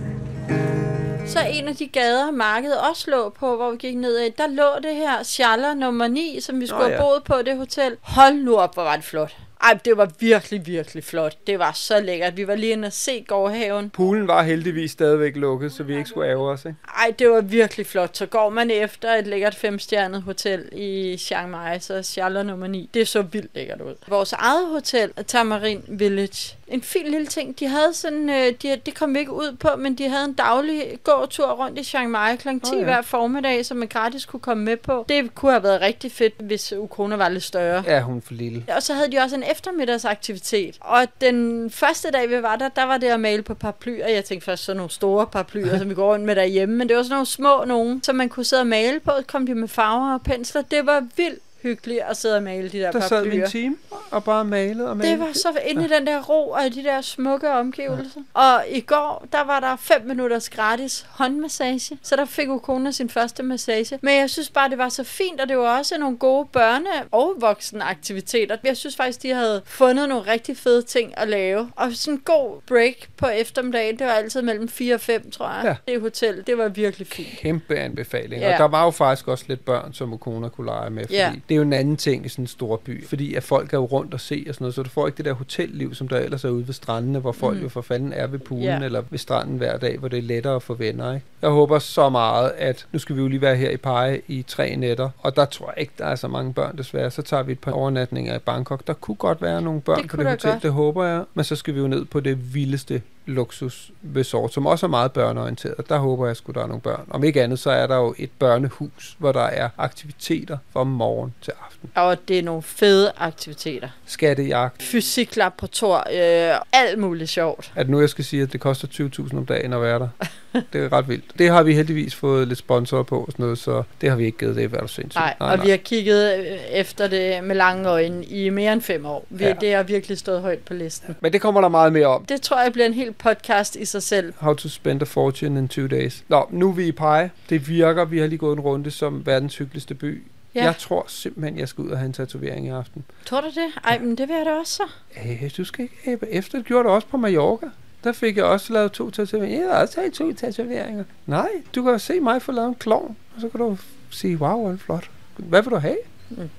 Så 1.26 1.40
en 1.50 1.68
af 1.68 1.76
de 1.76 1.88
gader, 1.88 2.30
markedet 2.30 2.78
også 2.80 3.10
lå 3.10 3.28
på, 3.28 3.56
hvor 3.56 3.70
vi 3.70 3.76
gik 3.76 3.96
ned 3.96 4.16
ad, 4.16 4.30
der 4.30 4.46
lå 4.46 4.88
det 4.88 4.96
her 4.96 5.22
Schaller 5.22 5.74
nummer 5.74 6.08
9, 6.08 6.40
som 6.40 6.60
vi 6.60 6.66
skulle 6.66 6.82
Nå, 6.82 6.88
have 6.88 7.02
ja. 7.02 7.08
boet 7.08 7.24
på 7.24 7.42
det 7.42 7.56
hotel. 7.56 7.96
Hold 8.02 8.34
nu 8.34 8.56
op, 8.56 8.74
hvor 8.74 8.82
var 8.82 8.96
det 8.96 9.04
flot. 9.04 9.36
Ej, 9.64 9.78
det 9.84 9.96
var 9.96 10.10
virkelig, 10.18 10.66
virkelig 10.66 11.04
flot. 11.04 11.36
Det 11.46 11.58
var 11.58 11.72
så 11.72 12.00
lækkert. 12.00 12.36
Vi 12.36 12.46
var 12.46 12.54
lige 12.54 12.72
inde 12.72 12.86
og 12.86 12.92
se 12.92 13.24
gårdhaven. 13.28 13.90
Poolen 13.90 14.28
var 14.28 14.42
heldigvis 14.42 14.90
stadigvæk 14.90 15.36
lukket, 15.36 15.72
så 15.72 15.82
vi 15.82 15.96
ikke 15.96 16.08
skulle 16.08 16.28
ærge 16.30 16.50
os. 16.50 16.64
Ikke? 16.64 16.76
Ej, 16.98 17.14
det 17.18 17.30
var 17.30 17.40
virkelig 17.40 17.86
flot. 17.86 18.16
Så 18.16 18.26
går 18.26 18.50
man 18.50 18.70
efter 18.70 19.14
et 19.14 19.26
lækkert 19.26 19.54
femstjernet 19.54 20.22
hotel 20.22 20.68
i 20.72 21.16
Chiang 21.16 21.50
Mai, 21.50 21.80
så 21.80 22.02
Schaller 22.02 22.42
nummer 22.42 22.66
9. 22.66 22.90
Det 22.94 23.08
så 23.08 23.22
vildt 23.22 23.54
lækkert 23.54 23.80
ud. 23.80 23.94
Vores 24.08 24.32
eget 24.32 24.66
hotel, 24.66 25.12
Tamarin 25.26 25.84
Village. 25.88 26.56
En 26.68 26.82
fin 26.82 27.06
lille 27.06 27.26
ting. 27.26 27.60
De 27.60 27.66
havde 27.66 27.94
sådan, 27.94 28.30
øh, 28.30 28.52
de, 28.62 28.80
det 28.86 28.94
kom 28.94 29.14
vi 29.14 29.18
ikke 29.18 29.32
ud 29.32 29.56
på, 29.60 29.68
men 29.78 29.94
de 29.94 30.08
havde 30.08 30.24
en 30.24 30.32
daglig 30.32 30.98
gåtur 31.04 31.46
rundt 31.46 31.78
i 31.78 31.84
Chiang 31.84 32.10
Mai 32.10 32.36
kl. 32.36 32.48
10 32.48 32.54
Åh, 32.64 32.72
oh, 32.72 32.78
ja. 32.78 32.84
hver 32.84 33.02
formiddag, 33.02 33.66
som 33.66 33.76
man 33.76 33.88
gratis 33.88 34.24
kunne 34.24 34.40
komme 34.40 34.64
med 34.64 34.76
på. 34.76 35.04
Det 35.08 35.34
kunne 35.34 35.52
have 35.52 35.62
været 35.62 35.80
rigtig 35.80 36.12
fedt, 36.12 36.34
hvis 36.40 36.72
Ukona 36.72 37.16
var 37.16 37.28
lidt 37.28 37.44
større. 37.44 37.84
Ja, 37.86 38.00
hun 38.00 38.22
for 38.22 38.34
lille. 38.34 38.64
Og 38.76 38.82
så 38.82 38.94
havde 38.94 39.12
de 39.12 39.18
også 39.18 39.36
en 39.36 39.42
eftermiddagsaktivitet. 39.54 40.78
Og 40.80 41.06
den 41.20 41.70
første 41.70 42.10
dag, 42.10 42.30
vi 42.30 42.42
var 42.42 42.56
der, 42.56 42.68
der 42.68 42.84
var 42.84 42.98
det 42.98 43.06
at 43.06 43.20
male 43.20 43.42
på 43.42 43.54
paraplyer. 43.54 44.08
Jeg 44.08 44.24
tænkte 44.24 44.44
først 44.44 44.64
sådan 44.64 44.76
nogle 44.76 44.90
store 44.90 45.26
paraplyer, 45.26 45.78
som 45.78 45.88
vi 45.88 45.94
går 45.94 46.12
rundt 46.12 46.24
med 46.24 46.36
derhjemme. 46.36 46.76
Men 46.76 46.88
det 46.88 46.96
var 46.96 47.02
sådan 47.02 47.14
nogle 47.14 47.26
små 47.26 47.64
nogen, 47.64 48.02
som 48.02 48.16
man 48.16 48.28
kunne 48.28 48.44
sidde 48.44 48.62
og 48.62 48.66
male 48.66 49.00
på. 49.00 49.12
Kom 49.26 49.46
de 49.46 49.54
med 49.54 49.68
farver 49.68 50.14
og 50.14 50.22
pensler. 50.22 50.62
Det 50.62 50.86
var 50.86 51.06
vildt 51.16 51.42
hyggeligt 51.64 52.00
at 52.10 52.16
sidde 52.16 52.36
og 52.36 52.42
male 52.42 52.68
de 52.68 52.78
der 52.78 52.92
Der 52.92 53.00
sad 53.00 53.28
vi 53.28 53.36
en 53.40 53.50
time 53.50 53.76
og 54.10 54.24
bare 54.24 54.44
malet 54.44 54.88
og 54.88 54.96
malet. 54.96 55.12
Det 55.12 55.20
var 55.26 55.32
så 55.32 55.48
inde 55.66 55.84
i 55.84 55.88
den 55.88 56.06
der 56.06 56.22
ro 56.22 56.50
og 56.50 56.60
de 56.74 56.84
der 56.84 57.00
smukke 57.00 57.50
omgivelser. 57.50 58.20
Og 58.34 58.64
i 58.68 58.80
går, 58.80 59.26
der 59.32 59.44
var 59.44 59.60
der 59.60 59.76
5 59.76 60.06
minutters 60.06 60.50
gratis 60.50 61.06
håndmassage, 61.10 61.98
så 62.02 62.16
der 62.16 62.24
fik 62.24 62.48
Ukona 62.48 62.90
sin 62.90 63.10
første 63.10 63.42
massage. 63.42 63.98
Men 64.02 64.16
jeg 64.16 64.30
synes 64.30 64.50
bare, 64.50 64.70
det 64.70 64.78
var 64.78 64.88
så 64.88 65.04
fint, 65.04 65.40
og 65.40 65.48
det 65.48 65.58
var 65.58 65.78
også 65.78 65.98
nogle 65.98 66.16
gode 66.18 66.48
børne- 66.56 67.04
og 67.10 67.34
voksenaktiviteter. 67.40 68.56
Jeg 68.64 68.76
synes 68.76 68.96
faktisk, 68.96 69.22
de 69.22 69.30
havde 69.30 69.62
fundet 69.64 70.08
nogle 70.08 70.32
rigtig 70.32 70.56
fede 70.56 70.82
ting 70.82 71.18
at 71.18 71.28
lave. 71.28 71.70
Og 71.76 71.92
sådan 71.92 72.14
en 72.14 72.20
god 72.24 72.60
break 72.68 72.94
på 73.16 73.26
eftermiddagen, 73.26 73.98
det 73.98 74.06
var 74.06 74.12
altid 74.12 74.42
mellem 74.42 74.68
4 74.68 74.94
og 74.94 75.00
5, 75.00 75.30
tror 75.30 75.46
jeg. 75.48 75.76
Ja. 75.86 75.92
Det 75.92 76.00
hotel, 76.00 76.42
det 76.46 76.58
var 76.58 76.68
virkelig 76.68 77.06
fint. 77.06 77.28
Kæmpe 77.38 77.76
anbefaling. 77.76 78.42
Ja. 78.42 78.52
Og 78.52 78.58
der 78.58 78.68
var 78.68 78.84
jo 78.84 78.90
faktisk 78.90 79.28
også 79.28 79.44
lidt 79.48 79.64
børn, 79.64 79.92
som 79.94 80.12
Ukona 80.12 80.48
kunne 80.48 80.66
lege 80.66 80.90
med. 80.90 81.02
Fordi 81.04 81.14
Ja. 81.14 81.32
det 81.48 81.53
er 81.54 81.56
jo 81.56 81.62
en 81.62 81.72
anden 81.72 81.96
ting 81.96 82.26
i 82.26 82.28
sådan 82.28 82.42
en 82.42 82.46
stor 82.46 82.76
by. 82.76 83.06
Fordi 83.06 83.34
at 83.34 83.42
folk 83.42 83.72
er 83.72 83.78
jo 83.78 83.84
rundt 83.84 84.14
og 84.14 84.20
se 84.20 84.44
og 84.48 84.54
sådan 84.54 84.64
noget, 84.64 84.74
så 84.74 84.82
du 84.82 84.90
får 84.90 85.06
ikke 85.06 85.16
det 85.16 85.24
der 85.24 85.32
hotelliv, 85.32 85.94
som 85.94 86.08
der 86.08 86.16
ellers 86.18 86.44
er 86.44 86.48
ude 86.48 86.66
ved 86.66 86.74
strandene, 86.74 87.18
hvor 87.18 87.32
folk 87.32 87.56
mm. 87.56 87.62
jo 87.62 87.68
for 87.68 87.80
fanden 87.80 88.12
er 88.12 88.26
ved 88.26 88.38
poolen 88.38 88.64
Ja. 88.64 88.84
eller 88.84 89.02
ved 89.10 89.18
stranden 89.18 89.56
hver 89.56 89.76
dag, 89.78 89.98
hvor 89.98 90.08
det 90.08 90.18
er 90.18 90.22
lettere 90.22 90.54
at 90.56 90.62
få 90.62 90.74
venner. 90.74 91.14
Ikke? 91.14 91.26
Jeg 91.42 91.50
håber 91.50 91.78
så 91.78 92.08
meget, 92.08 92.52
at 92.58 92.86
nu 92.92 92.98
skal 92.98 93.16
vi 93.16 93.20
jo 93.20 93.28
lige 93.28 93.40
være 93.40 93.56
her 93.56 93.70
i 93.70 93.76
Pege 93.76 94.20
i 94.28 94.42
tre 94.48 94.76
nætter, 94.76 95.10
og 95.18 95.36
der 95.36 95.44
tror 95.44 95.66
jeg 95.76 95.80
ikke, 95.80 95.92
der 95.98 96.04
er 96.06 96.14
så 96.14 96.28
mange 96.28 96.52
børn 96.54 96.78
desværre. 96.78 97.10
Så 97.10 97.22
tager 97.22 97.42
vi 97.42 97.52
et 97.52 97.58
par 97.58 97.72
overnatninger 97.72 98.34
i 98.36 98.38
Bangkok. 98.38 98.86
Der 98.86 98.92
kunne 98.92 99.14
godt 99.14 99.42
være 99.42 99.62
nogle 99.62 99.80
børn 99.80 100.02
Det 100.02 100.10
på 100.10 100.16
det 100.16 100.26
hotel, 100.26 100.50
godt. 100.50 100.62
det 100.62 100.72
håber 100.72 101.04
jeg. 101.04 101.24
Men 101.34 101.44
så 101.44 101.56
skal 101.56 101.74
vi 101.74 101.80
jo 101.80 101.86
ned 101.86 102.04
på 102.04 102.20
det 102.20 102.54
vildeste 102.54 103.02
luksus 103.26 103.90
resort, 104.16 104.52
som 104.52 104.66
også 104.66 104.86
er 104.86 104.90
meget 104.90 105.12
børneorienteret. 105.12 105.88
Der 105.88 105.98
håber 105.98 106.26
jeg 106.26 106.36
sgu, 106.36 106.52
der 106.52 106.62
er 106.62 106.66
nogle 106.66 106.80
børn. 106.80 107.06
Om 107.10 107.24
ikke 107.24 107.42
andet, 107.42 107.58
så 107.58 107.70
er 107.70 107.86
der 107.86 107.96
jo 107.96 108.14
et 108.18 108.30
børnehus, 108.38 109.16
hvor 109.18 109.32
der 109.32 109.40
er 109.40 109.68
aktiviteter 109.78 110.58
fra 110.72 110.84
morgen 110.84 111.34
til 111.42 111.52
aften. 111.66 111.90
Og 111.94 112.28
det 112.28 112.38
er 112.38 112.42
nogle 112.42 112.62
fede 112.62 113.12
aktiviteter. 113.16 113.88
Skattejagt. 114.06 114.82
Fysiklaborator, 114.82 115.96
øh, 115.96 116.60
alt 116.72 116.98
muligt 116.98 117.30
sjovt. 117.30 117.72
At 117.74 117.88
nu 117.88 118.00
jeg 118.00 118.08
skal 118.08 118.24
sige, 118.24 118.42
at 118.42 118.52
det 118.52 118.60
koster 118.60 118.88
20.000 118.88 119.36
om 119.36 119.46
dagen 119.46 119.72
at 119.72 119.82
være 119.82 119.98
der. 119.98 120.08
Det 120.72 120.84
er 120.84 120.92
ret 120.92 121.08
vildt. 121.08 121.24
Det 121.38 121.50
har 121.50 121.62
vi 121.62 121.74
heldigvis 121.74 122.14
fået 122.14 122.48
lidt 122.48 122.58
sponsorer 122.58 123.02
på 123.02 123.20
og 123.20 123.26
sådan 123.32 123.42
noget, 123.42 123.58
så 123.58 123.82
det 124.00 124.08
har 124.10 124.16
vi 124.16 124.24
ikke 124.24 124.38
givet 124.38 124.56
det, 124.56 124.68
hvad 124.68 124.78
du 124.80 124.88
sindssygt. 124.88 125.20
Nej, 125.20 125.34
og 125.38 125.64
vi 125.64 125.70
har 125.70 125.76
kigget 125.76 126.38
øh, 126.38 126.46
efter 126.72 127.06
det 127.08 127.44
med 127.44 127.56
lange 127.56 127.88
øjne 127.88 128.24
i 128.24 128.48
mere 128.50 128.72
end 128.72 128.80
fem 128.82 129.06
år. 129.06 129.26
Vi, 129.30 129.44
Ja. 129.44 129.54
Det 129.60 129.74
har 129.74 129.82
virkelig 129.82 130.18
stået 130.18 130.40
højt 130.40 130.58
på 130.58 130.74
listen. 130.74 131.16
Men 131.20 131.32
det 131.32 131.40
kommer 131.40 131.60
der 131.60 131.68
meget 131.68 131.92
mere 131.92 132.06
om. 132.06 132.24
Det 132.24 132.40
tror 132.42 132.62
jeg 132.62 132.72
bliver 132.72 132.86
en 132.86 132.94
hel 132.94 133.12
podcast 133.12 133.76
i 133.76 133.84
sig 133.84 134.02
selv. 134.02 134.32
How 134.38 134.54
to 134.54 134.68
spend 134.68 135.02
a 135.02 135.04
fortune 135.04 135.58
in 135.60 135.68
two 135.68 135.86
days. 135.86 136.24
Nå, 136.28 136.46
nu 136.50 136.68
er 136.68 136.72
vi 136.72 136.86
i 136.86 136.92
Pege. 136.92 137.30
Det 137.50 137.68
virker. 137.68 138.04
Vi 138.04 138.18
har 138.18 138.26
lige 138.26 138.38
gået 138.38 138.52
en 138.56 138.60
runde 138.60 138.90
som 138.90 139.26
verdens 139.26 139.56
hyggeligste 139.56 139.94
by. 139.94 140.22
Ja. 140.54 140.64
Jeg 140.64 140.76
tror 140.78 141.04
simpelthen, 141.08 141.58
jeg 141.58 141.68
skal 141.68 141.84
ud 141.84 141.90
og 141.90 141.98
have 141.98 142.06
en 142.06 142.12
tatovering 142.12 142.66
i 142.66 142.70
aften. 142.70 143.04
Tror 143.26 143.40
du 143.40 143.46
det? 143.46 143.84
Ej, 143.84 143.98
men 143.98 144.10
det 144.18 144.28
vil 144.28 144.36
jeg 144.36 144.46
da 144.46 144.50
også 144.60 144.72
så. 144.74 144.82
Øh, 145.24 145.50
du 145.56 145.64
skal 145.64 145.82
ikke 145.82 145.96
æbe 146.06 146.28
efter. 146.30 146.58
Det 146.58 146.66
gjorde 146.66 146.84
du 146.84 146.88
også 146.94 147.06
på 147.08 147.16
Mallorca. 147.16 147.66
Der 148.04 148.12
fik 148.12 148.36
jeg 148.36 148.44
også 148.44 148.72
lavet 148.72 148.92
to 148.92 149.10
tatoveringer. 149.10 149.60
Jeg 149.60 149.74
har 149.74 149.82
også 149.82 149.94
taget 149.94 150.12
to 150.12 150.32
tatoveringer. 150.32 151.04
Nej, 151.26 151.48
du 151.74 151.82
kan 151.82 151.92
jo 151.92 151.98
se 151.98 152.20
mig 152.20 152.42
få 152.42 152.52
lavet 152.52 152.68
en 152.68 152.74
klovn, 152.74 153.16
og 153.34 153.40
så 153.40 153.48
kan 153.48 153.60
du 153.60 153.78
sige, 154.10 154.36
wow, 154.36 154.58
hvor 154.58 154.66
er 154.66 154.70
det 154.70 154.80
flot. 154.80 155.10
Hvad 155.36 155.62
vil 155.62 155.70
du 155.70 155.76
have? 155.76 155.96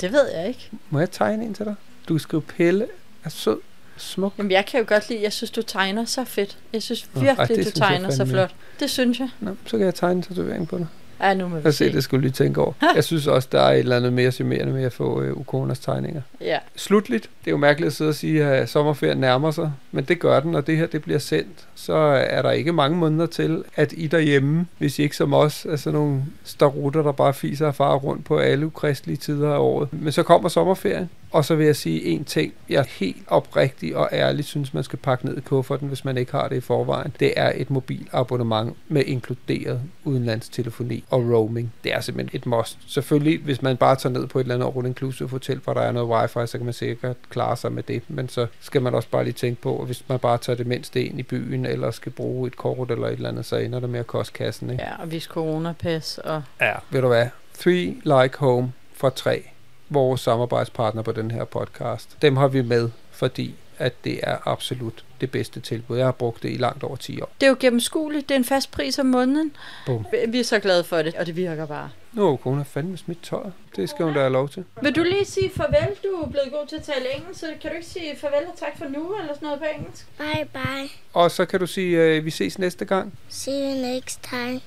Det 0.02 0.12
ved 0.12 0.28
jeg 0.36 0.48
ikke. 0.48 0.70
Må 0.90 1.00
jeg 1.00 1.12
tegne 1.12 1.46
en 1.46 1.54
til 1.54 1.66
dig? 1.66 1.76
Du 2.08 2.14
kan 2.14 2.20
skrive 2.20 2.42
Pelle 2.42 2.88
er 3.24 3.30
sød, 3.30 3.60
smuk. 3.98 4.34
Jamen, 4.38 4.52
jeg 4.52 4.66
kan 4.66 4.80
jo 4.80 4.86
godt 4.90 5.10
lide, 5.10 5.22
jeg 5.22 5.34
synes, 5.34 5.52
du 5.52 5.62
tegner 5.62 6.06
så 6.06 6.24
fedt. 6.24 6.58
Jeg 6.74 6.84
synes 6.84 7.10
Nå, 7.14 7.22
virkelig, 7.22 7.40
ej, 7.40 7.46
det 7.46 7.58
du 7.58 7.62
synes 7.62 7.74
tegner 7.74 8.10
så 8.10 8.26
flot. 8.26 8.56
Det 8.80 8.90
synes 8.90 9.20
jeg. 9.20 9.30
Nå, 9.40 9.56
så 9.66 9.78
kan 9.78 9.86
jeg 9.86 9.96
tegne 9.96 10.16
en 10.16 10.22
tatovering 10.22 10.68
på 10.68 10.78
dig. 10.78 10.88
Ja, 11.22 11.34
nu 11.34 11.48
må 11.48 11.56
vi 11.56 11.62
Jeg 11.64 11.74
se, 11.74 11.94
det 11.94 12.04
skulle 12.04 12.22
lige 12.22 12.32
tænke 12.32 12.62
over. 12.62 12.74
Jeg 12.96 13.04
synes 13.04 13.28
også, 13.28 13.48
der 13.52 13.62
er 13.62 13.72
et 13.72 13.80
eller 13.80 13.98
andet 13.98 14.14
mere 14.14 14.32
charmerende 14.32 14.74
med 14.74 14.84
at 14.84 14.94
få 14.94 15.22
øh, 15.22 15.38
Ukonas 15.38 15.80
tegninger. 15.80 16.22
Ja. 16.42 16.58
Slutligt, 16.76 17.30
det 17.46 17.48
er 17.48 17.52
jo 17.52 17.58
mærkeligt 17.58 17.88
at 17.88 17.94
sidde 17.94 18.10
og 18.10 18.16
sige, 18.16 18.44
at 18.44 18.70
sommerferien 18.70 19.18
nærmer 19.18 19.52
sig, 19.52 19.72
men 19.92 20.04
det 20.04 20.20
gør 20.20 20.40
den, 20.40 20.56
og 20.56 20.68
det 20.68 20.78
her 20.78 20.88
det 20.88 21.04
bliver 21.04 21.20
sendt, 21.20 21.68
så 21.76 21.94
er 22.30 22.42
der 22.42 22.52
ikke 22.52 22.74
mange 22.74 22.98
måneder 22.98 23.26
til, 23.26 23.64
at 23.76 23.94
I 23.98 24.08
derhjemme, 24.08 24.68
hvis 24.78 25.00
I 25.00 25.04
ikke 25.04 25.16
som 25.16 25.34
os, 25.34 25.66
er 25.66 25.76
sådan 25.76 26.00
nogle 26.00 26.24
starutter, 26.44 27.02
der 27.02 27.12
bare 27.12 27.34
fiser 27.34 27.68
og 27.68 27.76
farer 27.76 27.98
rundt 27.98 28.26
på 28.26 28.38
alle 28.38 28.66
ukristelige 28.66 29.18
tider 29.18 29.54
af 29.54 29.58
året. 29.58 29.88
Men 29.92 30.12
så 30.12 30.24
kommer 30.24 30.50
sommerferien, 30.50 31.10
og 31.36 31.46
så 31.46 31.56
vil 31.56 31.66
jeg 31.66 31.76
sige 31.76 32.04
en 32.04 32.26
ting, 32.26 32.54
jeg 32.70 32.86
helt 32.90 33.24
oprigtigt 33.28 33.96
og 33.96 34.10
ærligt 34.12 34.48
synes, 34.48 34.74
man 34.74 34.84
skal 34.84 35.00
pakke 35.00 35.26
ned 35.26 35.38
i 35.38 35.42
kufferten, 35.42 35.88
hvis 35.88 36.06
man 36.06 36.18
ikke 36.18 36.32
har 36.32 36.48
det 36.48 36.56
i 36.56 36.60
forvejen. 36.60 37.14
Det 37.20 37.34
er 37.36 37.52
et 37.56 37.70
mobilabonnement 37.70 38.78
med 38.88 39.04
inkluderet 39.06 39.82
udenlandstelefoni 40.04 41.04
og 41.10 41.20
roaming. 41.20 41.74
Det 41.84 41.94
er 41.94 42.02
simpelthen 42.02 42.40
et 42.40 42.46
must. 42.46 42.78
Selvfølgelig, 42.88 43.40
hvis 43.40 43.62
man 43.62 43.78
bare 43.78 43.96
tager 43.96 44.14
ned 44.14 44.28
på 44.28 44.40
et 44.40 44.44
eller 44.44 44.56
andet 44.56 44.68
all-inclusive 44.68 45.30
hotel, 45.30 45.60
hvor 45.64 45.74
der 45.74 45.82
er 45.82 45.92
noget 45.92 46.10
wifi, 46.10 46.48
så 46.48 46.58
kan 46.58 46.66
man 46.66 46.74
sikkert 46.74 47.18
klare 47.30 47.58
sig 47.58 47.72
med 47.72 47.84
det. 47.84 48.02
Men 48.08 48.30
så 48.30 48.48
skal 48.60 48.82
man 48.82 48.96
også 48.96 49.10
bare 49.10 49.24
lige 49.24 49.34
tænke 49.34 49.62
på, 49.62 49.80
at 49.80 49.86
hvis 49.86 50.04
man 50.10 50.20
bare 50.20 50.38
tager 50.38 50.58
det 50.58 50.68
mindste 50.68 51.04
ind 51.04 51.20
i 51.20 51.24
byen, 51.24 51.66
eller 51.66 51.92
skal 51.92 52.12
bruge 52.12 52.48
et 52.48 52.58
kort 52.58 52.92
eller 52.92 53.08
et 53.08 53.14
eller 53.14 53.30
andet, 53.30 53.46
så 53.46 53.56
ender 53.56 53.80
det 53.80 53.90
med 53.90 54.00
at 54.00 54.08
koste 54.08 54.34
kassen. 54.34 54.70
Ikke? 54.70 54.84
Ja, 54.84 55.02
og 55.02 55.12
vis 55.12 55.24
coronapas. 55.24 56.18
Og... 56.18 56.44
Ja. 56.62 56.74
Ved 56.90 57.02
du 57.02 57.08
hvad? 57.08 57.28
Three 57.60 57.96
Like 58.04 58.38
Home 58.38 58.74
fra 58.94 59.10
3, 59.10 59.50
vores 59.90 60.22
samarbejdspartner 60.22 61.02
på 61.02 61.12
den 61.12 61.32
her 61.32 61.44
podcast. 61.44 62.18
Dem 62.22 62.38
har 62.38 62.48
vi 62.48 62.62
med, 62.62 62.90
fordi 63.12 63.56
at 63.78 64.04
det 64.04 64.20
er 64.24 64.38
absolut 64.48 65.04
det 65.22 65.32
bedste 65.32 65.60
tilbud. 65.60 65.98
Jeg 65.98 66.06
har 66.08 66.12
brugt 66.12 66.44
det 66.44 66.52
i 66.52 66.58
langt 66.58 66.84
over 66.84 66.96
10 66.96 67.22
år. 67.22 67.30
Det 67.42 67.46
er 67.46 67.50
jo 67.50 67.58
gennemskueligt. 67.60 68.30
Det 68.30 68.36
er 68.36 68.40
en 68.40 68.46
fast 68.46 68.72
pris 68.72 69.00
om 69.00 69.06
måneden. 69.06 69.52
Bum. 69.86 70.06
Vi- 70.30 70.40
er 70.40 70.44
så 70.44 70.60
glade 70.60 70.84
for 70.84 70.98
det, 71.02 71.16
og 71.16 71.26
det 71.26 71.36
virker 71.36 71.66
bare. 71.66 71.90
Nu 72.14 72.30
har 72.30 72.36
kone 72.36 72.66
fandme 72.66 72.98
smidt 72.98 73.24
tøjet. 73.24 73.54
Det 73.76 73.90
skal 73.90 74.06
hun 74.06 74.14
da 74.14 74.20
have 74.20 74.32
lov 74.32 74.50
til. 74.50 74.64
Vil 74.82 74.96
du 74.96 75.04
lige 75.04 75.26
sige 75.26 75.52
farvel? 75.56 75.96
Du 76.04 76.08
er 76.10 76.30
blevet 76.30 76.52
god 76.52 76.68
til 76.68 76.76
at 76.76 76.84
tale 76.84 77.16
engelsk, 77.18 77.40
så 77.40 77.46
kan 77.62 77.70
du 77.72 77.76
ikke 77.76 77.88
sige 77.88 78.16
farvel 78.22 78.48
og 78.54 78.60
tak 78.60 78.78
for 78.78 78.86
nu, 78.86 79.16
eller 79.20 79.34
sådan 79.34 79.46
noget 79.46 79.60
på 79.60 79.66
engelsk? 79.78 80.08
Bye 80.18 80.46
bye. 80.54 80.90
Og 81.14 81.32
så 81.32 81.46
kan 81.46 81.60
du 81.60 81.68
sige, 81.68 82.02
at 82.02 82.18
øh, 82.18 82.26
vi 82.26 82.30
ses 82.32 82.60
næste 82.60 82.86
gang. 82.86 83.14
See 83.30 83.54
you 83.72 83.82
next 83.94 84.20
time. 84.30 84.62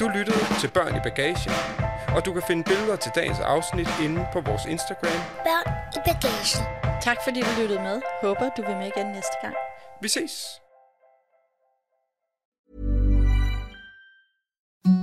Du 0.00 0.08
lyttede 0.08 0.38
til 0.60 0.68
Børn 0.68 0.96
i 0.96 1.00
Bagage, 1.04 1.50
og 2.16 2.24
du 2.24 2.32
kan 2.32 2.42
finde 2.46 2.64
billeder 2.64 2.96
til 2.96 3.12
dagens 3.14 3.38
afsnit 3.38 3.88
inde 4.04 4.26
på 4.32 4.40
vores 4.40 4.64
Instagram. 4.64 5.20
Børn 5.46 5.66
i 5.96 5.98
bagagen. 6.08 6.62
Tak 7.02 7.16
fordi 7.24 7.40
du 7.40 7.60
lyttede 7.60 7.82
med. 7.82 8.00
Håber 8.22 8.48
du 8.56 8.62
vil 8.62 8.76
med 8.76 8.90
igen 8.96 9.06
næste 9.06 9.36
gang. 9.42 9.54
Vi 10.02 10.08
ses! 10.08 10.60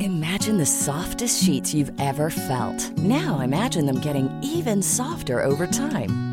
Imagine 0.01 0.57
the 0.57 0.65
softest 0.65 1.43
sheets 1.43 1.73
you've 1.73 1.93
ever 2.09 2.29
felt. 2.29 2.81
Now 2.97 3.41
imagine 3.41 3.85
them 3.87 4.01
getting 4.01 4.29
even 4.57 4.83
softer 4.83 5.45
over 5.45 5.65
time. 5.65 6.32